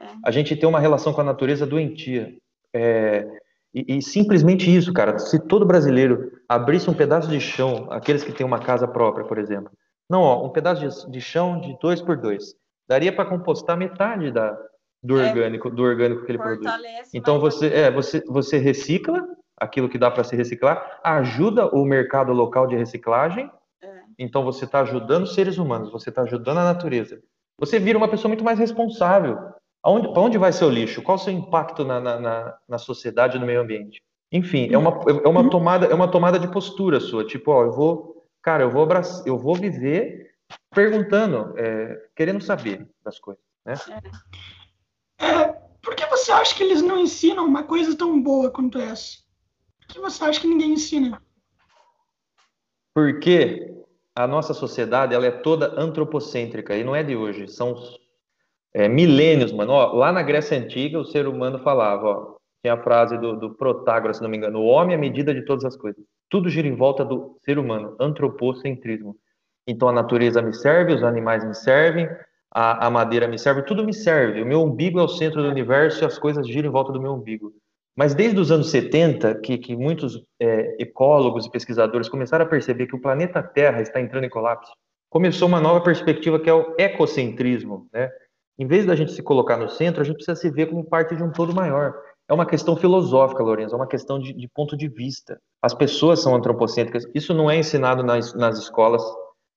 É. 0.00 0.06
A 0.24 0.30
gente 0.30 0.56
tem 0.56 0.68
uma 0.68 0.80
relação 0.80 1.12
com 1.12 1.20
a 1.20 1.24
natureza 1.24 1.66
doentia. 1.66 2.34
É, 2.74 3.26
e, 3.72 3.96
e, 3.96 4.02
simplesmente 4.02 4.74
isso, 4.74 4.92
cara. 4.92 5.18
Se 5.18 5.38
todo 5.38 5.64
brasileiro 5.64 6.32
abrisse 6.48 6.90
um 6.90 6.94
pedaço 6.94 7.28
de 7.28 7.40
chão, 7.40 7.86
aqueles 7.90 8.24
que 8.24 8.32
têm 8.32 8.44
uma 8.44 8.58
casa 8.58 8.86
própria, 8.86 9.24
por 9.24 9.38
exemplo. 9.38 9.70
Não, 10.10 10.20
ó, 10.20 10.44
um 10.44 10.50
pedaço 10.50 11.06
de, 11.06 11.12
de 11.12 11.20
chão 11.20 11.60
de 11.60 11.76
dois 11.80 12.02
por 12.02 12.16
dois. 12.16 12.54
Daria 12.88 13.14
para 13.14 13.28
compostar 13.28 13.76
metade 13.76 14.30
da, 14.30 14.58
do 15.02 15.20
é, 15.20 15.28
orgânico, 15.28 15.70
do 15.70 15.82
orgânico 15.82 16.24
que 16.24 16.30
ele 16.30 16.38
produz. 16.38 16.70
Então 17.12 17.40
você, 17.40 17.66
é, 17.68 17.90
você, 17.90 18.22
você 18.26 18.58
recicla 18.58 19.26
aquilo 19.56 19.88
que 19.88 19.98
dá 19.98 20.10
para 20.10 20.24
se 20.24 20.36
reciclar, 20.36 21.00
ajuda 21.02 21.66
o 21.66 21.84
mercado 21.84 22.32
local 22.32 22.66
de 22.66 22.76
reciclagem. 22.76 23.50
É. 23.82 23.88
Então 24.18 24.44
você 24.44 24.64
está 24.64 24.80
ajudando 24.80 25.24
os 25.24 25.34
seres 25.34 25.58
humanos, 25.58 25.90
você 25.90 26.10
está 26.10 26.22
ajudando 26.22 26.58
a 26.58 26.64
natureza. 26.64 27.20
Você 27.58 27.78
vira 27.78 27.98
uma 27.98 28.08
pessoa 28.08 28.28
muito 28.28 28.44
mais 28.44 28.58
responsável. 28.58 29.38
Para 29.82 30.20
onde 30.20 30.38
vai 30.38 30.52
seu 30.52 30.70
lixo? 30.70 31.02
Qual 31.02 31.16
o 31.16 31.20
seu 31.20 31.32
impacto 31.32 31.84
na, 31.84 32.00
na, 32.00 32.58
na 32.68 32.78
sociedade, 32.78 33.38
no 33.38 33.46
meio 33.46 33.60
ambiente? 33.60 34.00
Enfim, 34.30 34.68
é 34.72 34.78
uma, 34.78 35.00
é 35.06 35.28
uma 35.28 35.50
tomada, 35.50 35.86
é 35.86 35.94
uma 35.94 36.08
tomada 36.08 36.38
de 36.38 36.48
postura 36.48 37.00
sua. 37.00 37.24
Tipo, 37.26 37.50
ó, 37.50 37.64
eu 37.64 37.72
vou, 37.72 38.24
cara, 38.40 38.62
eu 38.62 38.70
vou 38.70 38.82
abraçar, 38.82 39.26
eu 39.26 39.36
vou 39.36 39.54
viver 39.54 40.30
perguntando, 40.74 41.52
é, 41.58 42.00
querendo 42.14 42.40
saber 42.40 42.88
das 43.04 43.18
coisas, 43.18 43.42
né? 43.64 43.74
É. 43.74 44.61
É, 45.22 45.52
por 45.80 45.94
que 45.94 46.04
você 46.06 46.32
acha 46.32 46.54
que 46.54 46.62
eles 46.62 46.82
não 46.82 46.98
ensinam 46.98 47.46
uma 47.46 47.62
coisa 47.62 47.96
tão 47.96 48.20
boa 48.20 48.50
quanto 48.50 48.78
essa? 48.78 49.18
Por 49.80 49.88
que 49.88 50.00
você 50.00 50.24
acha 50.24 50.40
que 50.40 50.48
ninguém 50.48 50.72
ensina? 50.72 51.22
Porque 52.94 53.72
a 54.14 54.26
nossa 54.26 54.52
sociedade 54.52 55.14
ela 55.14 55.26
é 55.26 55.30
toda 55.30 55.80
antropocêntrica 55.80 56.76
e 56.76 56.84
não 56.84 56.94
é 56.94 57.02
de 57.02 57.16
hoje. 57.16 57.48
São 57.48 57.74
é, 58.74 58.88
milênios, 58.88 59.52
mano. 59.52 59.72
Ó, 59.72 59.92
lá 59.92 60.12
na 60.12 60.22
Grécia 60.22 60.58
Antiga, 60.58 60.98
o 60.98 61.04
ser 61.04 61.26
humano 61.26 61.58
falava, 61.60 62.06
ó, 62.06 62.36
tinha 62.62 62.74
a 62.74 62.82
frase 62.82 63.18
do, 63.18 63.36
do 63.36 63.54
Protágoras, 63.54 64.18
se 64.18 64.22
não 64.22 64.30
me 64.30 64.36
engano, 64.36 64.60
o 64.60 64.66
homem 64.66 64.94
é 64.94 64.98
a 64.98 65.00
medida 65.00 65.34
de 65.34 65.44
todas 65.44 65.64
as 65.64 65.76
coisas. 65.76 66.02
Tudo 66.28 66.48
gira 66.48 66.68
em 66.68 66.76
volta 66.76 67.04
do 67.04 67.38
ser 67.44 67.58
humano, 67.58 67.96
antropocentrismo. 68.00 69.16
Então 69.66 69.88
a 69.88 69.92
natureza 69.92 70.40
me 70.40 70.52
serve, 70.52 70.94
os 70.94 71.02
animais 71.02 71.44
me 71.44 71.54
servem, 71.54 72.08
a, 72.54 72.86
a, 72.86 72.90
madeira 72.90 73.26
me 73.26 73.38
serve, 73.38 73.62
tudo 73.62 73.84
me 73.84 73.94
serve. 73.94 74.42
O 74.42 74.46
meu 74.46 74.62
umbigo 74.62 75.00
é 75.00 75.02
o 75.02 75.08
centro 75.08 75.42
do 75.42 75.48
universo 75.48 76.02
e 76.02 76.06
as 76.06 76.18
coisas 76.18 76.46
giram 76.46 76.68
em 76.68 76.72
volta 76.72 76.92
do 76.92 77.00
meu 77.00 77.12
umbigo. 77.12 77.52
Mas 77.96 78.14
desde 78.14 78.38
os 78.38 78.50
anos 78.50 78.70
70, 78.70 79.40
que, 79.40 79.58
que 79.58 79.76
muitos 79.76 80.22
é, 80.40 80.76
ecólogos 80.82 81.46
e 81.46 81.50
pesquisadores 81.50 82.08
começaram 82.08 82.44
a 82.44 82.48
perceber 82.48 82.86
que 82.86 82.96
o 82.96 83.00
planeta 83.00 83.42
Terra 83.42 83.80
está 83.82 84.00
entrando 84.00 84.24
em 84.24 84.30
colapso, 84.30 84.72
começou 85.10 85.46
uma 85.46 85.60
nova 85.60 85.82
perspectiva 85.82 86.40
que 86.40 86.48
é 86.48 86.54
o 86.54 86.74
ecocentrismo. 86.78 87.86
Né? 87.92 88.10
Em 88.58 88.66
vez 88.66 88.86
da 88.86 88.94
gente 88.94 89.12
se 89.12 89.22
colocar 89.22 89.56
no 89.56 89.68
centro, 89.68 90.00
a 90.00 90.04
gente 90.04 90.16
precisa 90.16 90.36
se 90.36 90.50
ver 90.50 90.66
como 90.66 90.84
parte 90.84 91.16
de 91.16 91.22
um 91.22 91.30
todo 91.30 91.54
maior. 91.54 91.94
É 92.28 92.32
uma 92.32 92.46
questão 92.46 92.76
filosófica, 92.76 93.42
Lourenço, 93.42 93.74
é 93.74 93.76
uma 93.76 93.86
questão 93.86 94.18
de, 94.18 94.32
de 94.32 94.48
ponto 94.48 94.76
de 94.76 94.88
vista. 94.88 95.38
As 95.60 95.74
pessoas 95.74 96.22
são 96.22 96.34
antropocêntricas. 96.34 97.04
Isso 97.14 97.34
não 97.34 97.50
é 97.50 97.56
ensinado 97.56 98.02
nas, 98.02 98.34
nas 98.34 98.58
escolas. 98.58 99.02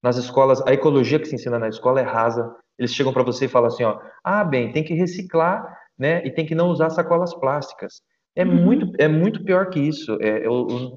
Nas 0.04 0.18
escolas, 0.18 0.62
a 0.68 0.74
ecologia 0.74 1.20
que 1.20 1.26
se 1.26 1.36
ensina 1.36 1.58
na 1.58 1.70
escola 1.70 2.02
é 2.02 2.04
rasa. 2.04 2.54
Eles 2.78 2.94
chegam 2.94 3.14
para 3.14 3.24
você 3.24 3.46
e 3.46 3.50
falam 3.50 3.68
assim, 3.68 3.84
ó, 3.84 4.00
ah, 4.24 4.44
bem, 4.44 4.72
tem 4.72 4.84
que 4.84 4.94
reciclar, 4.94 5.78
né? 5.98 6.26
E 6.26 6.32
tem 6.32 6.46
que 6.46 6.56
não 6.56 6.70
usar 6.70 6.90
sacolas 6.90 7.34
plásticas. 7.34 8.02
É 8.36 8.44
uhum. 8.44 8.54
muito, 8.54 8.92
é 9.00 9.08
muito 9.08 9.44
pior 9.44 9.70
que 9.70 9.80
isso. 9.80 10.18
É, 10.22 10.44
é 10.44 10.48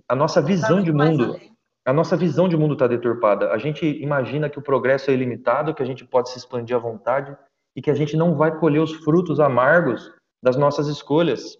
a 0.09 0.17
nossa 0.17 0.43
visão 0.43 0.83
de 0.83 0.93
mundo, 0.93 1.39
a 1.85 1.93
nossa 1.93 2.17
visão 2.17 2.49
de 2.49 2.57
mundo 2.57 2.75
está 2.75 2.87
deturpada. 2.87 3.53
A 3.53 3.59
gente 3.59 3.87
imagina 4.03 4.51
que 4.51 4.59
o 4.59 4.63
progresso 4.63 5.11
é 5.11 5.15
ilimitado, 5.15 5.73
que 5.75 5.83
a 5.83 5.87
gente 5.87 6.05
pode 6.05 6.31
se 6.31 6.39
expandir 6.39 6.77
à 6.77 6.79
vontade 6.79 7.37
e 7.77 7.81
que 7.81 7.91
a 7.91 7.95
gente 7.95 8.17
não 8.17 8.35
vai 8.35 8.59
colher 8.59 8.81
os 8.81 8.93
frutos 8.93 9.39
amargos 9.39 10.13
das 10.43 10.57
nossas 10.57 10.89
escolhas. 10.89 11.57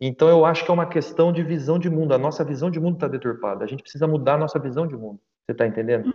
Então 0.00 0.28
eu 0.28 0.44
acho 0.44 0.64
que 0.64 0.70
é 0.70 0.74
uma 0.74 0.86
questão 0.86 1.32
de 1.32 1.42
visão 1.42 1.78
de 1.78 1.90
mundo. 1.90 2.14
A 2.14 2.18
nossa 2.18 2.44
visão 2.44 2.70
de 2.70 2.78
mundo 2.78 2.94
está 2.94 3.08
deturpada. 3.08 3.64
A 3.64 3.66
gente 3.66 3.82
precisa 3.82 4.06
mudar 4.06 4.34
a 4.34 4.38
nossa 4.38 4.58
visão 4.58 4.86
de 4.86 4.96
mundo. 4.96 5.18
Você 5.44 5.52
está 5.52 5.66
entendendo? 5.66 6.14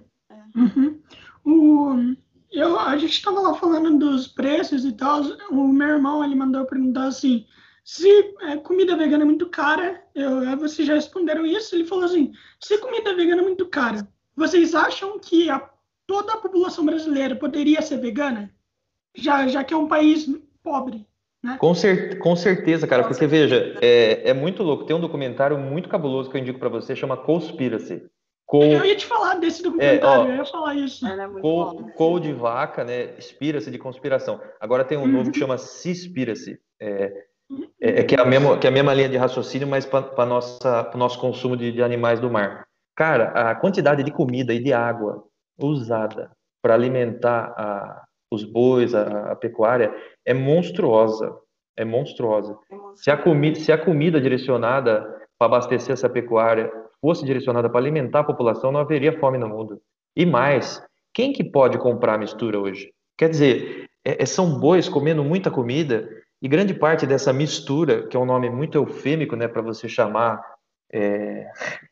Uhum. 0.55 0.99
O, 1.43 2.15
eu, 2.51 2.77
a 2.77 2.97
gente 2.97 3.13
estava 3.13 3.39
lá 3.39 3.53
falando 3.53 3.97
dos 3.97 4.27
preços 4.27 4.83
e 4.83 4.91
tal. 4.91 5.21
O 5.49 5.67
meu 5.67 5.87
irmão 5.87 6.23
ele 6.23 6.35
mandou 6.35 6.65
perguntar 6.65 7.05
assim: 7.05 7.45
se 7.83 8.35
é, 8.41 8.57
comida 8.57 8.95
vegana 8.95 9.23
é 9.23 9.25
muito 9.25 9.49
cara, 9.49 10.03
eu, 10.13 10.57
vocês 10.57 10.87
já 10.87 10.95
responderam 10.95 11.45
isso. 11.45 11.75
Ele 11.75 11.85
falou 11.85 12.05
assim: 12.05 12.33
se 12.59 12.77
comida 12.79 13.15
vegana 13.15 13.41
é 13.41 13.45
muito 13.45 13.65
cara, 13.67 14.07
vocês 14.35 14.75
acham 14.75 15.17
que 15.19 15.49
a, 15.49 15.69
toda 16.05 16.33
a 16.33 16.37
população 16.37 16.85
brasileira 16.85 17.35
poderia 17.35 17.81
ser 17.81 17.97
vegana? 17.99 18.53
Já, 19.15 19.47
já 19.47 19.63
que 19.63 19.73
é 19.73 19.77
um 19.77 19.87
país 19.87 20.29
pobre. 20.63 21.05
Né? 21.43 21.57
Com, 21.59 21.73
cer 21.73 22.19
com 22.19 22.35
certeza, 22.35 22.87
cara, 22.87 23.03
porque 23.03 23.25
veja, 23.25 23.77
é, 23.81 24.29
é 24.29 24.33
muito 24.33 24.61
louco. 24.61 24.85
Tem 24.85 24.95
um 24.95 25.01
documentário 25.01 25.57
muito 25.57 25.89
cabuloso 25.89 26.29
que 26.29 26.37
eu 26.37 26.41
indico 26.41 26.59
para 26.59 26.69
você, 26.69 26.95
chama 26.95 27.17
Conspiracy. 27.17 28.03
Com... 28.51 28.65
Eu 28.65 28.83
ia 28.83 28.97
te 28.97 29.05
falar 29.05 29.35
desse 29.35 29.63
documentário, 29.63 30.03
é, 30.03 30.05
ó, 30.05 30.25
eu 30.25 30.35
ia 30.35 30.45
falar 30.45 30.75
isso. 30.75 31.07
É 31.07 31.25
com 31.95 32.19
de 32.19 32.33
vaca, 32.33 32.83
né? 32.83 33.15
Inspira-se 33.17 33.71
de 33.71 33.77
conspiração. 33.77 34.41
Agora 34.59 34.83
tem 34.83 34.97
um 34.97 35.03
uhum. 35.03 35.07
novo 35.07 35.31
que 35.31 35.39
chama 35.39 35.57
Cispira-se. 35.57 36.59
É, 36.77 37.13
é, 37.79 38.01
é, 38.01 38.03
que, 38.03 38.13
é 38.13 38.19
a 38.19 38.25
mesma, 38.25 38.57
que 38.57 38.67
é 38.67 38.69
a 38.69 38.73
mesma 38.73 38.93
linha 38.93 39.07
de 39.07 39.15
raciocínio, 39.15 39.69
mas 39.69 39.85
para 39.85 40.13
o 40.93 40.97
nosso 40.97 41.17
consumo 41.17 41.55
de, 41.55 41.71
de 41.71 41.81
animais 41.81 42.19
do 42.19 42.29
mar. 42.29 42.67
Cara, 42.93 43.29
a 43.29 43.55
quantidade 43.55 44.03
de 44.03 44.11
comida 44.11 44.53
e 44.53 44.61
de 44.61 44.73
água 44.73 45.23
usada 45.57 46.29
para 46.61 46.73
alimentar 46.73 47.53
a, 47.55 48.03
os 48.29 48.43
bois, 48.43 48.93
a, 48.93 49.31
a, 49.31 49.35
pecuária, 49.37 49.95
é 50.25 50.33
monstruosa. 50.33 51.33
É 51.77 51.85
monstruosa. 51.85 52.59
É 52.69 52.75
monstruosa. 52.75 53.01
Se, 53.01 53.09
a 53.09 53.15
comida, 53.15 53.57
se 53.57 53.71
a 53.71 53.77
comida 53.77 54.19
direcionada 54.19 55.03
para 55.39 55.47
abastecer 55.47 55.93
essa 55.93 56.09
pecuária 56.09 56.69
fosse 57.01 57.25
direcionada 57.25 57.69
para 57.69 57.79
alimentar 57.79 58.19
a 58.19 58.23
população, 58.23 58.71
não 58.71 58.79
haveria 58.79 59.19
fome 59.19 59.37
no 59.37 59.49
mundo. 59.49 59.81
E 60.15 60.25
mais, 60.25 60.81
quem 61.13 61.33
que 61.33 61.43
pode 61.43 61.77
comprar 61.77 62.17
mistura 62.17 62.59
hoje? 62.59 62.93
Quer 63.17 63.29
dizer, 63.29 63.89
é, 64.05 64.21
é, 64.21 64.25
são 64.25 64.59
bois 64.59 64.87
comendo 64.87 65.23
muita 65.23 65.49
comida 65.49 66.07
e 66.41 66.47
grande 66.47 66.73
parte 66.73 67.05
dessa 67.05 67.33
mistura, 67.33 68.07
que 68.07 68.15
é 68.15 68.19
um 68.19 68.25
nome 68.25 68.49
muito 68.49 68.77
eufêmico, 68.77 69.35
né, 69.35 69.47
para 69.47 69.61
você 69.61 69.89
chamar, 69.89 70.41
é, 70.91 71.47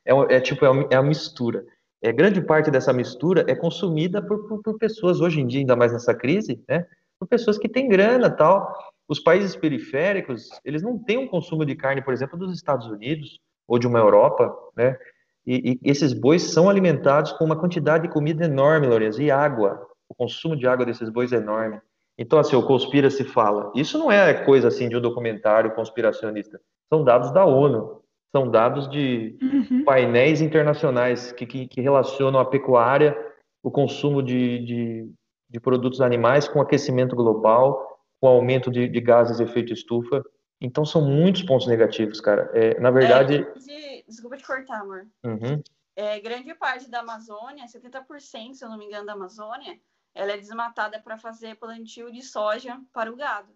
é, 0.06 0.36
é 0.36 0.40
tipo 0.40 0.66
é, 0.66 0.88
é 0.92 0.96
a 0.96 1.04
mistura. 1.04 1.66
É, 2.02 2.12
grande 2.12 2.42
parte 2.42 2.72
dessa 2.72 2.94
mistura 2.94 3.44
é 3.48 3.56
consumida 3.56 4.22
por, 4.22 4.48
por, 4.48 4.62
por, 4.62 4.78
pessoas 4.78 5.20
hoje 5.20 5.42
em 5.42 5.48
dia, 5.48 5.60
ainda 5.60 5.76
mais 5.76 5.92
nessa 5.92 6.14
crise, 6.14 6.64
né, 6.68 6.86
por 7.20 7.28
pessoas 7.28 7.58
que 7.58 7.68
têm 7.68 7.90
grana, 7.90 8.30
tal. 8.30 8.74
Os 9.08 9.20
países 9.20 9.56
periféricos, 9.56 10.50
eles 10.64 10.82
não 10.82 10.98
têm 10.98 11.18
um 11.18 11.28
consumo 11.28 11.66
de 11.66 11.76
carne, 11.76 12.02
por 12.02 12.14
exemplo, 12.14 12.38
dos 12.38 12.54
Estados 12.54 12.88
Unidos 12.88 13.40
ou 13.70 13.78
de 13.78 13.88
uma 13.88 14.00
Europa, 14.00 14.54
né? 14.76 14.98
E, 15.46 15.80
e 15.84 15.90
esses 15.90 16.12
bois 16.12 16.44
são 16.44 16.70
alimentados 16.70 17.32
com 17.34 17.46
uma 17.46 17.56
quantidade 17.56 18.08
de 18.08 18.14
comida 18.14 18.46
enorme, 18.46 18.88
Lourenço, 18.88 19.22
e 19.22 19.32
água. 19.32 19.88
O 20.10 20.16
consumo 20.16 20.56
de 20.56 20.68
água 20.68 20.86
desses 20.86 21.10
bois 21.10 21.32
é 21.32 21.38
enorme. 21.38 21.80
Então, 22.18 22.38
assim, 22.38 22.56
o 22.56 22.66
conspira 22.66 23.10
se 23.10 23.24
fala. 23.24 23.72
Isso 23.74 23.98
não 23.98 24.12
é 24.12 24.34
coisa 24.44 24.68
assim 24.68 24.90
de 24.90 24.98
um 24.98 25.02
documentário 25.02 25.74
conspiracionista. 25.74 26.60
São 26.92 27.04
dados 27.04 27.32
da 27.32 27.46
ONU. 27.46 28.02
São 28.36 28.50
dados 28.50 28.90
de 28.90 29.38
uhum. 29.42 29.84
painéis 29.86 30.42
internacionais 30.42 31.32
que, 31.32 31.46
que, 31.46 31.68
que, 31.68 31.82
relacionam 31.82 32.40
a 32.40 32.46
pecuária, 32.46 33.18
o 33.64 33.72
consumo 33.72 34.22
de, 34.22 34.60
de, 34.60 35.12
de, 35.50 35.60
produtos 35.60 36.00
animais 36.00 36.48
com 36.48 36.62
aquecimento 36.62 37.16
global, 37.16 37.98
com 38.22 38.28
aumento 38.28 38.70
de, 38.70 38.88
de 38.88 39.02
gases 39.02 39.38
de 39.38 39.44
efeito 39.44 39.74
estufa. 39.74 40.24
Então, 40.62 40.86
são 40.86 41.02
muitos 41.02 41.44
pontos 41.44 41.68
negativos, 41.68 42.20
cara. 42.20 42.52
É, 42.54 42.80
na 42.80 42.92
verdade. 42.92 43.36
É, 43.36 43.54
de... 43.60 44.04
Desculpa 44.08 44.38
te 44.38 44.46
cortar, 44.46 44.82
amor. 44.82 45.08
Uhum. 45.24 45.62
É, 45.96 46.20
grande 46.20 46.54
parte 46.56 46.90
da 46.90 47.00
Amazônia, 47.00 47.66
70%, 47.66 48.54
se 48.54 48.64
eu 48.64 48.70
não 48.70 48.78
me 48.78 48.86
engano, 48.86 49.06
da 49.06 49.14
Amazônia, 49.14 49.80
ela 50.14 50.32
é 50.32 50.38
desmatada 50.38 51.00
para 51.02 51.18
fazer 51.18 51.56
plantio 51.56 52.12
de 52.12 52.22
soja 52.22 52.82
para 52.92 53.12
o 53.12 53.16
gado, 53.16 53.54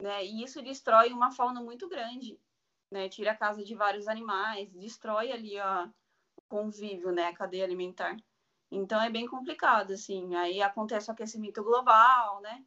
né? 0.00 0.24
E 0.24 0.42
isso 0.42 0.62
destrói 0.62 1.12
uma 1.12 1.30
fauna 1.30 1.60
muito 1.60 1.88
grande, 1.88 2.38
né? 2.90 3.08
Tira 3.08 3.32
a 3.32 3.36
casa 3.36 3.62
de 3.64 3.74
vários 3.74 4.08
animais, 4.08 4.72
destrói 4.72 5.32
ali 5.32 5.58
ó, 5.60 5.86
o 6.36 6.42
convívio, 6.48 7.12
né? 7.12 7.26
A 7.26 7.34
cadeia 7.34 7.64
alimentar. 7.64 8.16
Então 8.70 9.00
é 9.00 9.10
bem 9.10 9.26
complicado, 9.26 9.92
assim. 9.92 10.34
Aí 10.34 10.62
acontece 10.62 11.10
o 11.10 11.12
aquecimento 11.12 11.62
global, 11.62 12.40
né? 12.40 12.64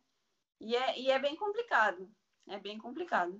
E 0.61 0.75
é, 0.75 0.99
e 0.99 1.09
é 1.09 1.19
bem 1.19 1.35
complicado. 1.35 2.09
É 2.47 2.59
bem 2.59 2.77
complicado. 2.77 3.39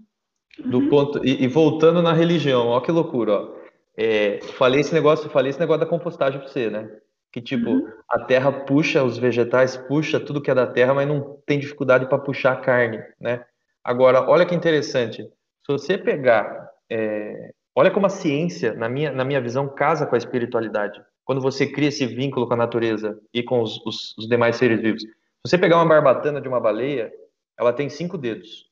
Do 0.63 0.80
uhum. 0.80 0.89
ponto 0.89 1.26
e, 1.26 1.44
e, 1.44 1.48
voltando 1.48 2.02
na 2.02 2.13
religião, 2.13 2.68
ó 2.68 2.80
que 2.80 2.91
loucura, 2.91 3.34
ó. 3.34 3.56
É, 3.98 4.39
falei 4.58 4.82
esse 4.82 4.94
negócio, 4.94 5.30
falei 5.30 5.50
esse 5.50 5.60
negócio 5.60 5.82
da 5.82 5.86
compostagem 5.86 6.39
para 6.39 6.50
você, 6.50 6.70
né? 6.70 6.89
que 7.36 7.41
tipo 7.41 7.70
uhum. 7.70 7.91
a 8.10 8.20
terra 8.20 8.50
puxa 8.50 9.04
os 9.04 9.18
vegetais, 9.18 9.76
puxa 9.76 10.22
tudo 10.22 10.41
que 10.41 10.50
é 10.50 10.56
da 10.56 10.65
terra, 10.65 10.94
mas 10.94 11.06
não 11.06 11.38
tem 11.46 11.60
dificuldade 11.60 12.06
para 12.08 12.18
puxar 12.18 12.54
a 12.54 12.62
carne, 12.62 13.04
né? 13.20 13.44
Agora, 13.84 14.22
olha 14.22 14.46
que 14.46 14.56
interessante. 14.56 15.22
Se 15.22 15.68
você 15.68 15.98
pegar, 15.98 16.70
é... 16.89 17.52
olha 17.76 17.91
como 17.91 18.06
a 18.06 18.10
ciência, 18.10 18.74
na 18.74 18.88
minha 18.88 19.12
na 19.12 19.26
minha 19.26 19.41
visão, 19.41 19.68
casa 19.68 20.06
com 20.06 20.15
a 20.15 20.18
espiritualidade. 20.18 21.04
Quando 21.26 21.41
você 21.41 21.68
cria 21.68 21.89
esse 21.89 22.06
vínculo 22.06 22.48
com 22.48 22.54
a 22.54 22.58
natureza 22.58 23.20
e 23.34 23.44
com 23.44 23.62
os, 23.62 23.86
os, 23.86 24.18
os 24.18 24.30
demais 24.30 24.56
seres 24.56 24.80
vivos. 24.80 25.02
Se 25.02 25.10
você 25.44 25.58
pegar 25.58 25.76
uma 25.76 25.86
barbatana 25.86 26.39
de 26.39 26.48
uma 26.48 26.62
baleia, 26.62 27.12
ela 27.60 27.74
tem 27.74 27.89
cinco 27.89 28.18
dedos. 28.18 28.64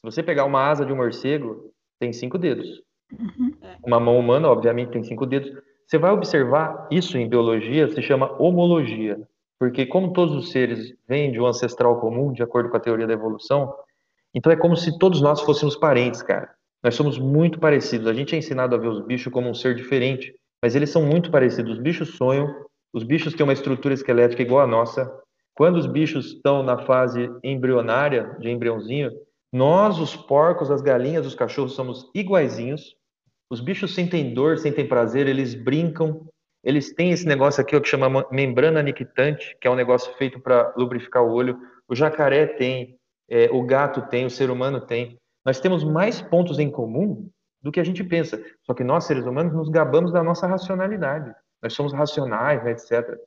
Se 0.00 0.04
você 0.04 0.22
pegar 0.22 0.46
uma 0.46 0.62
asa 0.62 0.84
de 0.84 0.92
um 0.92 0.96
morcego, 0.96 1.72
tem 1.98 2.12
cinco 2.12 2.38
dedos. 2.38 2.82
Uhum. 3.12 3.52
Uma 3.84 4.00
mão 4.00 4.18
humana, 4.18 4.48
obviamente, 4.48 4.92
tem 4.92 5.02
cinco 5.02 5.26
dedos. 5.26 5.50
Você 5.86 5.98
vai 5.98 6.10
observar 6.10 6.88
isso 6.90 7.18
em 7.18 7.28
biologia, 7.28 7.88
se 7.88 8.00
chama 8.00 8.34
homologia, 8.40 9.20
porque 9.58 9.84
como 9.84 10.12
todos 10.12 10.34
os 10.34 10.50
seres 10.50 10.94
vêm 11.06 11.30
de 11.30 11.40
um 11.40 11.46
ancestral 11.46 12.00
comum, 12.00 12.32
de 12.32 12.42
acordo 12.42 12.70
com 12.70 12.76
a 12.76 12.80
teoria 12.80 13.06
da 13.06 13.12
evolução, 13.12 13.74
então 14.34 14.50
é 14.50 14.56
como 14.56 14.76
se 14.76 14.98
todos 14.98 15.20
nós 15.20 15.40
fôssemos 15.42 15.76
parentes, 15.76 16.22
cara. 16.22 16.48
Nós 16.82 16.94
somos 16.94 17.18
muito 17.18 17.58
parecidos. 17.58 18.06
A 18.06 18.14
gente 18.14 18.34
é 18.34 18.38
ensinado 18.38 18.74
a 18.74 18.78
ver 18.78 18.88
os 18.88 19.04
bichos 19.04 19.30
como 19.30 19.50
um 19.50 19.54
ser 19.54 19.74
diferente, 19.74 20.34
mas 20.62 20.74
eles 20.74 20.88
são 20.88 21.02
muito 21.02 21.30
parecidos. 21.30 21.72
Os 21.72 21.78
bichos 21.78 22.16
sonham, 22.16 22.48
os 22.92 23.02
bichos 23.02 23.34
têm 23.34 23.44
uma 23.44 23.52
estrutura 23.52 23.92
esquelética 23.92 24.40
igual 24.40 24.62
a 24.62 24.66
nossa. 24.66 25.12
Quando 25.54 25.76
os 25.76 25.86
bichos 25.86 26.34
estão 26.34 26.62
na 26.62 26.78
fase 26.78 27.30
embrionária, 27.44 28.34
de 28.38 28.48
embriãozinho, 28.48 29.10
nós, 29.52 29.98
os 29.98 30.14
porcos, 30.14 30.70
as 30.70 30.80
galinhas, 30.80 31.26
os 31.26 31.34
cachorros, 31.34 31.74
somos 31.74 32.08
iguaizinhos. 32.14 32.96
Os 33.50 33.60
bichos 33.60 33.94
sentem 33.94 34.32
dor, 34.32 34.58
sentem 34.58 34.86
prazer, 34.86 35.26
eles 35.26 35.54
brincam. 35.54 36.26
Eles 36.62 36.94
têm 36.94 37.10
esse 37.10 37.26
negócio 37.26 37.60
aqui 37.60 37.74
ó, 37.74 37.80
que 37.80 37.88
chama 37.88 38.26
membrana 38.30 38.82
nictante, 38.82 39.56
que 39.60 39.66
é 39.66 39.70
um 39.70 39.74
negócio 39.74 40.12
feito 40.14 40.38
para 40.38 40.72
lubrificar 40.76 41.24
o 41.24 41.32
olho. 41.32 41.58
O 41.88 41.94
jacaré 41.94 42.46
tem, 42.46 42.96
é, 43.28 43.48
o 43.50 43.62
gato 43.62 44.02
tem, 44.02 44.24
o 44.24 44.30
ser 44.30 44.50
humano 44.50 44.80
tem. 44.80 45.18
Nós 45.44 45.58
temos 45.58 45.82
mais 45.82 46.20
pontos 46.20 46.58
em 46.58 46.70
comum 46.70 47.28
do 47.62 47.72
que 47.72 47.80
a 47.80 47.84
gente 47.84 48.04
pensa. 48.04 48.40
Só 48.62 48.74
que 48.74 48.84
nós, 48.84 49.04
seres 49.04 49.24
humanos, 49.24 49.52
nos 49.52 49.68
gabamos 49.68 50.12
da 50.12 50.22
nossa 50.22 50.46
racionalidade. 50.46 51.34
Nós 51.62 51.72
somos 51.72 51.92
racionais, 51.92 52.62
né, 52.62 52.72
etc. 52.72 53.18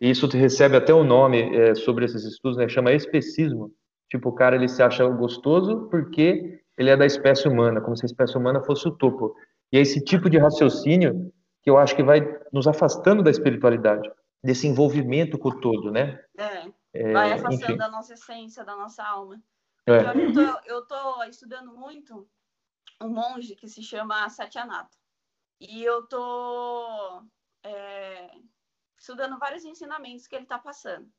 E 0.00 0.10
isso 0.10 0.26
recebe 0.26 0.76
até 0.76 0.92
um 0.92 1.04
nome 1.04 1.54
é, 1.54 1.74
sobre 1.74 2.04
esses 2.04 2.24
estudos, 2.24 2.58
né, 2.58 2.68
chama 2.68 2.92
especismo. 2.92 3.70
Tipo, 4.12 4.28
o 4.28 4.34
cara 4.34 4.56
ele 4.56 4.68
se 4.68 4.82
acha 4.82 5.08
gostoso 5.08 5.88
porque 5.90 6.62
ele 6.76 6.90
é 6.90 6.96
da 6.98 7.06
espécie 7.06 7.48
humana, 7.48 7.80
como 7.80 7.96
se 7.96 8.04
a 8.04 8.06
espécie 8.06 8.36
humana 8.36 8.62
fosse 8.62 8.86
o 8.86 8.94
topo. 8.94 9.34
E 9.72 9.78
é 9.78 9.80
esse 9.80 10.04
tipo 10.04 10.28
de 10.28 10.36
raciocínio 10.36 11.32
que 11.62 11.70
eu 11.70 11.78
acho 11.78 11.96
que 11.96 12.02
vai 12.02 12.20
nos 12.52 12.66
afastando 12.66 13.22
da 13.22 13.30
espiritualidade, 13.30 14.06
desse 14.44 14.66
envolvimento 14.66 15.38
com 15.38 15.48
o 15.48 15.58
todo, 15.58 15.90
né? 15.90 16.22
É, 16.36 16.70
é 16.92 17.10
vai 17.10 17.32
afastando 17.32 17.64
enfim. 17.64 17.76
da 17.78 17.88
nossa 17.88 18.12
essência, 18.12 18.62
da 18.62 18.76
nossa 18.76 19.02
alma. 19.02 19.42
É. 19.86 20.00
Eu, 20.00 20.34
tô, 20.34 20.60
eu 20.66 20.86
tô 20.86 21.24
estudando 21.24 21.72
muito 21.72 22.28
um 23.00 23.08
monge 23.08 23.56
que 23.56 23.66
se 23.66 23.82
chama 23.82 24.28
Satyanata. 24.28 24.94
E 25.58 25.82
eu 25.82 26.06
tô 26.06 27.22
é, 27.64 28.30
estudando 28.98 29.38
vários 29.38 29.64
ensinamentos 29.64 30.26
que 30.26 30.34
ele 30.34 30.44
está 30.44 30.58
passando. 30.58 31.10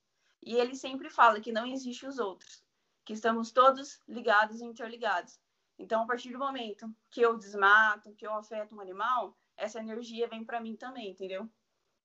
E 0.45 0.53
ele 0.53 0.75
sempre 0.75 1.09
fala 1.09 1.41
que 1.41 1.51
não 1.51 1.65
existe 1.65 2.05
os 2.05 2.19
outros, 2.19 2.62
que 3.05 3.13
estamos 3.13 3.51
todos 3.51 3.99
ligados 4.07 4.61
e 4.61 4.65
interligados. 4.65 5.39
Então, 5.77 6.03
a 6.03 6.07
partir 6.07 6.31
do 6.31 6.39
momento 6.39 6.89
que 7.09 7.21
eu 7.21 7.37
desmato, 7.37 8.13
que 8.15 8.25
eu 8.25 8.33
afeto 8.33 8.75
um 8.75 8.81
animal, 8.81 9.37
essa 9.57 9.79
energia 9.79 10.27
vem 10.27 10.43
para 10.43 10.61
mim 10.61 10.75
também, 10.75 11.11
entendeu? 11.11 11.49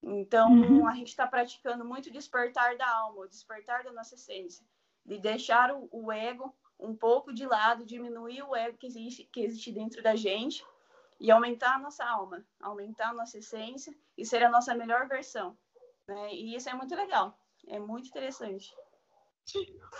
Então, 0.02 0.52
uhum. 0.52 0.86
a 0.86 0.94
gente 0.94 1.08
está 1.08 1.26
praticando 1.26 1.84
muito 1.84 2.10
despertar 2.10 2.76
da 2.76 2.88
alma, 2.88 3.28
despertar 3.28 3.82
da 3.84 3.92
nossa 3.92 4.14
essência, 4.14 4.64
de 5.04 5.18
deixar 5.18 5.74
o, 5.74 5.88
o, 5.90 6.12
ego 6.12 6.54
um 6.78 6.96
pouco 6.96 7.32
de 7.32 7.44
lado, 7.46 7.84
diminuir 7.84 8.42
o 8.42 8.54
ego 8.54 8.78
que 8.78 8.86
existe, 8.86 9.24
que 9.24 9.40
existe 9.40 9.72
dentro 9.72 10.02
da 10.02 10.14
gente 10.14 10.64
e 11.20 11.30
aumentar 11.30 11.74
a 11.74 11.78
nossa 11.78 12.04
alma, 12.04 12.46
aumentar 12.60 13.10
a 13.10 13.14
nossa 13.14 13.38
essência 13.38 13.92
e 14.16 14.24
ser 14.24 14.42
a 14.42 14.48
nossa 14.48 14.74
melhor 14.74 15.08
versão. 15.08 15.58
Né? 16.06 16.34
E 16.34 16.54
isso 16.54 16.68
é 16.68 16.74
muito 16.74 16.94
legal, 16.94 17.36
é 17.66 17.78
muito 17.78 18.08
interessante. 18.08 18.72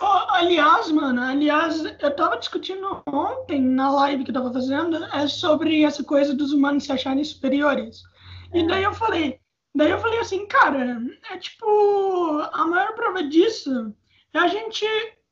Oh, 0.01 0.31
aliás, 0.31 0.89
mano, 0.91 1.21
aliás, 1.21 1.83
eu 1.99 2.15
tava 2.15 2.37
discutindo 2.37 3.01
ontem 3.05 3.61
na 3.61 3.91
live 3.91 4.23
que 4.23 4.29
eu 4.29 4.33
tava 4.33 4.53
fazendo 4.53 5.03
é 5.03 5.27
sobre 5.27 5.83
essa 5.83 6.03
coisa 6.03 6.33
dos 6.33 6.53
humanos 6.53 6.85
se 6.85 6.91
acharem 6.91 7.23
superiores. 7.23 8.01
E 8.53 8.65
daí 8.65 8.83
eu 8.83 8.93
falei, 8.93 9.39
daí 9.75 9.91
eu 9.91 9.99
falei 9.99 10.19
assim, 10.19 10.47
cara, 10.47 11.01
é 11.31 11.37
tipo, 11.37 11.65
a 12.53 12.65
maior 12.65 12.93
prova 12.93 13.23
disso 13.23 13.93
é 14.33 14.39
a 14.39 14.47
gente 14.47 14.85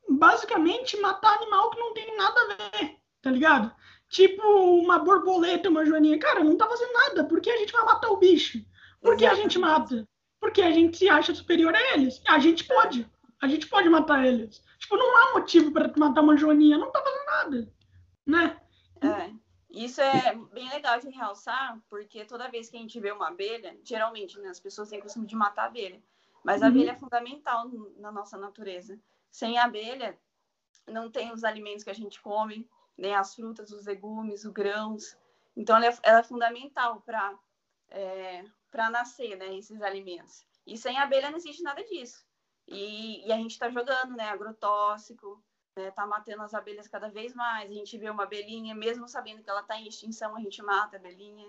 basicamente 0.08 0.98
matar 1.00 1.34
animal 1.36 1.70
que 1.70 1.80
não 1.80 1.94
tem 1.94 2.16
nada 2.16 2.40
a 2.40 2.78
ver, 2.78 2.96
tá 3.22 3.30
ligado? 3.30 3.72
Tipo 4.10 4.42
uma 4.42 4.98
borboleta, 4.98 5.68
uma 5.68 5.84
joaninha, 5.84 6.18
cara, 6.18 6.44
não 6.44 6.56
tá 6.56 6.66
fazendo 6.66 6.92
nada, 6.92 7.24
por 7.24 7.40
que 7.40 7.50
a 7.50 7.56
gente 7.56 7.72
vai 7.72 7.84
matar 7.84 8.10
o 8.10 8.18
bicho? 8.18 8.62
Por 9.00 9.16
que 9.16 9.24
a 9.24 9.34
gente 9.34 9.58
mata? 9.58 10.06
Porque 10.40 10.60
a 10.60 10.70
gente 10.70 10.98
se 10.98 11.08
acha 11.08 11.34
superior 11.34 11.74
a 11.74 11.94
eles. 11.94 12.20
A 12.26 12.38
gente 12.38 12.64
pode 12.64 13.08
a 13.40 13.48
gente 13.48 13.66
pode 13.68 13.88
matar 13.88 14.26
eles. 14.26 14.62
Tipo, 14.78 14.96
não 14.96 15.16
há 15.16 15.32
motivo 15.34 15.72
para 15.72 15.92
matar 15.96 16.22
uma 16.22 16.36
joaninha, 16.36 16.78
não 16.78 16.90
tá 16.90 17.02
fazendo 17.02 17.26
nada, 17.26 17.74
né? 18.26 18.60
É, 19.00 19.32
isso 19.70 20.00
é 20.00 20.34
bem 20.52 20.68
legal 20.70 20.98
de 20.98 21.08
realçar, 21.10 21.80
porque 21.88 22.24
toda 22.24 22.50
vez 22.50 22.68
que 22.68 22.76
a 22.76 22.80
gente 22.80 22.98
vê 22.98 23.12
uma 23.12 23.28
abelha, 23.28 23.78
geralmente, 23.84 24.38
né, 24.38 24.48
as 24.48 24.58
pessoas 24.58 24.88
têm 24.88 25.00
costume 25.00 25.26
de 25.26 25.36
matar 25.36 25.62
a 25.62 25.66
abelha, 25.66 26.02
mas 26.44 26.62
a 26.62 26.66
uhum. 26.66 26.72
abelha 26.72 26.90
é 26.92 26.96
fundamental 26.96 27.68
na 27.98 28.10
nossa 28.10 28.36
natureza. 28.36 28.98
Sem 29.30 29.58
a 29.58 29.64
abelha, 29.64 30.18
não 30.86 31.10
tem 31.10 31.32
os 31.32 31.44
alimentos 31.44 31.84
que 31.84 31.90
a 31.90 31.94
gente 31.94 32.20
come, 32.20 32.68
nem 32.96 33.14
as 33.14 33.34
frutas, 33.34 33.70
os 33.70 33.86
legumes, 33.86 34.44
os 34.44 34.52
grãos. 34.52 35.16
Então, 35.56 35.76
ela 35.76 35.86
é, 35.86 35.98
ela 36.02 36.18
é 36.20 36.22
fundamental 36.22 37.00
para 37.02 37.38
é, 37.90 38.44
para 38.70 38.90
nascer, 38.90 39.36
né, 39.36 39.56
esses 39.56 39.80
alimentos. 39.80 40.46
E 40.66 40.76
sem 40.76 40.98
abelha 40.98 41.30
não 41.30 41.38
existe 41.38 41.62
nada 41.62 41.82
disso. 41.84 42.26
E, 42.70 43.26
e 43.26 43.32
a 43.32 43.36
gente 43.36 43.52
está 43.52 43.70
jogando, 43.70 44.14
né, 44.14 44.28
agrotóxico, 44.28 45.42
né, 45.74 45.90
tá 45.90 46.06
matando 46.06 46.42
as 46.42 46.52
abelhas 46.52 46.86
cada 46.86 47.08
vez 47.08 47.34
mais. 47.34 47.70
A 47.70 47.74
gente 47.74 47.96
vê 47.96 48.10
uma 48.10 48.24
abelhinha, 48.24 48.74
mesmo 48.74 49.08
sabendo 49.08 49.42
que 49.42 49.48
ela 49.48 49.62
está 49.62 49.78
em 49.78 49.88
extinção, 49.88 50.36
a 50.36 50.40
gente 50.40 50.62
mata 50.62 50.96
a 50.96 51.00
abelhinha. 51.00 51.48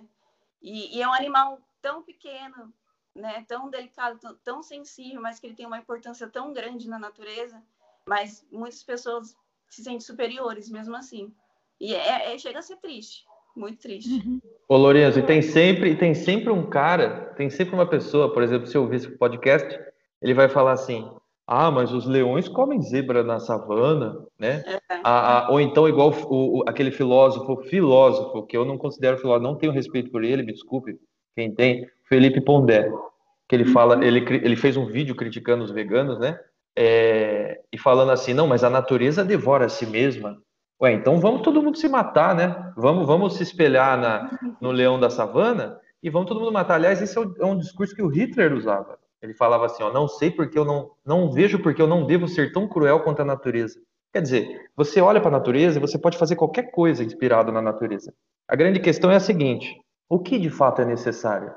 E, 0.62 0.97
e, 0.97 1.01
é 1.01 1.08
um 1.08 1.13
animal 1.13 1.60
tão 1.82 2.01
pequeno, 2.01 2.73
né, 3.13 3.43
tão 3.47 3.69
delicado, 3.69 4.17
tão, 4.19 4.36
tão 4.43 4.63
sensível, 4.63 5.21
mas 5.21 5.39
que 5.39 5.47
ele 5.47 5.55
tem 5.55 5.65
uma 5.65 5.77
importância 5.77 6.27
tão 6.27 6.53
grande 6.53 6.89
na 6.89 6.97
natureza, 6.97 7.62
mas 8.05 8.45
muitas 8.51 8.84
pessoas 8.84 9.36
se 9.69 9.84
sentem 9.84 9.99
superiores 9.99 10.69
mesmo 10.69 10.95
assim. 10.95 11.34
E 11.79 11.93
é, 11.93 12.34
é 12.34 12.38
chega 12.38 12.60
a 12.60 12.62
ser 12.62 12.77
triste, 12.77 13.25
muito 13.55 13.82
triste. 13.82 14.10
Uhum. 14.10 14.41
Ô 14.67 14.77
Lourenço, 14.77 15.19
e 15.19 15.25
tem 15.25 15.41
sempre, 15.41 15.95
tem 15.95 16.13
sempre 16.13 16.49
um 16.51 16.69
cara, 16.69 17.34
tem 17.36 17.49
sempre 17.49 17.73
uma 17.73 17.88
pessoa, 17.88 18.34
por 18.34 18.43
exemplo, 18.43 18.67
se 18.67 18.75
eu 18.75 18.84
ouvir 18.84 18.97
esse 18.97 19.10
podcast, 19.10 19.88
ele 20.21 20.34
vai 20.34 20.49
falar 20.49 20.73
assim: 20.73 21.10
ah, 21.51 21.71
mas 21.71 21.91
os 21.91 22.05
leões 22.05 22.47
comem 22.47 22.79
zebra 22.79 23.23
na 23.23 23.39
savana, 23.39 24.23
né? 24.38 24.63
É. 24.67 24.79
Ah, 25.03 25.47
ah, 25.47 25.51
ou 25.51 25.60
então, 25.60 25.89
igual 25.89 26.12
o, 26.12 26.60
o, 26.60 26.63
aquele 26.67 26.91
filósofo, 26.91 27.63
filósofo, 27.63 28.45
que 28.45 28.55
eu 28.55 28.63
não 28.63 28.77
considero 28.77 29.17
filósofo, 29.17 29.43
não 29.43 29.55
tenho 29.55 29.71
respeito 29.71 30.12
por 30.12 30.23
ele, 30.23 30.43
me 30.43 30.53
desculpe, 30.53 30.99
quem 31.36 31.53
tem, 31.53 31.88
Felipe 32.08 32.39
Pondé, 32.39 32.91
que 33.47 33.55
ele 33.55 33.65
fala, 33.65 33.95
uhum. 33.95 34.03
ele, 34.03 34.19
ele 34.43 34.55
fez 34.55 34.77
um 34.77 34.86
vídeo 34.86 35.15
criticando 35.15 35.63
os 35.63 35.71
veganos, 35.71 36.19
né? 36.19 36.39
É, 36.77 37.60
e 37.73 37.77
falando 37.79 38.12
assim, 38.12 38.34
não, 38.34 38.45
mas 38.45 38.63
a 38.63 38.69
natureza 38.69 39.25
devora 39.25 39.65
a 39.65 39.69
si 39.69 39.88
mesma. 39.88 40.38
Ué, 40.82 40.93
então 40.93 41.19
vamos 41.19 41.41
todo 41.41 41.63
mundo 41.63 41.77
se 41.77 41.89
matar, 41.89 42.36
né? 42.36 42.73
Vamos, 42.77 43.08
vamos 43.08 43.36
se 43.36 43.43
espelhar 43.43 43.97
na, 43.97 44.29
no 44.62 44.71
leão 44.71 44.99
da 44.99 45.10
savana 45.10 45.79
e 46.01 46.10
vamos 46.10 46.27
todo 46.27 46.39
mundo 46.39 46.53
matar. 46.53 46.75
Aliás, 46.75 47.01
esse 47.01 47.17
é, 47.17 47.23
é 47.39 47.45
um 47.45 47.58
discurso 47.58 47.95
que 47.95 48.03
o 48.03 48.08
Hitler 48.08 48.53
usava. 48.53 48.99
Ele 49.21 49.34
falava 49.34 49.65
assim, 49.65 49.84
ó, 49.84 49.91
não 49.91 50.08
sei 50.08 50.32
porque 50.32 50.58
eu 50.58 50.63
não, 50.63 50.91
não 51.05 51.32
vejo 51.32 51.60
porque 51.60 51.82
eu 51.82 51.88
não 51.88 52.05
devo 52.05 52.27
ser 52.27 52.51
tão 52.51 52.67
cruel 52.67 53.01
quanto 53.01 53.21
a 53.21 53.25
natureza. 53.25 53.79
Quer 54.13 54.21
dizer, 54.21 54.69
você 54.75 55.01
olha 55.01 55.19
para 55.19 55.29
a 55.29 55.38
natureza 55.39 55.77
e 55.77 55.82
você 55.82 55.97
pode 55.97 56.17
fazer 56.17 56.36
qualquer 56.36 56.71
coisa 56.71 57.03
inspirado 57.03 57.51
na 57.51 57.62
natureza. 57.62 58.13
A 58.47 58.55
grande 58.55 58.79
questão 58.79 59.12
é 59.12 59.17
a 59.17 59.19
seguinte: 59.19 59.79
o 60.10 60.19
que 60.19 60.39
de 60.39 60.49
fato 60.49 60.82
é 60.82 60.86
necessário? 60.86 61.53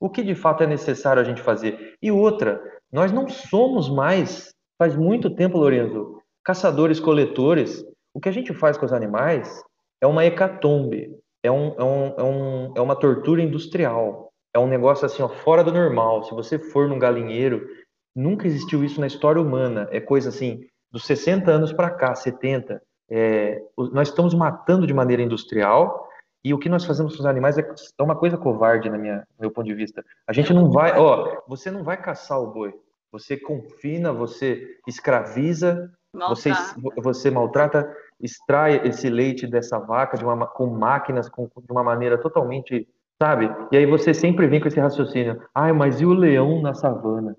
O 0.00 0.10
que 0.10 0.22
de 0.22 0.34
fato 0.34 0.62
é 0.62 0.66
necessário 0.66 1.22
a 1.22 1.24
gente 1.24 1.40
fazer? 1.40 1.94
E 2.02 2.10
outra, 2.10 2.60
nós 2.92 3.10
não 3.10 3.28
somos 3.28 3.88
mais, 3.88 4.54
faz 4.78 4.94
muito 4.94 5.30
tempo, 5.30 5.58
Lorenzo, 5.58 6.20
caçadores-coletores. 6.44 7.84
O 8.12 8.20
que 8.20 8.28
a 8.28 8.32
gente 8.32 8.52
faz 8.52 8.76
com 8.76 8.84
os 8.84 8.92
animais 8.92 9.62
é 10.00 10.06
uma 10.06 10.24
hecatombe, 10.24 11.16
é, 11.42 11.50
um, 11.50 11.74
é, 11.78 11.84
um, 11.84 12.06
é, 12.16 12.22
um, 12.22 12.72
é 12.76 12.80
uma 12.80 12.96
tortura 12.96 13.42
industrial 13.42 14.27
é 14.54 14.58
um 14.58 14.66
negócio 14.66 15.06
assim, 15.06 15.22
ó, 15.22 15.28
fora 15.28 15.62
do 15.62 15.72
normal. 15.72 16.24
Se 16.24 16.34
você 16.34 16.58
for 16.58 16.88
num 16.88 16.98
galinheiro, 16.98 17.66
nunca 18.14 18.46
existiu 18.46 18.82
isso 18.82 19.00
na 19.00 19.06
história 19.06 19.40
humana. 19.40 19.88
É 19.90 20.00
coisa 20.00 20.28
assim, 20.28 20.66
dos 20.90 21.04
60 21.04 21.50
anos 21.50 21.72
para 21.72 21.90
cá, 21.90 22.14
70. 22.14 22.82
É, 23.10 23.62
nós 23.92 24.08
estamos 24.08 24.34
matando 24.34 24.86
de 24.86 24.92
maneira 24.92 25.22
industrial 25.22 26.08
e 26.44 26.52
o 26.52 26.58
que 26.58 26.68
nós 26.68 26.84
fazemos 26.84 27.14
com 27.14 27.20
os 27.20 27.26
animais 27.26 27.58
é, 27.58 27.62
é 27.62 28.02
uma 28.02 28.16
coisa 28.16 28.36
covarde, 28.36 28.90
na 28.90 28.98
minha, 28.98 29.16
no 29.16 29.40
meu 29.40 29.50
ponto 29.50 29.66
de 29.66 29.74
vista. 29.74 30.04
A 30.26 30.32
gente 30.32 30.52
não 30.52 30.70
vai, 30.70 30.96
ó, 30.96 31.42
você 31.46 31.70
não 31.70 31.82
vai 31.82 32.00
caçar 32.00 32.40
o 32.40 32.52
boi. 32.52 32.74
Você 33.10 33.36
confina, 33.36 34.12
você 34.12 34.76
escraviza, 34.86 35.90
você, 36.28 36.50
você 36.96 37.30
maltrata, 37.30 37.90
extrai 38.20 38.86
esse 38.86 39.08
leite 39.08 39.46
dessa 39.46 39.78
vaca 39.78 40.16
de 40.16 40.24
uma, 40.24 40.46
com 40.46 40.66
máquinas, 40.66 41.28
com, 41.28 41.46
de 41.46 41.72
uma 41.72 41.82
maneira 41.82 42.18
totalmente 42.18 42.86
Sabe? 43.20 43.50
E 43.72 43.76
aí 43.76 43.84
você 43.84 44.14
sempre 44.14 44.46
vem 44.46 44.60
com 44.60 44.68
esse 44.68 44.78
raciocínio. 44.78 45.42
Ai, 45.54 45.72
mas 45.72 46.00
e 46.00 46.06
o 46.06 46.12
leão 46.12 46.62
na 46.62 46.72
savana? 46.72 47.34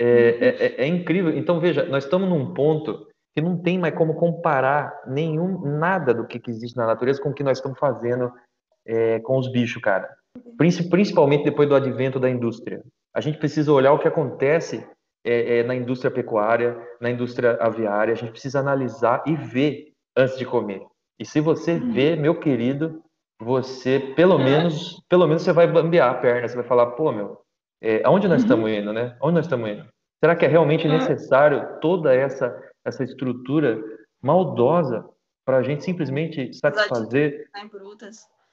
É, 0.00 0.06
é, 0.06 0.48
é, 0.48 0.84
é 0.84 0.86
incrível. 0.86 1.36
Então, 1.36 1.58
veja, 1.58 1.84
nós 1.86 2.04
estamos 2.04 2.28
num 2.28 2.54
ponto 2.54 3.06
que 3.34 3.42
não 3.42 3.60
tem 3.60 3.78
mais 3.78 3.94
como 3.94 4.14
comparar 4.14 5.02
nenhum, 5.06 5.60
nada 5.60 6.14
do 6.14 6.24
que, 6.24 6.38
que 6.38 6.50
existe 6.50 6.76
na 6.76 6.86
natureza 6.86 7.20
com 7.20 7.30
o 7.30 7.34
que 7.34 7.42
nós 7.42 7.58
estamos 7.58 7.78
fazendo 7.78 8.32
é, 8.86 9.18
com 9.20 9.36
os 9.36 9.50
bichos, 9.50 9.82
cara. 9.82 10.08
Principalmente 10.56 11.44
depois 11.44 11.68
do 11.68 11.74
advento 11.74 12.20
da 12.20 12.30
indústria. 12.30 12.82
A 13.12 13.20
gente 13.20 13.38
precisa 13.38 13.72
olhar 13.72 13.92
o 13.92 13.98
que 13.98 14.08
acontece 14.08 14.86
é, 15.24 15.58
é, 15.58 15.62
na 15.64 15.74
indústria 15.74 16.10
pecuária, 16.10 16.76
na 17.00 17.10
indústria 17.10 17.56
aviária. 17.60 18.12
A 18.12 18.16
gente 18.16 18.30
precisa 18.30 18.60
analisar 18.60 19.22
e 19.26 19.34
ver 19.34 19.92
antes 20.16 20.38
de 20.38 20.46
comer. 20.46 20.82
E 21.18 21.24
se 21.24 21.40
você 21.40 21.72
uhum. 21.72 21.92
vê, 21.92 22.14
meu 22.14 22.38
querido, 22.38 23.02
você 23.40 24.00
pelo 24.16 24.38
menos, 24.38 25.02
pelo 25.08 25.26
menos 25.26 25.42
você 25.42 25.52
vai 25.52 25.66
bambear 25.66 26.10
a 26.10 26.14
perna, 26.14 26.48
você 26.48 26.54
vai 26.54 26.64
falar, 26.64 26.92
pô, 26.92 27.12
meu, 27.12 27.42
é, 27.80 28.02
aonde 28.04 28.28
nós 28.28 28.38
uhum. 28.38 28.44
estamos 28.44 28.70
indo, 28.70 28.92
né? 28.92 29.16
Aonde 29.20 29.36
nós 29.36 29.46
estamos 29.46 29.68
indo? 29.68 29.86
Será 30.22 30.34
que 30.34 30.44
é 30.44 30.48
realmente 30.48 30.86
é. 30.86 30.90
necessário 30.90 31.78
toda 31.80 32.14
essa 32.14 32.62
essa 32.84 33.02
estrutura 33.02 33.82
maldosa 34.22 35.08
para 35.44 35.58
a 35.58 35.62
gente 35.62 35.84
simplesmente 35.84 36.52
satisfazer? 36.54 37.50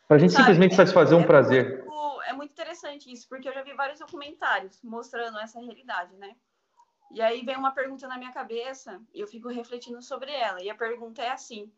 Para 0.07 0.17
a 0.17 0.19
gente 0.19 0.31
Sabe, 0.31 0.43
simplesmente 0.43 0.73
é, 0.73 0.75
satisfazer 0.75 1.17
um 1.17 1.21
é 1.21 1.25
prazer. 1.25 1.85
Muito, 1.85 2.21
é 2.23 2.33
muito 2.33 2.51
interessante 2.51 3.11
isso, 3.11 3.27
porque 3.29 3.47
eu 3.47 3.53
já 3.53 3.61
vi 3.61 3.73
vários 3.73 3.99
documentários 3.99 4.81
mostrando 4.83 5.39
essa 5.39 5.59
realidade, 5.59 6.15
né? 6.17 6.35
E 7.13 7.21
aí 7.21 7.43
vem 7.43 7.57
uma 7.57 7.71
pergunta 7.71 8.07
na 8.07 8.17
minha 8.17 8.31
cabeça 8.31 9.01
e 9.13 9.19
eu 9.19 9.27
fico 9.27 9.49
refletindo 9.49 10.01
sobre 10.01 10.31
ela. 10.31 10.61
E 10.61 10.69
a 10.69 10.75
pergunta 10.75 11.21
é 11.21 11.29
assim: 11.29 11.71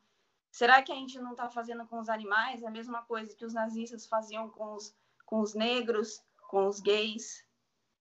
Será 0.53 0.83
que 0.83 0.91
a 0.91 0.95
gente 0.95 1.17
não 1.17 1.31
está 1.31 1.49
fazendo 1.49 1.83
com 1.87 1.99
os 1.99 2.07
animais 2.07 2.63
a 2.63 2.69
mesma 2.69 3.01
coisa 3.01 3.35
que 3.35 3.43
os 3.43 3.55
nazistas 3.55 4.05
faziam 4.05 4.47
com 4.47 4.75
os, 4.75 4.95
com 5.25 5.39
os 5.39 5.55
negros, 5.55 6.21
com 6.47 6.67
os 6.67 6.79
gays, 6.79 7.43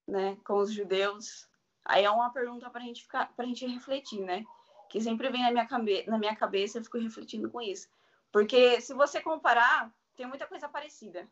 né, 0.07 0.37
com 0.45 0.59
os 0.59 0.71
judeus? 0.71 1.49
Aí 1.83 2.05
é 2.05 2.11
uma 2.11 2.29
pergunta 2.29 2.69
para 2.69 2.83
a 2.83 2.85
gente 2.85 3.05
ficar, 3.05 3.33
para 3.35 3.47
a 3.47 3.49
gente 3.49 3.67
refletir, 3.67 4.21
né? 4.21 4.45
Que 4.91 5.01
sempre 5.01 5.31
vem 5.31 5.43
na 5.43 5.51
minha, 5.51 5.67
cabe 5.67 6.05
na 6.07 6.19
minha 6.19 6.37
cabeça, 6.37 6.77
eu 6.77 6.85
fico 6.85 6.99
refletindo 6.99 7.49
com 7.49 7.63
isso. 7.63 7.89
Porque 8.31 8.83
se 8.83 8.93
você 8.93 9.23
comparar, 9.23 9.91
tem 10.15 10.27
muita 10.27 10.47
coisa 10.47 10.69
parecida. 10.69 11.27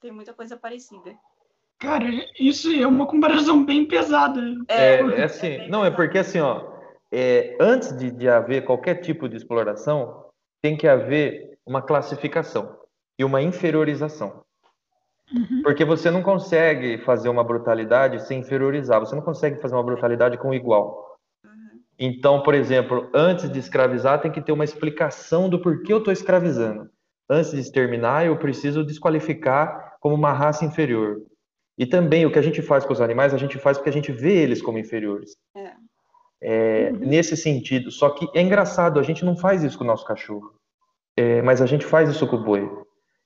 Tem 0.00 0.10
muita 0.10 0.32
coisa 0.32 0.56
parecida. 0.56 1.14
Cara, 1.78 2.06
isso 2.40 2.72
é 2.72 2.86
uma 2.86 3.06
comparação 3.06 3.62
bem 3.62 3.86
pesada. 3.86 4.40
É, 4.68 4.94
é, 4.94 5.00
é 5.00 5.24
assim, 5.24 5.48
é 5.48 5.68
não, 5.68 5.84
é 5.84 5.90
porque 5.90 6.16
assim, 6.16 6.40
ó, 6.40 6.72
é, 7.12 7.54
antes 7.60 7.94
de, 7.98 8.10
de 8.10 8.30
haver 8.30 8.64
qualquer 8.64 9.02
tipo 9.02 9.28
de 9.28 9.36
exploração, 9.36 10.23
tem 10.64 10.78
que 10.78 10.88
haver 10.88 11.58
uma 11.66 11.82
classificação 11.82 12.78
e 13.18 13.22
uma 13.22 13.42
inferiorização. 13.42 14.42
Uhum. 15.30 15.60
Porque 15.62 15.84
você 15.84 16.10
não 16.10 16.22
consegue 16.22 16.96
fazer 17.04 17.28
uma 17.28 17.44
brutalidade 17.44 18.26
sem 18.26 18.40
inferiorizar, 18.40 18.98
você 18.98 19.14
não 19.14 19.20
consegue 19.20 19.60
fazer 19.60 19.74
uma 19.74 19.82
brutalidade 19.82 20.38
com 20.38 20.54
igual. 20.54 21.18
Uhum. 21.44 21.80
Então, 21.98 22.42
por 22.42 22.54
exemplo, 22.54 23.10
antes 23.12 23.50
de 23.50 23.58
escravizar, 23.58 24.22
tem 24.22 24.32
que 24.32 24.40
ter 24.40 24.52
uma 24.52 24.64
explicação 24.64 25.50
do 25.50 25.60
porquê 25.60 25.92
eu 25.92 25.98
estou 25.98 26.14
escravizando. 26.14 26.88
Antes 27.28 27.50
de 27.50 27.60
exterminar, 27.60 28.24
eu 28.24 28.38
preciso 28.38 28.86
desqualificar 28.86 29.98
como 30.00 30.14
uma 30.14 30.32
raça 30.32 30.64
inferior. 30.64 31.20
E 31.76 31.84
também 31.84 32.24
o 32.24 32.32
que 32.32 32.38
a 32.38 32.42
gente 32.42 32.62
faz 32.62 32.86
com 32.86 32.92
os 32.94 33.02
animais, 33.02 33.34
a 33.34 33.38
gente 33.38 33.58
faz 33.58 33.76
porque 33.76 33.90
a 33.90 33.92
gente 33.92 34.10
vê 34.10 34.32
eles 34.32 34.62
como 34.62 34.78
inferiores. 34.78 35.36
É 35.54 35.63
é, 36.44 36.90
uhum. 36.92 36.98
nesse 36.98 37.36
sentido. 37.36 37.90
Só 37.90 38.10
que 38.10 38.28
é 38.34 38.42
engraçado, 38.42 39.00
a 39.00 39.02
gente 39.02 39.24
não 39.24 39.34
faz 39.34 39.64
isso 39.64 39.78
com 39.78 39.84
o 39.84 39.86
nosso 39.86 40.04
cachorro, 40.04 40.52
é, 41.16 41.40
mas 41.40 41.62
a 41.62 41.66
gente 41.66 41.86
faz 41.86 42.10
isso 42.10 42.26
com 42.26 42.36
o 42.36 42.44
boi. 42.44 42.70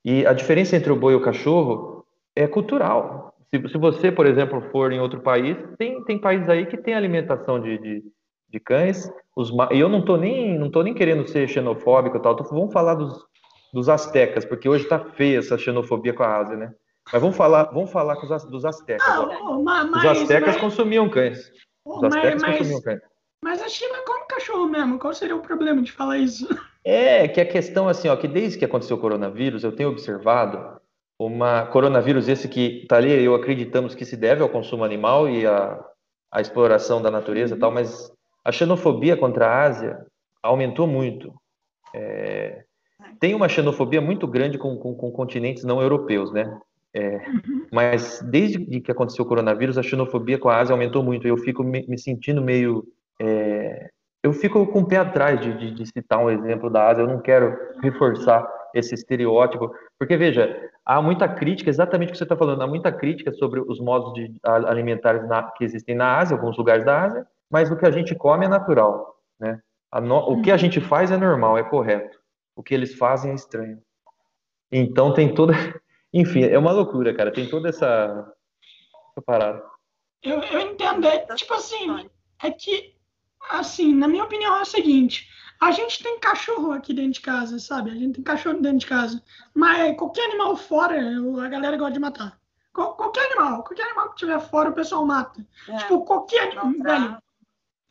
E 0.05 0.25
a 0.25 0.31
diferença 0.31 0.77
entre 0.77 0.91
o 0.91 0.95
boi 0.95 1.13
e 1.13 1.17
o 1.17 1.21
cachorro 1.21 2.05
é 2.35 2.47
cultural. 2.47 3.35
Se, 3.49 3.67
se 3.67 3.77
você, 3.77 4.11
por 4.11 4.25
exemplo, 4.25 4.61
for 4.71 4.93
em 4.93 5.01
outro 5.01 5.19
país, 5.19 5.57
tem, 5.77 6.01
tem 6.05 6.17
países 6.17 6.47
aí 6.47 6.65
que 6.65 6.77
tem 6.77 6.93
alimentação 6.93 7.59
de, 7.59 7.77
de, 7.77 8.03
de 8.49 8.59
cães. 8.59 9.11
Os, 9.35 9.51
e 9.71 9.79
eu 9.79 9.89
não 9.89 9.99
estou 9.99 10.17
nem, 10.17 10.57
não 10.57 10.71
tô 10.71 10.81
nem 10.81 10.93
querendo 10.93 11.27
ser 11.27 11.47
xenofóbico 11.49 12.17
e 12.17 12.21
tal, 12.21 12.35
tô, 12.35 12.43
vamos 12.45 12.71
falar 12.71 12.95
dos, 12.95 13.21
dos 13.73 13.89
astecas, 13.89 14.45
porque 14.45 14.69
hoje 14.69 14.83
está 14.83 14.99
feia 14.99 15.39
essa 15.39 15.57
xenofobia 15.57 16.13
com 16.13 16.23
a 16.23 16.37
Ásia, 16.37 16.55
né? 16.55 16.71
Mas 17.11 17.21
vamos 17.21 17.35
falar, 17.35 17.63
vamos 17.73 17.91
falar 17.91 18.15
dos 18.15 18.63
astecas. 18.65 19.05
Ah, 19.07 19.25
mas, 19.63 19.89
os 19.95 20.05
astecas 20.05 20.53
mas... 20.53 20.61
consumiam 20.61 21.09
cães. 21.09 21.51
Os 21.85 22.01
mas, 22.01 22.41
consumiam 22.43 22.81
cães. 22.81 23.01
Mas 23.43 23.61
a 23.61 23.69
China 23.69 24.03
come 24.05 24.25
cachorro 24.27 24.67
mesmo. 24.67 24.99
Qual 24.99 25.13
seria 25.13 25.35
o 25.35 25.41
problema 25.41 25.81
de 25.81 25.91
falar 25.91 26.17
isso? 26.17 26.47
É, 26.83 27.27
que 27.27 27.41
a 27.41 27.45
questão 27.45 27.87
assim, 27.87 28.07
ó, 28.07 28.15
que 28.15 28.27
desde 28.27 28.57
que 28.57 28.65
aconteceu 28.65 28.97
o 28.97 28.99
coronavírus, 28.99 29.63
eu 29.63 29.71
tenho 29.71 29.89
observado 29.89 30.79
uma 31.19 31.65
coronavírus 31.65 32.29
esse 32.29 32.47
que 32.47 32.85
tá 32.87 32.97
ali, 32.97 33.11
eu 33.11 33.35
acreditamos 33.35 33.93
que 33.93 34.05
se 34.05 34.15
deve 34.15 34.41
ao 34.41 34.49
consumo 34.49 34.85
animal 34.85 35.29
e 35.29 35.45
à, 35.45 35.83
à 36.31 36.39
exploração 36.39 37.01
da 37.01 37.11
natureza 37.11 37.55
e 37.55 37.59
tal, 37.59 37.71
mas 37.71 38.11
a 38.43 38.51
xenofobia 38.51 39.17
contra 39.17 39.47
a 39.47 39.63
Ásia 39.63 40.05
aumentou 40.41 40.87
muito. 40.87 41.33
É, 41.93 42.63
tem 43.19 43.35
uma 43.35 43.49
xenofobia 43.49 43.99
muito 43.99 44.25
grande 44.25 44.57
com, 44.57 44.77
com, 44.77 44.95
com 44.95 45.11
continentes 45.11 45.63
não 45.63 45.81
europeus, 45.81 46.31
né? 46.31 46.59
É, 46.93 47.17
uhum. 47.17 47.67
Mas 47.71 48.21
desde 48.21 48.59
que 48.81 48.91
aconteceu 48.91 49.23
o 49.23 49.27
coronavírus, 49.27 49.77
a 49.77 49.83
xenofobia 49.83 50.39
com 50.39 50.49
a 50.49 50.57
Ásia 50.57 50.73
aumentou 50.73 51.03
muito. 51.03 51.27
Eu 51.27 51.37
fico 51.37 51.63
me, 51.63 51.85
me 51.87 51.97
sentindo 51.99 52.41
meio 52.41 52.83
é, 53.21 53.89
eu 54.23 54.33
fico 54.33 54.65
com 54.67 54.79
o 54.79 54.87
pé 54.87 54.97
atrás 54.97 55.39
de, 55.39 55.57
de, 55.57 55.71
de, 55.71 55.85
citar 55.85 56.19
um 56.19 56.29
exemplo 56.29 56.69
da 56.69 56.87
Ásia, 56.89 57.01
eu 57.01 57.07
não 57.07 57.21
quero 57.21 57.57
reforçar 57.81 58.45
esse 58.73 58.93
estereótipo, 58.93 59.71
porque 59.97 60.15
veja, 60.17 60.69
há 60.85 61.01
muita 61.01 61.27
crítica, 61.27 61.69
exatamente 61.69 62.09
o 62.09 62.11
que 62.11 62.17
você 62.17 62.23
está 62.23 62.35
falando, 62.35 62.61
há 62.61 62.67
muita 62.67 62.91
crítica 62.91 63.31
sobre 63.31 63.61
os 63.61 63.79
modos 63.79 64.13
de, 64.13 64.33
alimentares 64.43 65.27
na, 65.27 65.43
que 65.51 65.63
existem 65.63 65.95
na 65.95 66.17
Ásia, 66.17 66.35
alguns 66.35 66.57
lugares 66.57 66.85
da 66.85 67.03
Ásia, 67.03 67.27
mas 67.49 67.71
o 67.71 67.77
que 67.77 67.85
a 67.85 67.91
gente 67.91 68.13
come 68.13 68.45
é 68.45 68.49
natural, 68.49 69.15
né? 69.39 69.59
No, 70.03 70.17
o 70.17 70.41
que 70.41 70.51
a 70.51 70.57
gente 70.57 70.79
faz 70.79 71.09
é 71.09 71.17
normal, 71.17 71.57
é 71.57 71.63
correto. 71.63 72.19
O 72.55 72.61
que 72.61 72.75
eles 72.75 72.93
fazem 72.93 73.31
é 73.31 73.33
estranho. 73.33 73.79
Então 74.71 75.13
tem 75.13 75.33
toda 75.33 75.53
Enfim, 76.13 76.43
é 76.43 76.57
uma 76.57 76.71
loucura, 76.71 77.13
cara. 77.13 77.31
Tem 77.31 77.47
toda 77.49 77.69
essa, 77.69 78.33
essa 79.11 79.21
parada. 79.25 79.63
Eu, 80.23 80.41
eu 80.41 80.61
entendo. 80.61 81.05
É, 81.07 81.19
tipo 81.35 81.53
assim, 81.53 82.09
é 82.43 82.51
que, 82.51 82.95
assim, 83.49 83.93
na 83.93 84.07
minha 84.07 84.23
opinião 84.23 84.57
é 84.57 84.61
o 84.61 84.65
seguinte. 84.65 85.29
A 85.59 85.71
gente 85.71 86.01
tem 86.01 86.19
cachorro 86.19 86.71
aqui 86.71 86.93
dentro 86.93 87.13
de 87.13 87.21
casa, 87.21 87.59
sabe? 87.59 87.91
A 87.91 87.93
gente 87.93 88.15
tem 88.15 88.23
cachorro 88.23 88.61
dentro 88.61 88.79
de 88.79 88.87
casa. 88.87 89.21
Mas 89.53 89.95
qualquer 89.97 90.25
animal 90.29 90.55
fora, 90.55 90.97
a 90.97 91.49
galera 91.49 91.77
gosta 91.77 91.93
de 91.93 91.99
matar. 91.99 92.39
Qualquer 92.71 93.25
animal, 93.31 93.63
qualquer 93.63 93.83
animal 93.83 94.09
que 94.11 94.17
tiver 94.17 94.39
fora, 94.39 94.69
o 94.69 94.73
pessoal 94.73 95.05
mata. 95.05 95.45
É, 95.67 95.77
tipo, 95.77 96.05
qualquer 96.05 96.43
animal. 96.43 96.71
Velho. 96.81 97.17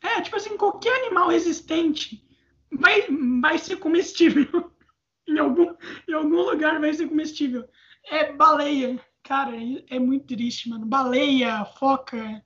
É, 0.01 0.21
tipo 0.21 0.35
assim, 0.35 0.57
qualquer 0.57 0.93
animal 1.05 1.31
existente 1.31 2.25
vai, 2.71 3.05
vai 3.41 3.57
ser 3.59 3.77
comestível. 3.77 4.71
em, 5.27 5.37
algum, 5.37 5.75
em 6.07 6.13
algum 6.13 6.41
lugar 6.41 6.79
vai 6.79 6.91
ser 6.93 7.07
comestível. 7.07 7.67
É 8.09 8.31
baleia. 8.33 8.99
Cara, 9.23 9.51
é 9.89 9.99
muito 9.99 10.35
triste, 10.35 10.69
mano. 10.69 10.85
Baleia, 10.85 11.65
foca. 11.79 12.41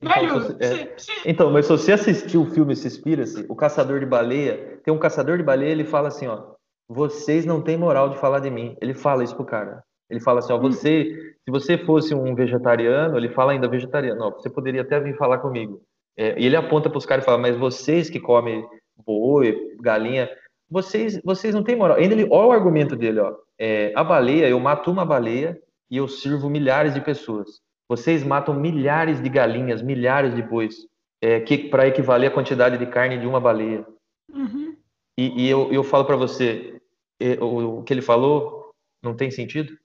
Então, 0.00 0.14
Velho, 0.14 0.34
você, 0.34 0.64
é... 0.64 0.94
você... 0.96 1.12
então, 1.24 1.50
mas 1.50 1.66
se 1.66 1.72
você 1.72 1.92
assistiu 1.92 2.42
o 2.42 2.50
filme 2.50 2.74
Suspira-se, 2.74 3.46
o 3.48 3.54
caçador 3.54 4.00
de 4.00 4.06
baleia, 4.06 4.80
tem 4.84 4.92
um 4.92 4.98
caçador 4.98 5.36
de 5.36 5.44
baleia, 5.44 5.70
ele 5.70 5.84
fala 5.84 6.08
assim, 6.08 6.26
ó, 6.26 6.54
vocês 6.88 7.46
não 7.46 7.62
têm 7.62 7.76
moral 7.76 8.08
de 8.08 8.18
falar 8.18 8.40
de 8.40 8.50
mim. 8.50 8.76
Ele 8.80 8.94
fala 8.94 9.22
isso 9.22 9.36
pro 9.36 9.44
cara. 9.44 9.82
Ele 10.10 10.20
fala 10.20 10.40
assim, 10.40 10.52
ó, 10.52 10.58
hum. 10.58 10.62
você, 10.62 11.34
se 11.44 11.50
você 11.50 11.78
fosse 11.78 12.14
um 12.14 12.34
vegetariano, 12.34 13.16
ele 13.16 13.28
fala 13.28 13.52
ainda 13.52 13.68
vegetariano, 13.68 14.24
ó, 14.24 14.30
você 14.30 14.50
poderia 14.50 14.82
até 14.82 15.00
vir 15.00 15.16
falar 15.16 15.38
comigo. 15.38 15.80
É, 16.16 16.38
e 16.38 16.44
ele 16.44 16.56
aponta 16.56 16.90
para 16.90 16.98
os 16.98 17.06
caras 17.06 17.24
e 17.24 17.26
fala, 17.26 17.38
mas 17.38 17.56
vocês 17.56 18.10
que 18.10 18.20
comem 18.20 18.66
boi, 19.06 19.76
galinha, 19.80 20.28
vocês, 20.72 21.20
vocês 21.22 21.54
não 21.54 21.62
têm 21.62 21.76
moral. 21.76 21.98
Ainda 21.98 22.14
ele, 22.14 22.26
olha 22.30 22.48
o 22.48 22.52
argumento 22.52 22.96
dele, 22.96 23.20
ó. 23.20 23.34
É, 23.58 23.92
a 23.94 24.02
baleia, 24.02 24.48
eu 24.48 24.58
mato 24.58 24.90
uma 24.90 25.04
baleia 25.04 25.60
e 25.90 25.98
eu 25.98 26.08
sirvo 26.08 26.48
milhares 26.48 26.94
de 26.94 27.00
pessoas. 27.00 27.60
Vocês 27.86 28.24
matam 28.24 28.54
milhares 28.54 29.22
de 29.22 29.28
galinhas, 29.28 29.82
milhares 29.82 30.34
de 30.34 30.42
bois, 30.42 30.74
é, 31.20 31.40
que 31.40 31.58
para 31.58 31.86
equivaler 31.86 32.30
à 32.30 32.32
quantidade 32.32 32.78
de 32.78 32.86
carne 32.86 33.18
de 33.18 33.26
uma 33.26 33.38
baleia. 33.38 33.86
Uhum. 34.32 34.74
E, 35.18 35.44
e, 35.44 35.48
eu, 35.48 35.70
eu 35.70 35.84
falo 35.84 36.06
para 36.06 36.16
você, 36.16 36.80
é, 37.20 37.34
o, 37.34 37.80
o 37.80 37.82
que 37.82 37.92
ele 37.92 38.00
falou 38.00 38.72
não 39.02 39.14
tem 39.14 39.30
sentido? 39.30 39.76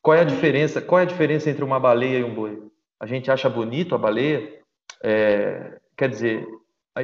Qual 0.00 0.16
é 0.16 0.20
a 0.20 0.24
diferença? 0.24 0.80
Qual 0.80 1.00
é 1.00 1.02
a 1.02 1.06
diferença 1.06 1.50
entre 1.50 1.64
uma 1.64 1.80
baleia 1.80 2.20
e 2.20 2.24
um 2.24 2.32
boi? 2.32 2.62
A 3.00 3.06
gente 3.06 3.28
acha 3.28 3.50
bonito 3.50 3.92
a 3.92 3.98
baleia? 3.98 4.60
É, 5.02 5.80
quer 5.96 6.08
dizer, 6.08 6.46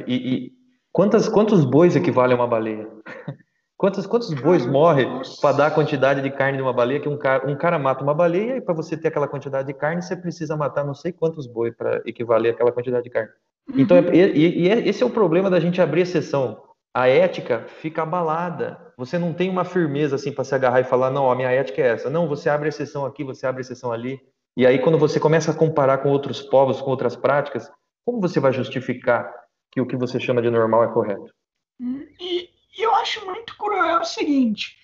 e, 0.07 0.15
e, 0.15 0.53
quantas, 0.95 1.27
quantos 1.27 1.65
bois 1.65 1.93
equivale 1.93 2.31
a 2.31 2.37
uma 2.37 2.47
baleia? 2.47 2.87
Quantos, 3.77 4.07
quantos 4.07 4.33
bois 4.33 4.65
morrem 4.65 5.21
para 5.41 5.57
dar 5.57 5.67
a 5.67 5.71
quantidade 5.71 6.21
de 6.21 6.31
carne 6.31 6.57
de 6.57 6.63
uma 6.63 6.71
baleia 6.71 7.01
que 7.01 7.09
um 7.09 7.17
cara, 7.17 7.45
um 7.45 7.57
cara 7.57 7.77
mata 7.77 8.01
uma 8.01 8.13
baleia 8.13 8.55
e 8.55 8.61
para 8.61 8.73
você 8.73 8.95
ter 8.95 9.09
aquela 9.09 9.27
quantidade 9.27 9.67
de 9.67 9.73
carne 9.73 10.01
você 10.01 10.15
precisa 10.15 10.55
matar 10.55 10.85
não 10.85 10.93
sei 10.93 11.11
quantos 11.11 11.45
bois 11.45 11.75
para 11.75 12.01
equivaler 12.05 12.53
àquela 12.53 12.71
quantidade 12.71 13.03
de 13.03 13.09
carne. 13.09 13.29
Então, 13.75 13.97
é, 13.97 14.15
e, 14.15 14.63
e 14.63 14.69
é, 14.69 14.87
esse 14.87 15.03
é 15.03 15.05
o 15.05 15.09
problema 15.09 15.49
da 15.49 15.59
gente 15.59 15.81
abrir 15.81 16.01
exceção. 16.01 16.63
A 16.93 17.09
ética 17.09 17.65
fica 17.67 18.03
abalada. 18.03 18.79
Você 18.97 19.19
não 19.19 19.33
tem 19.33 19.49
uma 19.49 19.65
firmeza 19.65 20.15
assim 20.15 20.31
para 20.31 20.45
se 20.45 20.55
agarrar 20.55 20.79
e 20.79 20.85
falar, 20.85 21.11
não, 21.11 21.29
a 21.29 21.35
minha 21.35 21.51
ética 21.51 21.81
é 21.81 21.87
essa. 21.87 22.09
Não, 22.09 22.29
você 22.29 22.47
abre 22.47 22.69
exceção 22.69 23.05
aqui, 23.05 23.25
você 23.25 23.45
abre 23.45 23.59
exceção 23.59 23.91
ali. 23.91 24.21
E 24.55 24.65
aí, 24.65 24.79
quando 24.79 24.97
você 24.97 25.19
começa 25.19 25.51
a 25.51 25.53
comparar 25.53 25.97
com 25.97 26.09
outros 26.09 26.41
povos, 26.41 26.79
com 26.79 26.89
outras 26.89 27.17
práticas, 27.17 27.69
como 28.05 28.21
você 28.21 28.39
vai 28.39 28.53
justificar 28.53 29.29
que 29.71 29.81
o 29.81 29.85
que 29.85 29.95
você 29.95 30.19
chama 30.19 30.41
de 30.41 30.49
normal 30.49 30.83
é 30.83 30.93
correto? 30.93 31.33
E, 31.79 32.49
e 32.77 32.81
eu 32.81 32.93
acho 32.95 33.25
muito 33.25 33.57
cruel 33.57 33.99
o 33.99 34.05
seguinte, 34.05 34.77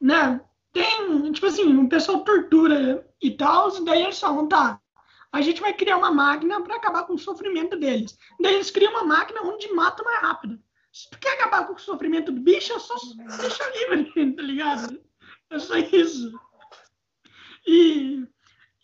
né? 0.00 0.40
Tem, 0.72 1.32
tipo 1.32 1.46
assim, 1.46 1.76
o 1.76 1.88
pessoal 1.88 2.24
tortura 2.24 3.06
e 3.20 3.30
tal, 3.30 3.84
daí 3.84 4.02
eles 4.02 4.20
falam, 4.20 4.48
tá, 4.48 4.80
a 5.32 5.40
gente 5.40 5.60
vai 5.60 5.74
criar 5.74 5.96
uma 5.96 6.10
máquina 6.10 6.62
para 6.62 6.76
acabar 6.76 7.04
com 7.04 7.14
o 7.14 7.18
sofrimento 7.18 7.78
deles. 7.78 8.16
Daí 8.40 8.54
eles 8.54 8.70
criam 8.70 8.92
uma 8.92 9.04
máquina 9.04 9.42
onde 9.42 9.72
mata 9.72 10.02
mais 10.02 10.20
rápido. 10.20 10.58
Se 10.92 11.10
tu 11.10 11.18
quer 11.18 11.34
acabar 11.34 11.66
com 11.66 11.74
o 11.74 11.78
sofrimento 11.78 12.32
do 12.32 12.40
bicho, 12.40 12.72
é 12.72 12.78
só 12.78 12.94
deixa 13.40 13.70
livre, 13.70 14.32
tá 14.36 14.42
ligado? 14.42 15.00
É 15.50 15.58
só 15.58 15.76
isso. 15.76 16.32
E, 17.66 18.26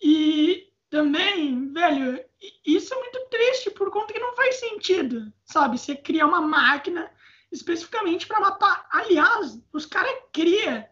e 0.03 0.69
também, 0.91 1.73
velho, 1.73 2.23
isso 2.67 2.95
é 2.95 2.99
muito 2.99 3.27
triste 3.31 3.71
por 3.71 3.91
conta 3.91 4.13
que 4.13 4.19
não 4.19 4.35
faz 4.35 4.57
sentido, 4.57 5.33
sabe? 5.45 5.79
Você 5.79 5.97
cria 5.97 6.27
uma 6.27 6.41
máquina 6.41 7.11
especificamente 7.53 8.27
para 8.27 8.41
matar. 8.41 8.87
Aliás, 8.91 9.61
os 9.73 9.87
caras 9.87 10.15
criam 10.33 10.85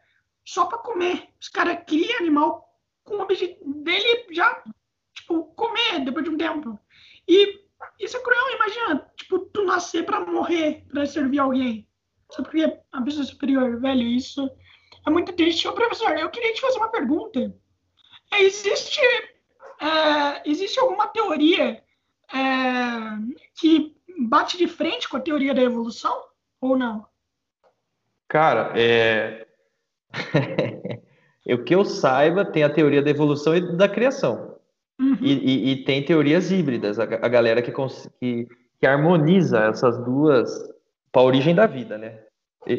só 0.45 0.67
para 0.67 0.79
comer. 0.79 1.29
Os 1.41 1.49
caras 1.49 1.79
criam 1.87 2.19
animal 2.19 2.69
com 3.05 3.17
o 3.17 3.23
objetivo 3.23 3.75
dele 3.83 4.27
já, 4.31 4.63
tipo, 5.15 5.45
comer 5.55 6.05
depois 6.05 6.25
de 6.25 6.31
um 6.31 6.37
tempo. 6.37 6.79
E 7.29 7.63
isso 7.99 8.17
é 8.17 8.21
cruel, 8.21 8.55
imagina, 8.55 9.13
tipo, 9.17 9.41
tu 9.41 9.65
nascer 9.65 10.05
para 10.05 10.21
morrer, 10.21 10.85
para 10.89 11.07
servir 11.07 11.41
alguém. 11.41 11.89
Só 12.31 12.43
porque 12.43 12.63
a 12.93 13.03
pessoa 13.03 13.25
é 13.25 13.27
superior, 13.27 13.81
velho, 13.81 14.03
isso 14.03 14.49
é 15.07 15.11
muito 15.11 15.33
triste. 15.33 15.67
Ô, 15.69 15.73
professor, 15.73 16.17
eu 16.17 16.31
queria 16.31 16.55
te 16.55 16.61
fazer 16.61 16.79
uma 16.79 16.91
pergunta. 16.91 17.55
É, 18.33 18.43
existe, 18.43 19.01
é, 19.83 20.49
existe 20.49 20.79
alguma 20.79 21.09
teoria 21.09 21.83
é, 22.33 22.39
que 23.59 23.97
bate 24.29 24.57
de 24.57 24.69
frente 24.69 25.09
com 25.09 25.17
a 25.17 25.21
teoria 25.21 25.53
da 25.53 25.63
evolução? 25.63 26.23
Ou 26.61 26.77
não? 26.77 27.05
Cara, 28.29 28.73
é... 28.77 29.47
o 31.47 31.59
que 31.65 31.75
eu 31.75 31.85
saiba, 31.85 32.45
tem 32.45 32.63
a 32.63 32.73
teoria 32.73 33.03
da 33.03 33.11
evolução 33.11 33.57
e 33.57 33.77
da 33.77 33.89
criação. 33.89 34.57
Uhum. 35.01 35.19
E, 35.21 35.33
e, 35.33 35.73
e, 35.73 35.85
tem 35.85 36.05
teorias 36.05 36.53
híbridas, 36.53 37.01
a, 37.01 37.03
a 37.03 37.29
galera 37.29 37.61
que, 37.61 37.73
que, 38.21 38.49
que, 38.79 38.87
harmoniza 38.87 39.65
essas 39.65 39.99
duas 40.05 40.49
para 41.11 41.23
a 41.23 41.25
origem 41.25 41.55
da 41.55 41.67
vida, 41.67 41.99
né? 41.99 42.21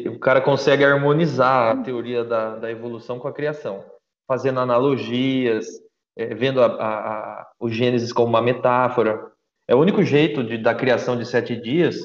O 0.06 0.18
cara 0.18 0.40
consegue 0.40 0.82
harmonizar 0.82 1.72
a 1.72 1.82
teoria 1.82 2.24
da, 2.24 2.56
da 2.56 2.70
evolução 2.70 3.18
com 3.18 3.28
a 3.28 3.32
criação, 3.32 3.84
fazendo 4.26 4.60
analogias, 4.60 5.66
é, 6.16 6.34
vendo 6.34 6.62
a, 6.62 6.66
a, 6.66 7.50
o 7.58 7.68
Gênesis 7.68 8.12
como 8.12 8.28
uma 8.28 8.42
metáfora. 8.42 9.32
É 9.66 9.74
o 9.74 9.78
único 9.78 10.02
jeito 10.02 10.44
de, 10.44 10.58
da 10.58 10.74
criação 10.74 11.16
de 11.16 11.26
sete 11.26 11.56
dias 11.56 11.96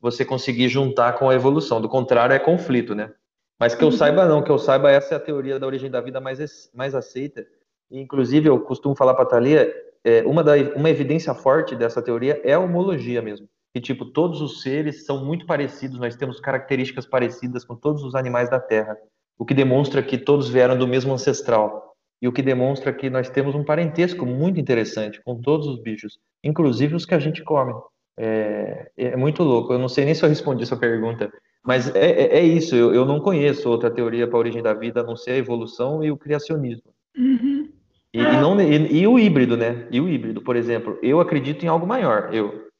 você 0.00 0.24
conseguir 0.24 0.68
juntar 0.68 1.12
com 1.14 1.30
a 1.30 1.34
evolução. 1.34 1.80
Do 1.80 1.88
contrário, 1.88 2.34
é 2.34 2.38
conflito, 2.38 2.94
né? 2.94 3.12
Mas 3.58 3.74
que 3.74 3.84
eu 3.84 3.88
uhum. 3.88 3.92
saiba 3.92 4.26
não, 4.26 4.42
que 4.42 4.50
eu 4.50 4.58
saiba 4.58 4.90
essa 4.90 5.14
é 5.14 5.16
a 5.16 5.20
teoria 5.20 5.58
da 5.58 5.66
origem 5.66 5.88
da 5.88 6.00
vida 6.00 6.20
mais, 6.20 6.68
mais 6.74 6.94
aceita. 6.94 7.46
E, 7.88 8.00
inclusive, 8.00 8.48
eu 8.48 8.58
costumo 8.58 8.96
falar 8.96 9.14
para 9.14 9.22
a 9.22 9.28
Thalia, 9.28 9.72
é, 10.02 10.22
uma, 10.22 10.42
da, 10.42 10.54
uma 10.74 10.90
evidência 10.90 11.32
forte 11.32 11.76
dessa 11.76 12.02
teoria 12.02 12.40
é 12.42 12.54
a 12.54 12.58
homologia 12.58 13.22
mesmo. 13.22 13.48
Que, 13.72 13.80
tipo, 13.80 14.04
todos 14.04 14.40
os 14.40 14.62
seres 14.62 15.06
são 15.06 15.24
muito 15.24 15.46
parecidos, 15.46 15.98
nós 15.98 16.16
temos 16.16 16.40
características 16.40 17.06
parecidas 17.06 17.64
com 17.64 17.76
todos 17.76 18.02
os 18.02 18.14
animais 18.16 18.50
da 18.50 18.58
Terra. 18.58 18.96
O 19.38 19.44
que 19.44 19.54
demonstra 19.54 20.02
que 20.02 20.18
todos 20.18 20.48
vieram 20.48 20.76
do 20.76 20.86
mesmo 20.86 21.12
ancestral. 21.12 21.91
E 22.22 22.28
o 22.28 22.32
que 22.32 22.40
demonstra 22.40 22.92
que 22.92 23.10
nós 23.10 23.28
temos 23.28 23.52
um 23.56 23.64
parentesco 23.64 24.24
muito 24.24 24.60
interessante 24.60 25.20
com 25.24 25.40
todos 25.40 25.66
os 25.66 25.82
bichos, 25.82 26.18
inclusive 26.44 26.94
os 26.94 27.04
que 27.04 27.14
a 27.14 27.18
gente 27.18 27.42
come. 27.42 27.74
É, 28.16 28.90
é 28.96 29.16
muito 29.16 29.42
louco. 29.42 29.72
Eu 29.72 29.78
não 29.80 29.88
sei 29.88 30.04
nem 30.04 30.14
se 30.14 30.24
eu 30.24 30.28
respondi 30.28 30.62
essa 30.62 30.76
pergunta, 30.76 31.32
mas 31.64 31.92
é, 31.94 32.10
é, 32.10 32.38
é 32.38 32.44
isso. 32.44 32.76
Eu, 32.76 32.94
eu, 32.94 33.04
não 33.04 33.18
conheço 33.18 33.68
outra 33.68 33.90
teoria 33.90 34.28
para 34.28 34.36
a 34.36 34.38
origem 34.38 34.62
da 34.62 34.72
vida 34.72 35.00
a 35.00 35.04
não 35.04 35.16
ser 35.16 35.32
a 35.32 35.36
evolução 35.36 36.04
e 36.04 36.12
o 36.12 36.16
criacionismo. 36.16 36.94
Uhum. 37.18 37.68
E, 38.14 38.20
e, 38.20 38.22
não, 38.22 38.60
e, 38.60 39.00
e, 39.00 39.06
o 39.06 39.18
híbrido, 39.18 39.56
né? 39.56 39.88
E 39.90 40.00
o 40.00 40.08
híbrido, 40.08 40.40
por 40.42 40.54
exemplo, 40.54 40.98
eu 41.02 41.18
acredito 41.18 41.64
em 41.64 41.68
algo 41.68 41.86
maior. 41.86 42.32
Eu 42.32 42.70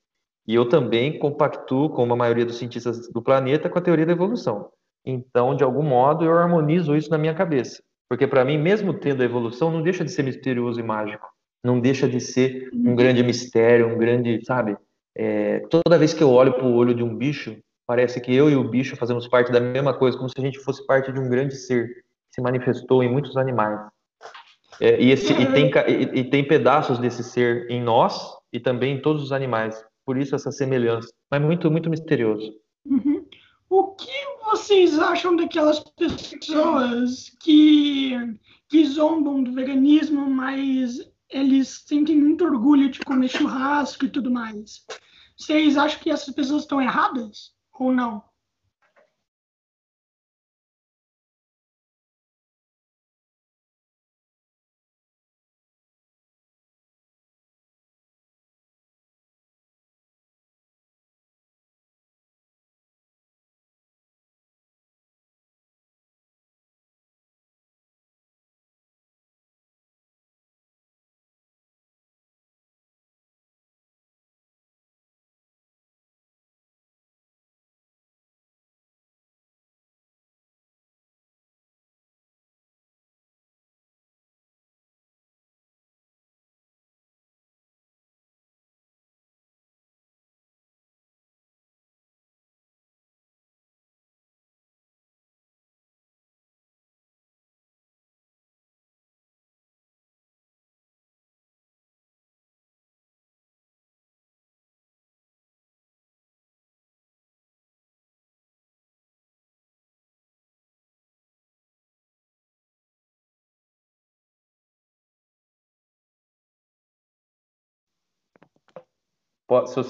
e 0.47 0.55
eu 0.55 0.69
também 0.69 1.19
compactuo, 1.19 1.91
como 1.91 2.13
a 2.13 2.17
maioria 2.17 2.45
dos 2.45 2.57
cientistas 2.57 3.09
do 3.13 3.23
planeta, 3.23 3.69
com 3.69 3.79
a 3.79 3.83
teoria 3.83 4.07
da 4.07 4.13
evolução. 4.13 4.71
Então, 5.05 5.55
de 5.55 5.63
algum 5.63 5.83
modo, 5.83 6.25
eu 6.25 6.37
harmonizo 6.37 6.97
isso 6.97 7.11
na 7.11 7.19
minha 7.19 7.35
cabeça. 7.35 7.83
Porque, 8.13 8.27
para 8.27 8.45
mim, 8.45 8.59
mesmo 8.59 8.93
tendo 8.93 9.23
a 9.23 9.25
evolução, 9.25 9.71
não 9.71 9.81
deixa 9.81 10.05
de 10.05 10.11
ser 10.11 10.23
misterioso 10.23 10.79
e 10.79 10.83
mágico. 10.83 11.27
Não 11.65 11.81
deixa 11.81 12.07
de 12.07 12.21
ser 12.21 12.69
um 12.75 12.95
grande 12.95 13.23
mistério, 13.23 13.89
um 13.89 13.97
grande, 13.97 14.45
sabe? 14.45 14.77
É, 15.17 15.61
toda 15.71 15.97
vez 15.97 16.13
que 16.13 16.23
eu 16.23 16.29
olho 16.29 16.53
para 16.53 16.67
o 16.67 16.75
olho 16.75 16.95
de 16.95 17.03
um 17.03 17.17
bicho, 17.17 17.57
parece 17.87 18.21
que 18.21 18.31
eu 18.37 18.51
e 18.51 18.55
o 18.55 18.69
bicho 18.69 18.97
fazemos 18.97 19.27
parte 19.27 19.51
da 19.51 19.59
mesma 19.59 19.95
coisa, 19.95 20.19
como 20.19 20.29
se 20.29 20.35
a 20.39 20.43
gente 20.43 20.59
fosse 20.59 20.87
parte 20.87 21.11
de 21.11 21.19
um 21.19 21.27
grande 21.27 21.57
ser 21.57 21.89
que 21.89 22.35
se 22.35 22.43
manifestou 22.43 23.03
em 23.03 23.11
muitos 23.11 23.35
animais. 23.39 23.81
É, 24.79 25.01
e, 25.01 25.11
esse, 25.11 25.33
e, 25.33 25.47
tem, 25.51 25.71
e, 25.89 26.21
e, 26.21 26.25
tem 26.25 26.47
pedaços 26.47 26.99
desse 26.99 27.25
ser 27.25 27.67
em 27.71 27.83
nós 27.83 28.31
e 28.53 28.61
também 28.61 28.97
em 28.97 29.01
todos 29.01 29.23
os 29.23 29.33
animais. 29.33 29.83
Por 30.05 30.19
isso 30.19 30.35
essa 30.35 30.53
semelhança. 30.53 31.09
Mas 31.31 31.41
muito, 31.41 31.71
muito 31.71 31.89
misterioso. 31.89 32.53
Uhum. 32.85 33.25
O 33.71 33.97
vocês 34.73 34.99
acham 34.99 35.37
daquelas 35.37 35.81
pessoas 35.81 37.31
que, 37.41 38.17
que 38.71 38.87
zombam 38.87 39.43
do 39.43 39.53
veganismo, 39.53 40.31
mas 40.31 40.99
eles 41.29 41.85
sentem 41.87 42.17
muito 42.17 42.43
orgulho 42.43 42.91
de 42.91 43.01
comer 43.01 43.29
churrasco 43.29 44.07
e 44.07 44.09
tudo 44.09 44.31
mais. 44.31 44.83
Vocês 45.37 45.77
acham 45.77 46.01
que 46.01 46.09
essas 46.09 46.35
pessoas 46.35 46.63
estão 46.63 46.81
erradas 46.81 47.53
ou 47.79 47.93
não? 47.93 48.25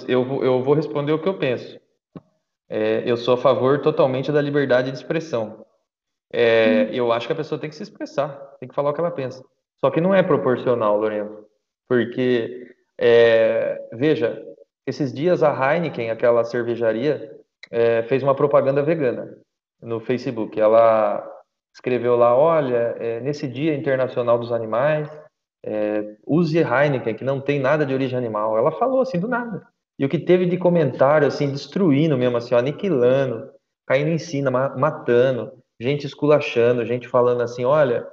Eu, 0.08 0.44
eu 0.44 0.62
vou 0.62 0.74
responder 0.74 1.12
o 1.12 1.18
que 1.18 1.28
eu 1.28 1.38
penso. 1.38 1.80
É, 2.68 3.02
eu 3.04 3.16
sou 3.16 3.34
a 3.34 3.38
favor 3.38 3.80
totalmente 3.82 4.32
da 4.32 4.40
liberdade 4.40 4.90
de 4.90 4.96
expressão. 4.96 5.64
É, 6.32 6.84
hum. 6.84 6.94
Eu 6.94 7.12
acho 7.12 7.26
que 7.26 7.32
a 7.32 7.36
pessoa 7.36 7.60
tem 7.60 7.68
que 7.68 7.76
se 7.76 7.82
expressar, 7.82 8.30
tem 8.58 8.68
que 8.68 8.74
falar 8.74 8.90
o 8.90 8.94
que 8.94 9.00
ela 9.00 9.10
pensa. 9.10 9.44
Só 9.78 9.90
que 9.90 10.00
não 10.00 10.14
é 10.14 10.22
proporcional, 10.22 10.96
Lorenzo. 10.96 11.46
Porque, 11.88 12.74
é, 12.98 13.78
veja, 13.92 14.42
esses 14.86 15.12
dias 15.12 15.42
a 15.42 15.52
Heineken, 15.52 16.10
aquela 16.10 16.44
cervejaria, 16.44 17.30
é, 17.70 18.02
fez 18.04 18.22
uma 18.22 18.34
propaganda 18.34 18.82
vegana 18.82 19.36
no 19.82 20.00
Facebook. 20.00 20.58
Ela 20.58 21.22
escreveu 21.74 22.16
lá: 22.16 22.36
olha, 22.36 22.96
é, 22.98 23.20
nesse 23.20 23.46
Dia 23.46 23.74
Internacional 23.74 24.38
dos 24.38 24.52
Animais, 24.52 25.08
é, 25.64 26.16
use 26.26 26.58
Heineken, 26.58 27.14
que 27.14 27.24
não 27.24 27.40
tem 27.40 27.60
nada 27.60 27.86
de 27.86 27.94
origem 27.94 28.18
animal. 28.18 28.56
Ela 28.56 28.72
falou 28.72 29.00
assim 29.00 29.18
do 29.18 29.28
nada. 29.28 29.66
E 29.98 30.04
o 30.04 30.08
que 30.08 30.18
teve 30.18 30.46
de 30.46 30.56
comentário, 30.56 31.26
assim, 31.26 31.50
destruindo 31.50 32.16
mesmo, 32.18 32.36
assim, 32.36 32.54
ó, 32.54 32.58
aniquilando, 32.58 33.50
caindo 33.86 34.10
em 34.10 34.18
cima, 34.18 34.50
matando, 34.50 35.52
gente 35.80 36.06
esculachando, 36.06 36.84
gente 36.84 37.08
falando 37.08 37.42
assim: 37.42 37.64
olha, 37.64 38.06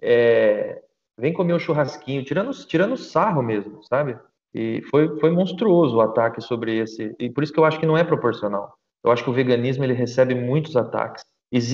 é, 0.00 0.82
vem 1.18 1.32
comer 1.32 1.54
um 1.54 1.58
churrasquinho, 1.58 2.24
tirando, 2.24 2.50
tirando 2.66 2.96
sarro 2.96 3.42
mesmo, 3.42 3.82
sabe? 3.84 4.18
E 4.54 4.82
foi, 4.90 5.18
foi 5.18 5.30
monstruoso 5.30 5.96
o 5.96 6.00
ataque 6.00 6.40
sobre 6.40 6.76
esse. 6.76 7.14
E 7.18 7.30
por 7.30 7.42
isso 7.42 7.52
que 7.52 7.58
eu 7.58 7.64
acho 7.64 7.80
que 7.80 7.86
não 7.86 7.96
é 7.96 8.04
proporcional. 8.04 8.74
Eu 9.04 9.10
acho 9.10 9.24
que 9.24 9.30
o 9.30 9.32
veganismo 9.32 9.84
ele 9.84 9.94
recebe 9.94 10.34
muitos 10.34 10.76
ataques. 10.76 11.24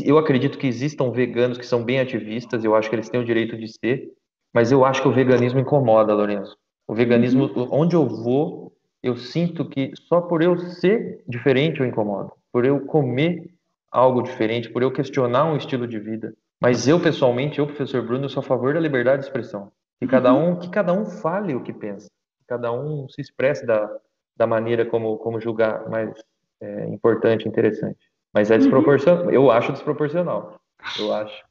Eu 0.04 0.18
acredito 0.18 0.58
que 0.58 0.66
existam 0.66 1.10
veganos 1.10 1.58
que 1.58 1.66
são 1.66 1.84
bem 1.84 2.00
ativistas, 2.00 2.64
eu 2.64 2.74
acho 2.74 2.88
que 2.88 2.96
eles 2.96 3.08
têm 3.08 3.20
o 3.20 3.24
direito 3.24 3.56
de 3.56 3.68
ser, 3.68 4.12
mas 4.52 4.72
eu 4.72 4.84
acho 4.84 5.02
que 5.02 5.08
o 5.08 5.12
veganismo 5.12 5.60
incomoda, 5.60 6.14
Lourenço. 6.14 6.56
O 6.86 6.94
veganismo, 6.94 7.44
uhum. 7.44 7.68
onde 7.70 7.94
eu 7.94 8.06
vou, 8.06 8.72
eu 9.02 9.16
sinto 9.16 9.64
que 9.64 9.92
só 9.94 10.20
por 10.20 10.42
eu 10.42 10.56
ser 10.56 11.22
diferente 11.28 11.80
eu 11.80 11.86
incomodo. 11.86 12.32
Por 12.52 12.64
eu 12.64 12.80
comer 12.86 13.50
algo 13.90 14.22
diferente, 14.22 14.70
por 14.70 14.82
eu 14.82 14.90
questionar 14.90 15.44
um 15.44 15.56
estilo 15.56 15.86
de 15.86 15.98
vida. 15.98 16.34
Mas 16.60 16.88
eu, 16.88 17.00
pessoalmente, 17.00 17.58
eu, 17.58 17.66
professor 17.66 18.02
Bruno, 18.02 18.28
sou 18.28 18.40
a 18.40 18.44
favor 18.44 18.74
da 18.74 18.80
liberdade 18.80 19.20
de 19.20 19.26
expressão. 19.26 19.70
Que 20.00 20.06
cada 20.06 20.32
uhum. 20.32 20.50
um, 20.50 20.58
que 20.58 20.68
cada 20.70 20.92
um 20.92 21.04
fale 21.04 21.54
o 21.54 21.62
que 21.62 21.72
pensa. 21.72 22.08
Que 22.38 22.46
cada 22.46 22.72
um 22.72 23.08
se 23.08 23.20
expresse 23.20 23.66
da, 23.66 23.90
da 24.36 24.46
maneira 24.46 24.84
como, 24.84 25.18
como 25.18 25.40
julgar 25.40 25.88
mais 25.88 26.12
é, 26.60 26.86
importante, 26.86 27.46
interessante. 27.46 27.98
Mas 28.32 28.50
é 28.50 28.54
uhum. 28.54 28.60
desproporcional. 28.60 29.30
Eu 29.30 29.50
acho 29.50 29.72
desproporcional. 29.72 30.58
Eu 30.98 31.12
acho. 31.12 31.47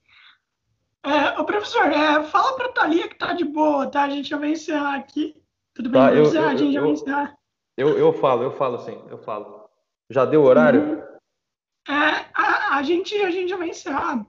É, 1.08 1.40
ô 1.40 1.46
professor, 1.46 1.86
é, 1.86 2.22
fala 2.24 2.58
para 2.58 2.74
Thalia 2.74 3.08
que 3.08 3.16
tá 3.16 3.32
de 3.32 3.46
boa, 3.46 3.88
tá? 3.88 4.04
A 4.04 4.10
gente 4.10 4.28
já 4.28 4.38
vai 4.38 4.52
encerrar 4.52 4.96
aqui. 4.96 5.36
Tudo 5.74 5.90
bem? 5.90 6.02
Tá, 6.02 6.14
eu, 6.14 6.26
eu, 6.26 6.48
a 6.48 6.56
gente 6.56 6.66
eu, 6.66 6.72
já 6.74 6.82
vai 6.82 6.90
encerrar. 6.90 7.38
Eu, 7.78 7.98
eu 7.98 8.12
falo, 8.12 8.44
eu 8.44 8.52
falo 8.52 8.80
sim, 8.80 9.00
eu 9.10 9.18
falo. 9.18 9.70
Já 10.10 10.26
deu 10.26 10.42
o 10.42 10.46
horário? 10.46 10.82
Uhum. 10.82 11.94
É, 11.94 12.26
a, 12.34 12.78
a, 12.78 12.84
gente, 12.84 13.16
a 13.16 13.32
gente 13.32 13.50
já 13.50 13.58
vai 13.58 13.70
encerrar. 13.70 14.26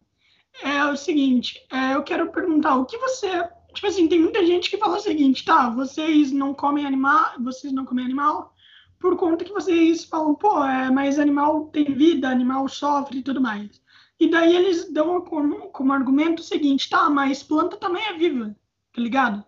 É 0.62 0.84
o 0.84 0.96
seguinte, 0.96 1.60
é, 1.72 1.94
eu 1.94 2.02
quero 2.04 2.30
perguntar 2.30 2.76
o 2.76 2.86
que 2.86 2.96
você. 2.98 3.28
Tipo 3.74 3.86
assim, 3.86 4.08
tem 4.08 4.20
muita 4.20 4.46
gente 4.46 4.70
que 4.70 4.78
fala 4.78 4.96
o 4.96 5.00
seguinte, 5.00 5.44
tá? 5.44 5.70
Vocês 5.70 6.30
não 6.30 6.54
comem 6.54 6.86
animal, 6.86 7.32
vocês 7.40 7.72
não 7.72 7.84
comem 7.84 8.04
animal, 8.04 8.54
por 9.00 9.16
conta 9.16 9.44
que 9.44 9.52
vocês 9.52 10.04
falam, 10.04 10.34
pô, 10.34 10.64
é, 10.64 10.90
mas 10.90 11.18
animal 11.18 11.66
tem 11.66 11.92
vida, 11.92 12.28
animal 12.28 12.68
sofre 12.68 13.18
e 13.18 13.22
tudo 13.22 13.40
mais. 13.40 13.80
E 14.20 14.28
daí 14.30 14.54
eles 14.54 14.92
dão 14.92 15.20
como, 15.20 15.68
como 15.68 15.92
argumento 15.92 16.40
o 16.40 16.44
seguinte, 16.44 16.90
tá, 16.90 17.08
mas 17.08 17.42
planta 17.42 17.76
também 17.76 18.04
é 18.04 18.14
viva, 18.14 18.54
tá 18.92 19.00
ligado? 19.00 19.44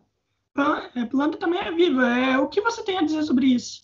É, 0.95 1.05
planta 1.05 1.39
também 1.39 1.61
é 1.61 1.71
viva. 1.73 2.07
É, 2.07 2.39
o 2.39 2.49
que 2.49 2.61
você 2.61 2.83
tem 2.83 2.99
a 2.99 3.03
dizer 3.03 3.23
sobre 3.23 3.47
isso? 3.47 3.83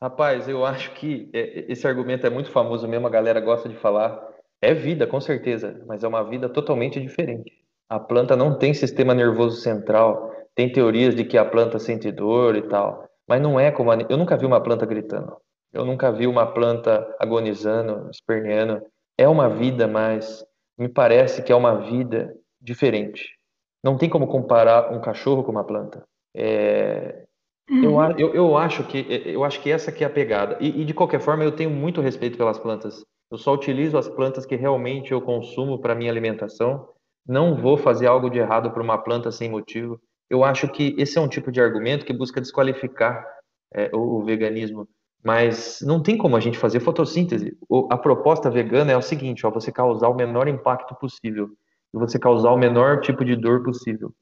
Rapaz, 0.00 0.48
eu 0.48 0.64
acho 0.64 0.92
que 0.94 1.28
é, 1.32 1.64
esse 1.68 1.86
argumento 1.86 2.26
é 2.26 2.30
muito 2.30 2.50
famoso 2.50 2.86
mesmo, 2.86 3.06
a 3.06 3.10
galera 3.10 3.40
gosta 3.40 3.68
de 3.68 3.76
falar. 3.76 4.26
É 4.60 4.74
vida, 4.74 5.06
com 5.06 5.20
certeza, 5.20 5.82
mas 5.86 6.02
é 6.02 6.08
uma 6.08 6.22
vida 6.22 6.48
totalmente 6.48 7.00
diferente. 7.00 7.52
A 7.88 7.98
planta 7.98 8.36
não 8.36 8.58
tem 8.58 8.74
sistema 8.74 9.14
nervoso 9.14 9.60
central, 9.60 10.32
tem 10.54 10.70
teorias 10.70 11.14
de 11.14 11.24
que 11.24 11.38
a 11.38 11.44
planta 11.44 11.78
sente 11.78 12.10
dor 12.10 12.56
e 12.56 12.62
tal. 12.62 13.08
Mas 13.26 13.40
não 13.40 13.58
é 13.58 13.70
como. 13.70 13.90
A... 13.90 13.96
Eu 14.08 14.16
nunca 14.16 14.36
vi 14.36 14.46
uma 14.46 14.60
planta 14.60 14.84
gritando. 14.84 15.36
Eu 15.72 15.84
nunca 15.84 16.10
vi 16.10 16.26
uma 16.26 16.46
planta 16.46 17.14
agonizando, 17.20 18.08
esperneando. 18.10 18.82
É 19.18 19.28
uma 19.28 19.48
vida, 19.48 19.86
mas 19.86 20.44
me 20.78 20.88
parece 20.88 21.42
que 21.42 21.52
é 21.52 21.56
uma 21.56 21.74
vida 21.74 22.34
diferente. 22.60 23.36
Não 23.82 23.96
tem 23.96 24.08
como 24.08 24.26
comparar 24.26 24.92
um 24.92 25.00
cachorro 25.00 25.42
com 25.42 25.50
uma 25.50 25.64
planta. 25.64 26.04
É... 26.34 27.24
Eu, 27.68 27.96
uhum. 27.96 28.10
eu, 28.18 28.34
eu, 28.34 28.56
acho 28.56 28.82
que 28.84 29.06
eu 29.26 29.44
acho 29.44 29.60
que 29.60 29.70
essa 29.70 29.92
que 29.92 30.02
é 30.02 30.06
a 30.06 30.10
pegada. 30.10 30.56
E, 30.58 30.80
e, 30.80 30.84
de 30.86 30.94
qualquer 30.94 31.20
forma, 31.20 31.44
eu 31.44 31.52
tenho 31.52 31.68
muito 31.68 32.00
respeito 32.00 32.38
pelas 32.38 32.58
plantas. 32.58 33.04
Eu 33.30 33.36
só 33.36 33.52
utilizo 33.52 33.98
as 33.98 34.08
plantas 34.08 34.46
que 34.46 34.56
realmente 34.56 35.12
eu 35.12 35.20
consumo 35.20 35.78
para 35.78 35.94
minha 35.94 36.10
alimentação. 36.10 36.88
Não 37.26 37.54
vou 37.54 37.76
fazer 37.76 38.06
algo 38.06 38.30
de 38.30 38.38
errado 38.38 38.70
para 38.70 38.82
uma 38.82 38.96
planta 38.96 39.30
sem 39.30 39.50
motivo 39.50 40.00
eu 40.30 40.44
acho 40.44 40.68
que 40.68 40.94
esse 40.98 41.18
é 41.18 41.20
um 41.20 41.28
tipo 41.28 41.50
de 41.50 41.60
argumento 41.60 42.04
que 42.04 42.12
busca 42.12 42.40
desqualificar 42.40 43.24
é, 43.72 43.90
o, 43.94 44.18
o, 44.18 44.24
veganismo, 44.24 44.88
mas 45.24 45.80
não 45.82 46.02
tem 46.02 46.16
como 46.16 46.36
a 46.36 46.40
gente 46.40 46.58
fazer 46.58 46.80
fotossíntese. 46.80 47.56
O, 47.68 47.88
a 47.90 47.98
proposta 47.98 48.50
vegana 48.50 48.92
é 48.92 48.96
o 48.96 49.02
seguinte: 49.02 49.46
ó, 49.46 49.50
você 49.50 49.72
causar 49.72 50.08
o 50.08 50.14
menor 50.14 50.48
impacto 50.48 50.94
possível 50.94 51.48
e 51.94 51.98
você 51.98 52.18
causar 52.18 52.50
o 52.50 52.58
menor 52.58 53.00
tipo 53.00 53.24
de 53.24 53.36
dor 53.36 53.62
possível. 53.62 54.12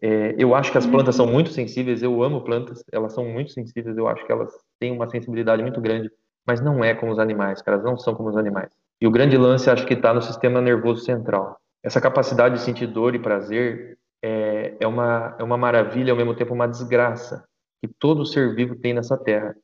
É, 0.00 0.34
eu 0.38 0.54
acho 0.54 0.70
que 0.70 0.78
as 0.78 0.86
plantas 0.86 1.16
são 1.16 1.26
muito 1.26 1.50
sensíveis, 1.50 2.02
eu 2.02 2.22
amo 2.22 2.42
plantas, 2.42 2.84
elas 2.92 3.12
são 3.12 3.24
muito 3.24 3.50
sensíveis, 3.50 3.96
eu 3.96 4.06
acho 4.06 4.24
que 4.24 4.30
elas 4.30 4.52
têm 4.78 4.92
uma 4.92 5.10
sensibilidade 5.10 5.60
muito 5.60 5.80
grande, 5.80 6.08
mas 6.46 6.60
não 6.60 6.84
é 6.84 6.94
como 6.94 7.10
os 7.10 7.18
animais, 7.18 7.60
elas 7.66 7.82
não 7.82 7.96
são 7.96 8.14
como 8.14 8.28
os 8.28 8.36
animais. 8.36 8.70
E 9.00 9.06
o 9.06 9.10
grande 9.10 9.36
lance 9.36 9.68
acho 9.68 9.86
que 9.86 9.94
está 9.94 10.14
no 10.14 10.22
sistema 10.22 10.60
nervoso 10.60 11.04
central. 11.04 11.58
Essa 11.82 12.00
capacidade 12.00 12.56
de 12.56 12.60
sentir 12.60 12.86
dor 12.86 13.14
e 13.14 13.18
prazer 13.18 13.98
é, 14.22 14.76
é, 14.80 14.86
uma, 14.86 15.36
é 15.38 15.42
uma 15.42 15.56
maravilha, 15.56 16.12
ao 16.12 16.16
mesmo 16.16 16.34
tempo 16.34 16.54
uma 16.54 16.66
desgraça 16.66 17.44
que 17.80 17.88
todo 17.88 18.26
ser 18.26 18.54
vivo 18.54 18.76
tem 18.76 18.92
nessa 18.92 19.16
terra. 19.16 19.54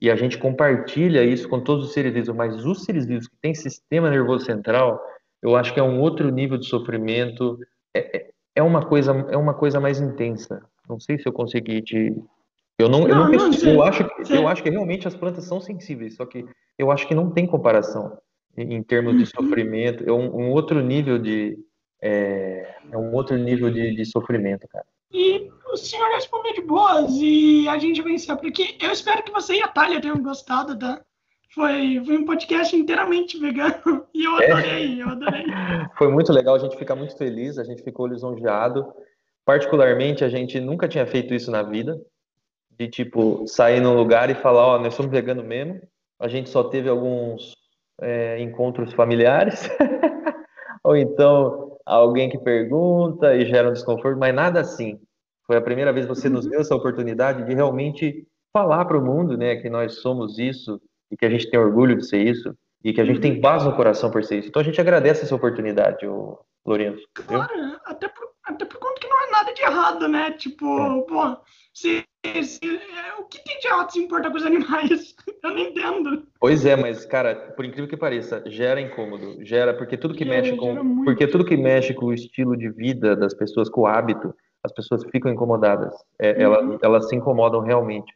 E 0.00 0.10
a 0.10 0.16
gente 0.16 0.38
compartilha 0.38 1.24
isso 1.24 1.48
com 1.48 1.60
todos 1.60 1.86
os 1.86 1.92
seres 1.92 2.12
vivos, 2.12 2.34
mas 2.34 2.64
os 2.64 2.84
seres 2.84 3.04
vivos 3.06 3.26
que 3.26 3.36
têm 3.40 3.54
sistema 3.54 4.10
nervoso 4.10 4.44
central, 4.44 5.00
eu 5.42 5.56
acho 5.56 5.74
que 5.74 5.80
é 5.80 5.82
um 5.82 6.00
outro 6.00 6.30
nível 6.30 6.56
de 6.56 6.66
sofrimento, 6.66 7.58
é, 7.94 8.16
é, 8.16 8.30
é 8.56 8.62
uma 8.62 8.86
coisa 8.86 9.12
é 9.30 9.36
uma 9.36 9.54
coisa 9.54 9.80
mais 9.80 10.00
intensa. 10.00 10.62
Não 10.88 11.00
sei 11.00 11.18
se 11.18 11.26
eu 11.26 11.32
consegui 11.32 11.82
te 11.82 12.14
eu 12.78 12.88
não, 12.88 13.00
não 13.00 13.08
eu 13.08 13.16
não, 13.16 13.30
penso, 13.30 13.66
não 13.66 13.72
eu 13.72 13.82
acho 13.82 14.04
que, 14.04 14.32
eu 14.32 14.46
acho 14.46 14.62
que 14.62 14.70
realmente 14.70 15.08
as 15.08 15.16
plantas 15.16 15.44
são 15.44 15.60
sensíveis, 15.60 16.14
só 16.14 16.24
que 16.24 16.44
eu 16.78 16.92
acho 16.92 17.08
que 17.08 17.14
não 17.14 17.30
tem 17.30 17.44
comparação 17.44 18.16
em, 18.56 18.82
termos 18.82 19.14
de 19.14 19.20
uhum. 19.20 19.26
sofrimento, 19.26 20.08
é 20.08 20.12
um, 20.12 20.42
um 20.42 20.50
outro 20.50 20.80
nível 20.80 21.18
de, 21.18 21.58
é, 22.00 22.76
é 22.90 22.96
um 22.96 23.12
outro 23.14 23.36
nível 23.36 23.70
de, 23.70 23.94
de 23.94 24.04
sofrimento, 24.04 24.66
cara. 24.68 24.86
E 25.12 25.50
o 25.72 25.76
senhor 25.76 26.08
respondeu 26.10 26.54
de 26.54 26.62
boas 26.62 27.10
e 27.16 27.68
a 27.68 27.78
gente 27.78 28.00
encerrar 28.00 28.38
por 28.38 28.48
aqui. 28.48 28.76
Eu 28.80 28.90
espero 28.90 29.22
que 29.22 29.32
você 29.32 29.54
e 29.54 29.62
a 29.62 29.68
Thalia 29.68 30.00
tenham 30.00 30.22
gostado, 30.22 30.78
tá? 30.78 31.00
Foi, 31.54 32.02
foi 32.04 32.18
um 32.18 32.24
podcast 32.24 32.76
inteiramente 32.76 33.38
vegano 33.38 34.06
e 34.14 34.24
eu 34.24 34.38
é. 34.40 34.50
adorei, 34.50 35.00
é. 35.00 35.02
eu 35.02 35.08
adorei. 35.08 35.44
Foi 35.96 36.08
muito 36.08 36.32
legal, 36.32 36.54
a 36.54 36.58
gente 36.58 36.76
fica 36.76 36.94
muito 36.94 37.16
feliz, 37.16 37.58
a 37.58 37.64
gente 37.64 37.82
ficou 37.82 38.06
lisonjeado. 38.06 38.86
Particularmente, 39.44 40.24
a 40.24 40.28
gente 40.28 40.60
nunca 40.60 40.86
tinha 40.86 41.06
feito 41.06 41.32
isso 41.32 41.50
na 41.50 41.62
vida, 41.62 41.98
de 42.78 42.86
tipo, 42.86 43.46
sair 43.46 43.80
num 43.80 43.96
lugar 43.96 44.28
e 44.28 44.34
falar, 44.34 44.66
ó, 44.66 44.76
oh, 44.76 44.78
nós 44.78 44.94
somos 44.94 45.10
vegano 45.10 45.42
mesmo. 45.42 45.80
A 46.20 46.28
gente 46.28 46.50
só 46.50 46.62
teve 46.64 46.88
alguns 46.88 47.56
é, 48.00 48.40
encontros 48.40 48.92
familiares, 48.92 49.68
ou 50.84 50.96
então 50.96 51.78
alguém 51.84 52.28
que 52.28 52.38
pergunta 52.38 53.34
e 53.34 53.46
gera 53.46 53.70
um 53.70 53.72
desconforto, 53.72 54.18
mas 54.18 54.34
nada 54.34 54.60
assim. 54.60 55.00
Foi 55.48 55.56
a 55.56 55.62
primeira 55.62 55.92
vez 55.94 56.04
que 56.04 56.14
você 56.14 56.28
nos 56.28 56.44
uhum. 56.44 56.50
deu 56.50 56.60
essa 56.60 56.76
oportunidade 56.76 57.46
de 57.46 57.54
realmente 57.54 58.26
falar 58.52 58.84
para 58.84 58.98
o 58.98 59.04
mundo, 59.04 59.36
né, 59.36 59.56
que 59.56 59.70
nós 59.70 60.02
somos 60.02 60.38
isso 60.38 60.78
e 61.10 61.16
que 61.16 61.24
a 61.24 61.30
gente 61.30 61.50
tem 61.50 61.58
orgulho 61.58 61.96
de 61.96 62.06
ser 62.06 62.22
isso 62.22 62.54
e 62.84 62.92
que 62.92 63.00
a 63.00 63.04
gente 63.04 63.20
tem 63.20 63.36
uhum. 63.36 63.40
paz 63.40 63.64
no 63.64 63.74
coração 63.74 64.10
por 64.10 64.22
ser 64.22 64.40
isso. 64.40 64.48
Então 64.48 64.60
a 64.60 64.64
gente 64.64 64.80
agradece 64.80 65.24
essa 65.24 65.34
oportunidade, 65.34 66.06
o 66.06 66.38
Lourenço. 66.66 67.02
Claro, 67.14 67.50
até 67.86 68.08
por, 68.08 68.28
até 68.44 68.64
por 68.66 68.78
conta 68.78 69.00
que 69.00 69.08
não 69.08 69.26
é 69.26 69.30
nada 69.30 69.54
de 69.54 69.62
errado, 69.62 70.06
né? 70.06 70.32
Tipo, 70.32 70.66
é. 70.66 71.02
pô, 71.08 71.36
se, 71.72 72.04
se, 72.42 72.60
é, 72.62 73.18
o 73.18 73.24
que 73.24 73.42
tem 73.42 73.58
de 73.58 73.68
errado 73.68 73.90
se 73.90 74.00
importa 74.00 74.30
com 74.30 74.36
os 74.36 74.44
animais? 74.44 75.14
Eu 75.42 75.50
não 75.50 75.58
entendo. 75.58 76.26
Pois 76.38 76.66
é, 76.66 76.76
mas, 76.76 77.06
cara, 77.06 77.34
por 77.56 77.64
incrível 77.64 77.88
que 77.88 77.96
pareça, 77.96 78.42
gera 78.46 78.80
incômodo. 78.80 79.42
Gera, 79.46 79.72
porque 79.72 79.96
tudo 79.96 80.14
que 80.14 80.24
gera, 80.24 80.42
mexe 80.42 80.56
com. 80.56 81.04
Porque 81.04 81.26
tudo 81.26 81.44
que 81.44 81.56
mexe 81.56 81.94
com 81.94 82.06
o 82.06 82.12
estilo 82.12 82.56
de 82.56 82.68
vida 82.68 83.16
das 83.16 83.32
pessoas, 83.32 83.70
com 83.70 83.82
o 83.82 83.86
hábito, 83.86 84.34
as 84.64 84.72
pessoas 84.72 85.04
ficam 85.10 85.30
incomodadas. 85.30 85.94
É, 86.18 86.32
uhum. 86.32 86.40
elas, 86.40 86.78
elas 86.82 87.08
se 87.08 87.16
incomodam 87.16 87.60
realmente. 87.60 88.12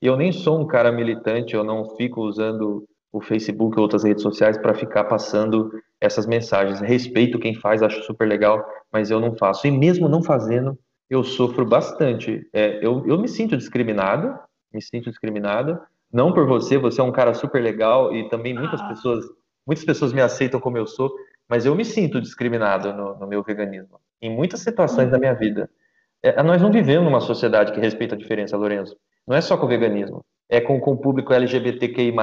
E 0.00 0.06
eu 0.06 0.16
nem 0.16 0.32
sou 0.32 0.60
um 0.60 0.66
cara 0.66 0.92
militante, 0.92 1.54
eu 1.54 1.64
não 1.64 1.96
fico 1.96 2.20
usando 2.22 2.86
o 3.12 3.20
Facebook 3.20 3.76
ou 3.76 3.82
outras 3.82 4.04
redes 4.04 4.22
sociais 4.22 4.58
para 4.58 4.74
ficar 4.74 5.04
passando 5.04 5.70
essas 6.00 6.26
mensagens. 6.26 6.80
Respeito 6.80 7.38
quem 7.38 7.54
faz, 7.54 7.82
acho 7.82 8.02
super 8.02 8.28
legal, 8.28 8.64
mas 8.92 9.10
eu 9.10 9.18
não 9.18 9.34
faço. 9.34 9.66
E 9.66 9.70
mesmo 9.70 10.08
não 10.08 10.22
fazendo, 10.22 10.78
eu 11.08 11.24
sofro 11.24 11.64
bastante. 11.64 12.46
É, 12.52 12.84
eu, 12.84 13.06
eu 13.06 13.18
me 13.18 13.28
sinto 13.28 13.56
discriminado, 13.56 14.38
Me 14.72 14.82
sinto 14.82 15.08
discriminado. 15.08 15.80
Não 16.12 16.32
por 16.32 16.46
você, 16.46 16.76
você 16.76 17.00
é 17.00 17.04
um 17.04 17.12
cara 17.12 17.32
super 17.32 17.62
legal 17.62 18.14
e 18.14 18.28
também 18.28 18.54
muitas 18.54 18.80
ah. 18.80 18.88
pessoas, 18.88 19.24
muitas 19.66 19.84
pessoas 19.84 20.12
me 20.12 20.20
aceitam 20.20 20.60
como 20.60 20.76
eu 20.76 20.86
sou, 20.86 21.10
mas 21.48 21.64
eu 21.64 21.74
me 21.74 21.84
sinto 21.84 22.20
discriminado 22.20 22.92
no, 22.92 23.18
no 23.18 23.26
meu 23.26 23.42
veganismo. 23.42 23.98
Em 24.20 24.34
muitas 24.34 24.60
situações 24.60 25.10
da 25.10 25.18
minha 25.18 25.34
vida. 25.34 25.70
É, 26.22 26.42
nós 26.42 26.60
não 26.60 26.72
vivemos 26.72 27.04
numa 27.04 27.20
sociedade 27.20 27.72
que 27.72 27.80
respeita 27.80 28.14
a 28.14 28.18
diferença, 28.18 28.56
Lorenzo. 28.56 28.96
Não 29.26 29.36
é 29.36 29.40
só 29.40 29.56
com 29.56 29.66
o 29.66 29.68
veganismo. 29.68 30.24
É 30.48 30.60
com, 30.60 30.80
com 30.80 30.92
o 30.92 30.98
público 30.98 31.32
LGBTQI+, 31.32 32.14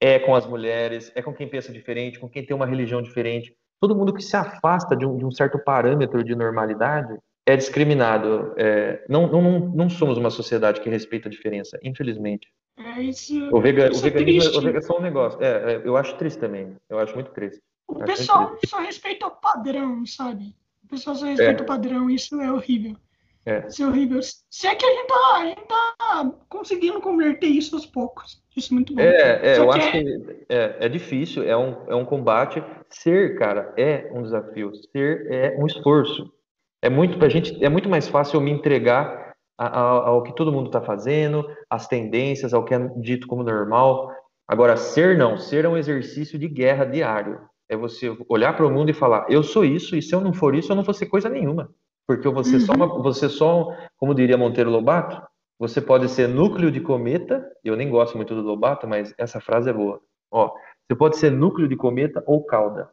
é 0.00 0.18
com 0.18 0.34
as 0.34 0.46
mulheres, 0.46 1.12
é 1.14 1.22
com 1.22 1.32
quem 1.32 1.48
pensa 1.48 1.72
diferente, 1.72 2.18
com 2.18 2.28
quem 2.28 2.44
tem 2.44 2.54
uma 2.54 2.66
religião 2.66 3.00
diferente. 3.00 3.54
Todo 3.80 3.94
mundo 3.94 4.12
que 4.12 4.22
se 4.22 4.36
afasta 4.36 4.96
de 4.96 5.06
um, 5.06 5.16
de 5.16 5.24
um 5.24 5.30
certo 5.30 5.58
parâmetro 5.58 6.24
de 6.24 6.34
normalidade 6.34 7.16
é 7.46 7.56
discriminado. 7.56 8.54
É, 8.56 9.04
não, 9.08 9.26
não, 9.28 9.60
não 9.60 9.88
somos 9.88 10.18
uma 10.18 10.30
sociedade 10.30 10.80
que 10.80 10.90
respeita 10.90 11.28
a 11.28 11.30
diferença, 11.30 11.78
infelizmente. 11.82 12.48
É 12.76 13.00
isso. 13.00 13.32
O, 13.54 13.60
vega, 13.60 13.88
isso 13.90 14.00
o 14.00 14.02
veganismo 14.02 14.68
é, 14.68 14.76
é 14.76 14.80
só 14.80 14.98
um 14.98 15.02
negócio. 15.02 15.42
É, 15.42 15.74
é, 15.74 15.82
eu 15.84 15.96
acho 15.96 16.16
triste 16.16 16.38
também. 16.38 16.76
Eu 16.90 16.98
acho 16.98 17.14
muito 17.14 17.30
triste. 17.30 17.60
O 17.88 18.04
pessoal 18.04 18.58
só 18.66 18.80
respeita 18.80 19.26
o 19.26 19.30
padrão, 19.30 20.04
sabe? 20.04 20.54
O 20.86 20.88
pessoal 20.88 21.16
só 21.16 21.26
respeita 21.26 21.62
é. 21.62 21.64
o 21.64 21.66
padrão, 21.66 22.08
isso 22.08 22.40
é 22.40 22.50
horrível. 22.50 22.96
É. 23.44 23.66
Isso 23.66 23.82
é 23.82 23.86
horrível. 23.86 24.20
Se 24.22 24.66
é 24.66 24.74
que 24.74 24.86
a 24.86 24.88
gente, 24.88 25.06
tá, 25.08 25.14
a 25.34 25.44
gente 25.46 25.62
tá 25.66 26.32
conseguindo 26.48 27.00
converter 27.00 27.48
isso 27.48 27.74
aos 27.74 27.84
poucos. 27.84 28.40
Isso 28.56 28.72
é 28.72 28.74
muito 28.74 28.94
bom. 28.94 29.00
É, 29.00 29.40
é 29.42 29.58
eu 29.58 29.68
que 29.68 29.78
acho 29.78 29.88
é... 29.88 29.90
que 29.90 30.46
é, 30.48 30.76
é 30.80 30.88
difícil, 30.88 31.42
é 31.42 31.56
um, 31.56 31.76
é 31.88 31.94
um 31.94 32.04
combate. 32.04 32.62
Ser, 32.88 33.36
cara, 33.36 33.74
é 33.76 34.10
um 34.12 34.22
desafio. 34.22 34.72
Ser 34.92 35.26
é 35.30 35.56
um 35.58 35.66
esforço. 35.66 36.32
É 36.80 36.88
muito 36.88 37.18
pra 37.18 37.28
gente, 37.28 37.62
é 37.64 37.68
muito 37.68 37.88
mais 37.88 38.06
fácil 38.06 38.36
eu 38.36 38.40
me 38.40 38.52
entregar 38.52 39.34
ao, 39.58 40.06
ao 40.06 40.22
que 40.22 40.34
todo 40.34 40.52
mundo 40.52 40.66
está 40.66 40.80
fazendo, 40.80 41.44
às 41.68 41.88
tendências, 41.88 42.54
ao 42.54 42.64
que 42.64 42.74
é 42.74 42.78
dito 43.00 43.26
como 43.26 43.42
normal. 43.42 44.12
Agora, 44.46 44.76
ser 44.76 45.18
não, 45.18 45.36
ser 45.36 45.64
é 45.64 45.68
um 45.68 45.76
exercício 45.76 46.38
de 46.38 46.46
guerra 46.46 46.84
diário. 46.84 47.40
É 47.68 47.76
você 47.76 48.16
olhar 48.28 48.54
para 48.56 48.66
o 48.66 48.70
mundo 48.70 48.90
e 48.90 48.94
falar, 48.94 49.26
eu 49.28 49.42
sou 49.42 49.64
isso, 49.64 49.96
e 49.96 50.02
se 50.02 50.14
eu 50.14 50.20
não 50.20 50.32
for 50.32 50.54
isso, 50.54 50.72
eu 50.72 50.76
não 50.76 50.84
vou 50.84 50.94
ser 50.94 51.06
coisa 51.06 51.28
nenhuma. 51.28 51.70
Porque 52.06 52.28
você 52.28 52.54
uhum. 52.54 52.60
só, 52.60 52.72
uma, 52.74 52.86
você 53.02 53.28
só, 53.28 53.76
como 53.96 54.14
diria 54.14 54.38
Monteiro 54.38 54.70
Lobato, 54.70 55.20
você 55.58 55.80
pode 55.80 56.08
ser 56.08 56.28
núcleo 56.28 56.70
de 56.70 56.80
cometa, 56.80 57.44
eu 57.64 57.74
nem 57.74 57.88
gosto 57.88 58.16
muito 58.16 58.34
do 58.34 58.42
Lobato, 58.42 58.86
mas 58.86 59.14
essa 59.18 59.40
frase 59.40 59.70
é 59.70 59.72
boa. 59.72 60.00
Ó, 60.30 60.52
você 60.86 60.94
pode 60.94 61.16
ser 61.16 61.32
núcleo 61.32 61.66
de 61.66 61.76
cometa 61.76 62.22
ou 62.26 62.44
cauda. 62.44 62.90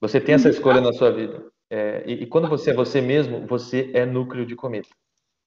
Você 0.00 0.20
tem 0.20 0.34
essa 0.34 0.48
uhum. 0.48 0.54
escolha 0.54 0.80
na 0.80 0.92
sua 0.92 1.12
vida. 1.12 1.44
É, 1.68 2.02
e, 2.04 2.22
e, 2.22 2.26
quando 2.26 2.48
você 2.48 2.70
é 2.70 2.74
você 2.74 3.00
mesmo, 3.00 3.46
você 3.46 3.90
é 3.94 4.04
núcleo 4.04 4.44
de 4.44 4.56
cometa. 4.56 4.88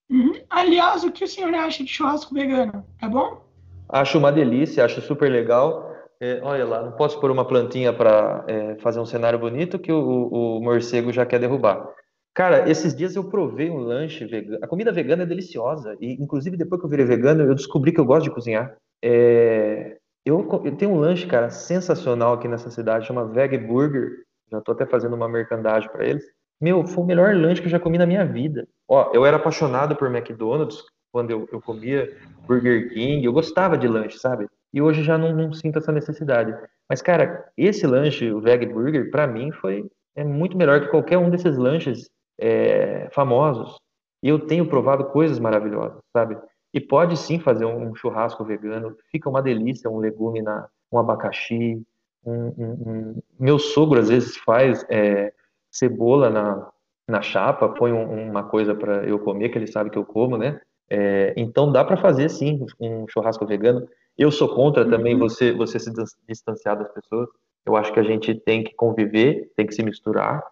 Uhum. 0.09 0.34
Aliás, 0.49 1.03
o 1.03 1.11
que 1.11 1.24
o 1.24 1.28
senhor 1.28 1.53
acha 1.53 1.84
de 1.84 1.89
churrasco 1.89 2.34
vegano? 2.34 2.86
É 3.01 3.07
bom? 3.09 3.43
Acho 3.89 4.18
uma 4.18 4.32
delícia, 4.32 4.86
acho 4.86 5.01
super 5.01 5.30
legal. 5.30 5.92
É, 6.24 6.39
olha 6.41 6.63
lá, 6.63 6.82
não 6.82 6.93
posso 6.93 7.19
pôr 7.19 7.30
uma 7.30 7.45
plantinha 7.45 7.91
para 7.91 8.45
é, 8.47 8.76
fazer 8.76 8.97
um 8.97 9.05
cenário 9.05 9.38
bonito 9.38 9.78
que 9.78 9.91
o, 9.91 10.30
o, 10.32 10.61
morcego 10.61 11.11
já 11.11 11.26
quer 11.26 11.38
derrubar. 11.38 11.86
Cara, 12.34 12.69
esses 12.69 12.95
dias 12.95 13.17
eu 13.17 13.26
provei 13.26 13.69
um 13.69 13.80
lanche 13.80 14.24
vegano. 14.24 14.57
A 14.63 14.67
comida 14.67 14.89
vegana 14.89 15.24
é 15.24 15.26
deliciosa. 15.26 15.97
E, 15.99 16.13
inclusive, 16.13 16.55
depois 16.55 16.80
que 16.80 16.86
eu 16.86 16.89
virei 16.89 17.05
vegano, 17.05 17.43
eu 17.43 17.53
descobri 17.53 17.91
que 17.91 17.99
eu 17.99 18.05
gosto 18.05 18.24
de 18.24 18.32
cozinhar. 18.32 18.74
É... 19.03 19.97
Eu, 20.26 20.47
eu, 20.63 20.78
tenho 20.78 20.91
um 20.91 20.97
lanche, 20.97 21.28
cara, 21.28 21.49
sensacional 21.49 22.36
aqui 22.36 22.47
nessa 22.47 22.69
cidade, 22.69 23.05
chama 23.05 23.26
Veg 23.26 23.57
Burger. 23.57 24.24
Já 24.49 24.61
tô 24.61 24.71
até 24.71 24.86
fazendo 24.86 25.17
uma 25.17 25.28
merchandising 25.28 25.89
para 25.89 26.05
eles. 26.05 26.24
Meu, 26.61 26.88
foi 26.88 27.03
o 27.03 27.05
melhor 27.05 27.36
lanche 27.36 27.59
que 27.59 27.67
eu 27.67 27.71
já 27.71 27.82
comi 27.82 27.97
na 27.97 28.05
minha 28.05 28.26
vida. 28.26 28.65
Ó, 28.88 29.11
eu 29.13 29.26
era 29.26 29.36
apaixonado 29.36 29.93
por 29.97 30.07
McDonald's 30.07 30.86
quando 31.11 31.32
eu, 31.32 31.49
eu 31.51 31.61
comia 31.61 32.15
Burger 32.47 32.93
King. 32.93 33.26
Eu 33.26 33.34
gostava 33.34 33.78
de 33.78 33.89
lanche, 33.89 34.17
sabe? 34.17 34.47
E 34.74 34.82
hoje 34.82 35.03
já 35.03 35.17
não, 35.17 35.36
não 35.36 35.53
sinto 35.53 35.78
essa 35.78 35.91
necessidade. 35.91 36.55
Mas, 36.89 37.01
cara, 37.01 37.47
esse 37.55 37.86
lanche, 37.86 38.32
o 38.32 38.41
Veg 38.41 38.65
Burger, 38.65 39.11
para 39.11 39.28
mim 39.28 39.51
foi 39.51 39.86
é 40.15 40.24
muito 40.24 40.57
melhor 40.57 40.80
que 40.82 40.89
qualquer 40.89 41.17
um 41.17 41.30
desses 41.30 41.57
lanches 41.57 42.09
é, 42.39 43.09
famosos. 43.11 43.80
E 44.21 44.30
eu 44.30 44.39
tenho 44.39 44.67
provado 44.67 45.05
coisas 45.05 45.39
maravilhosas, 45.39 45.99
sabe? 46.15 46.38
E 46.74 46.80
pode 46.80 47.17
sim 47.17 47.39
fazer 47.39 47.65
um 47.65 47.93
churrasco 47.95 48.43
vegano, 48.43 48.95
fica 49.11 49.30
uma 49.30 49.41
delícia, 49.41 49.89
um 49.89 49.99
legume, 49.99 50.41
na, 50.41 50.67
um 50.91 50.97
abacaxi. 50.97 51.82
Um, 52.26 52.47
um, 52.57 52.71
um... 52.88 53.21
Meu 53.39 53.59
sogro 53.59 53.99
às 53.99 54.09
vezes 54.09 54.38
faz 54.38 54.86
é, 54.89 55.34
cebola 55.69 56.30
na, 56.30 56.71
na 57.07 57.21
chapa, 57.21 57.69
põe 57.69 57.91
uma 57.91 58.43
coisa 58.43 58.74
para 58.74 59.05
eu 59.05 59.19
comer, 59.19 59.49
que 59.49 59.57
ele 59.57 59.67
sabe 59.67 59.89
que 59.89 59.97
eu 59.97 60.05
como, 60.05 60.38
né? 60.38 60.59
É, 60.89 61.34
então 61.36 61.71
dá 61.71 61.84
para 61.84 61.97
fazer 61.97 62.30
sim 62.30 62.65
um 62.80 63.07
churrasco 63.07 63.45
vegano. 63.45 63.88
Eu 64.18 64.32
sou 64.32 64.53
contra 64.53 64.88
também 64.89 65.14
uhum. 65.14 65.20
você, 65.20 65.51
você 65.51 65.80
se 65.80 65.91
distanciar 66.28 66.78
das 66.78 66.91
pessoas. 66.91 67.28
Eu 67.66 67.76
acho 67.76 67.91
que 67.93 67.99
a 67.99 68.03
gente 68.03 68.36
tem 68.36 68.64
que 68.64 68.74
conviver, 68.76 69.51
tem 69.55 69.66
que 69.66 69.74
se 69.74 69.84
misturar 69.84 70.43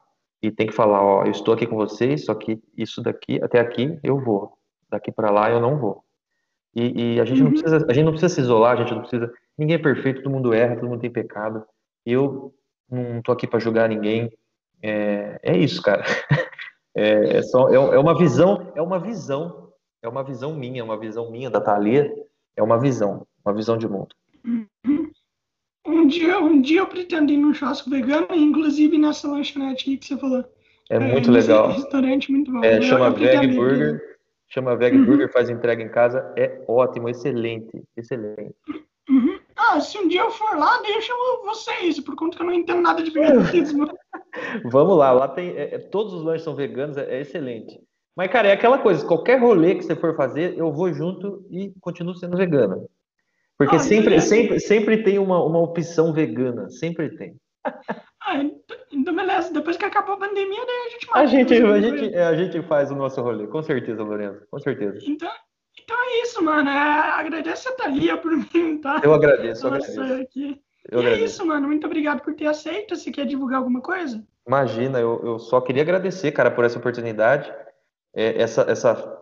e 0.41 0.49
tem 0.49 0.67
que 0.67 0.73
falar, 0.73 1.03
ó, 1.03 1.23
eu 1.23 1.31
estou 1.31 1.53
aqui 1.53 1.67
com 1.67 1.75
vocês, 1.75 2.25
só 2.25 2.33
que 2.33 2.61
isso 2.75 3.01
daqui 3.01 3.39
até 3.43 3.59
aqui 3.59 3.99
eu 4.03 4.19
vou, 4.19 4.57
daqui 4.89 5.11
para 5.11 5.29
lá 5.29 5.51
eu 5.51 5.59
não 5.59 5.77
vou. 5.77 6.03
E, 6.73 7.15
e 7.15 7.21
a 7.21 7.25
gente 7.25 7.39
uhum. 7.39 7.49
não 7.49 7.51
precisa, 7.51 7.85
a 7.87 7.93
gente 7.93 8.05
não 8.05 8.11
precisa 8.11 8.33
se 8.33 8.41
isolar, 8.41 8.73
a 8.73 8.75
gente 8.77 8.93
não 8.93 9.01
precisa. 9.01 9.31
Ninguém 9.57 9.75
é 9.75 9.79
perfeito, 9.79 10.23
todo 10.23 10.31
mundo 10.31 10.53
erra, 10.53 10.75
todo 10.75 10.89
mundo 10.89 11.01
tem 11.01 11.11
pecado. 11.11 11.63
Eu 12.05 12.53
não 12.89 13.21
tô 13.21 13.31
aqui 13.31 13.45
para 13.45 13.59
julgar 13.59 13.87
ninguém. 13.89 14.31
É, 14.81 15.39
é 15.43 15.57
isso, 15.57 15.81
cara. 15.81 16.03
É, 16.93 17.37
é, 17.37 17.41
só, 17.41 17.69
é, 17.69 17.75
é 17.75 17.99
uma 17.99 18.17
visão, 18.17 18.69
é 18.75 18.81
uma 18.81 18.99
visão, 18.99 19.71
é 20.01 20.09
uma 20.09 20.25
visão 20.25 20.53
minha, 20.53 20.83
uma 20.83 20.99
visão 20.99 21.31
minha 21.31 21.49
da 21.49 21.61
Thalia, 21.61 22.13
é 22.53 22.61
uma 22.61 22.77
visão, 22.77 23.25
uma 23.45 23.53
visão 23.53 23.77
de 23.77 23.87
mundo. 23.87 24.15
Uhum. 24.45 25.11
Um 25.85 26.07
dia, 26.07 26.39
um 26.39 26.61
dia 26.61 26.81
eu 26.81 26.87
pretendo 26.87 27.31
ir 27.31 27.37
num 27.37 27.53
churrasco 27.53 27.89
vegano, 27.89 28.27
inclusive 28.31 28.97
nessa 28.97 29.27
lanchonete 29.27 29.97
que 29.97 30.05
você 30.05 30.17
falou. 30.17 30.45
É, 30.89 30.95
é 30.95 30.99
muito 30.99 31.31
legal. 31.31 31.69
Restaurante 31.69 32.31
muito 32.31 32.51
bom. 32.51 32.63
É, 32.63 32.81
chama 32.81 33.09
Veg 33.09 33.47
Burger. 33.55 34.17
Chama 34.49 34.75
Veg 34.75 34.95
uhum. 34.95 35.05
Burger, 35.05 35.31
faz 35.31 35.49
entrega 35.49 35.81
em 35.81 35.89
casa. 35.89 36.33
É 36.37 36.63
ótimo, 36.67 37.09
excelente, 37.09 37.83
excelente. 37.95 38.53
Uhum. 39.09 39.39
Ah, 39.55 39.79
se 39.79 39.97
um 39.97 40.07
dia 40.07 40.21
eu 40.21 40.31
for 40.31 40.57
lá, 40.57 40.81
deixa 40.81 41.13
vocês, 41.45 41.99
por 41.99 42.15
conta 42.15 42.35
que 42.35 42.43
eu 42.43 42.47
não 42.47 42.53
entendo 42.53 42.81
nada 42.81 43.01
de 43.01 43.11
veganismo. 43.11 43.87
Vamos 44.65 44.97
lá, 44.97 45.11
lá 45.11 45.27
tem. 45.27 45.49
É, 45.51 45.75
é, 45.75 45.79
todos 45.79 46.13
os 46.13 46.23
lanches 46.23 46.43
são 46.43 46.55
veganos, 46.55 46.97
é, 46.97 47.17
é, 47.17 47.21
excelente. 47.21 47.79
Mas, 48.15 48.29
cara, 48.29 48.49
é 48.49 48.51
aquela 48.51 48.77
coisa, 48.77 49.05
qualquer 49.05 49.39
rolê 49.39 49.75
que 49.75 49.83
você 49.83 49.95
for 49.95 50.15
fazer, 50.15 50.57
eu 50.57 50.71
vou 50.71 50.93
junto 50.93 51.45
e 51.49 51.73
continuo 51.79 52.15
sendo 52.15 52.37
vegano. 52.37 52.89
Porque 53.61 53.77
sempre, 53.77 54.19
sempre, 54.19 54.59
sempre 54.59 55.03
tem 55.03 55.19
uma, 55.19 55.43
uma 55.43 55.59
opção 55.59 56.11
vegana, 56.11 56.67
sempre 56.71 57.15
tem. 57.15 57.35
Ah, 58.19 58.43
então 58.91 59.15
beleza, 59.15 59.53
depois 59.53 59.77
que 59.77 59.85
acabou 59.85 60.15
a 60.15 60.17
pandemia, 60.17 60.65
daí 60.65 60.85
a 60.85 60.89
gente 60.89 61.07
A 61.11 61.25
gente, 61.27 61.53
a, 61.53 61.81
gente, 61.81 62.15
é, 62.15 62.23
a 62.23 62.35
gente 62.35 62.61
faz 62.63 62.89
o 62.89 62.95
nosso 62.95 63.21
rolê, 63.21 63.45
com 63.45 63.61
certeza, 63.61 64.01
Lorenzo, 64.01 64.41
com 64.49 64.59
certeza. 64.59 64.97
Então, 65.07 65.29
então 65.79 65.95
é 65.95 66.21
isso, 66.23 66.43
mano. 66.43 66.69
É, 66.69 66.73
agradeço 66.73 67.69
a 67.69 67.73
Thalia 67.73 68.17
por 68.17 68.31
me 68.31 68.79
tá? 68.79 68.99
Eu 69.03 69.13
agradeço, 69.13 69.67
eu 69.67 69.73
agradeço. 69.73 70.01
Aqui. 70.01 70.61
Eu 70.89 70.99
e 70.99 71.03
é 71.03 71.05
agradeço. 71.05 71.21
é 71.21 71.25
isso, 71.25 71.45
mano. 71.45 71.67
Muito 71.67 71.85
obrigado 71.85 72.21
por 72.21 72.33
ter 72.33 72.47
aceito. 72.47 72.95
Você 72.95 73.11
quer 73.11 73.27
divulgar 73.27 73.59
alguma 73.59 73.81
coisa? 73.81 74.23
Imagina, 74.47 74.99
eu, 74.99 75.21
eu 75.23 75.37
só 75.37 75.61
queria 75.61 75.83
agradecer, 75.83 76.31
cara, 76.31 76.49
por 76.49 76.65
essa 76.65 76.79
oportunidade. 76.79 77.53
É, 78.13 78.41
essa, 78.41 78.63
essa, 78.63 79.21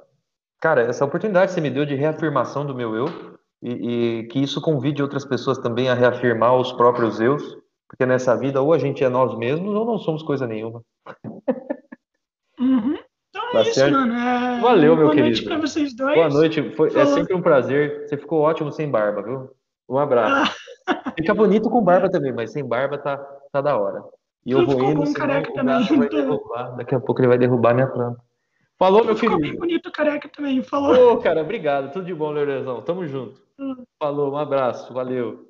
cara, 0.62 0.82
essa 0.84 1.04
oportunidade 1.04 1.48
que 1.48 1.54
você 1.56 1.62
me 1.62 1.70
deu 1.70 1.86
de 1.86 1.96
reafirmação 1.96 2.66
do 2.66 2.74
meu 2.74 2.96
eu 2.96 3.39
e, 3.62 3.72
e, 3.72 4.24
que 4.28 4.40
isso 4.40 4.62
convide 4.62 5.02
outras 5.02 5.26
pessoas 5.26 5.58
também 5.58 5.90
a 5.90 5.94
reafirmar 5.94 6.56
os 6.56 6.72
próprios 6.72 7.20
eus, 7.20 7.58
porque 7.88 8.06
nessa 8.06 8.36
vida 8.38 8.62
ou 8.62 8.74
a 8.74 8.78
gente 8.78 9.04
é 9.04 9.10
nós 9.10 9.38
mesmos 9.38 9.74
ou 9.74 9.86
não 9.86 9.98
somos 9.98 10.24
coisa 10.24 10.48
nenhuma. 10.48 10.82
Uhum. 12.60 12.98
Então 13.30 13.52
tá 13.52 13.60
é 13.60 13.70
isso, 13.70 13.92
mano. 13.92 14.14
É... 14.14 14.60
Valeu, 14.60 14.96
meu 14.96 15.06
Boa 15.06 15.16
querido. 15.16 15.16
Boa 15.16 15.26
noite 15.30 15.44
pra 15.46 15.58
vocês 15.58 15.96
dois. 15.96 16.16
Boa 16.16 16.30
noite. 16.30 16.76
Foi, 16.76 16.88
é 16.96 17.06
sempre 17.06 17.34
um 17.34 17.42
prazer. 17.42 18.08
Você 18.08 18.18
ficou 18.18 18.42
ótimo 18.42 18.72
sem 18.72 18.90
barba, 18.90 19.22
viu? 19.22 19.50
Um 19.88 19.98
abraço. 19.98 20.54
Ah. 20.88 21.14
Fica 21.18 21.34
bonito 21.34 21.70
com 21.70 21.82
barba 21.82 22.10
também, 22.12 22.34
mas 22.34 22.52
sem 22.52 22.66
barba 22.66 22.98
tá, 22.98 23.18
tá 23.52 23.62
da 23.62 23.78
hora. 23.78 24.04
E 24.46 24.52
eu 24.52 24.66
vou 24.66 24.84
indo, 24.84 25.06
senão 25.06 25.26
o 25.26 25.64
gato 25.64 25.98
vai 25.98 26.10
derrubar. 26.10 26.76
Daqui 26.78 26.96
a 26.96 27.00
pouco 27.00 27.22
ele 27.22 27.28
vai 27.28 27.38
derrubar 27.38 27.74
minha 27.74 27.88
planta. 27.88 28.20
Falou, 28.78 29.04
meu 29.04 29.16
querido. 29.16 29.36
Ficou 29.36 29.52
bem 29.52 29.60
bonito 29.60 29.92
careca 29.92 30.30
também. 30.30 30.64
Falou. 30.64 31.14
Ô, 31.14 31.18
cara, 31.18 31.42
obrigado. 31.42 31.92
Tudo 31.92 32.06
de 32.06 32.14
bom, 32.14 32.32
Leorezão. 32.32 32.82
Tamo 32.82 33.06
junto. 33.06 33.49
Falou, 34.00 34.34
um 34.34 34.38
abraço, 34.38 34.94
valeu. 34.94 35.49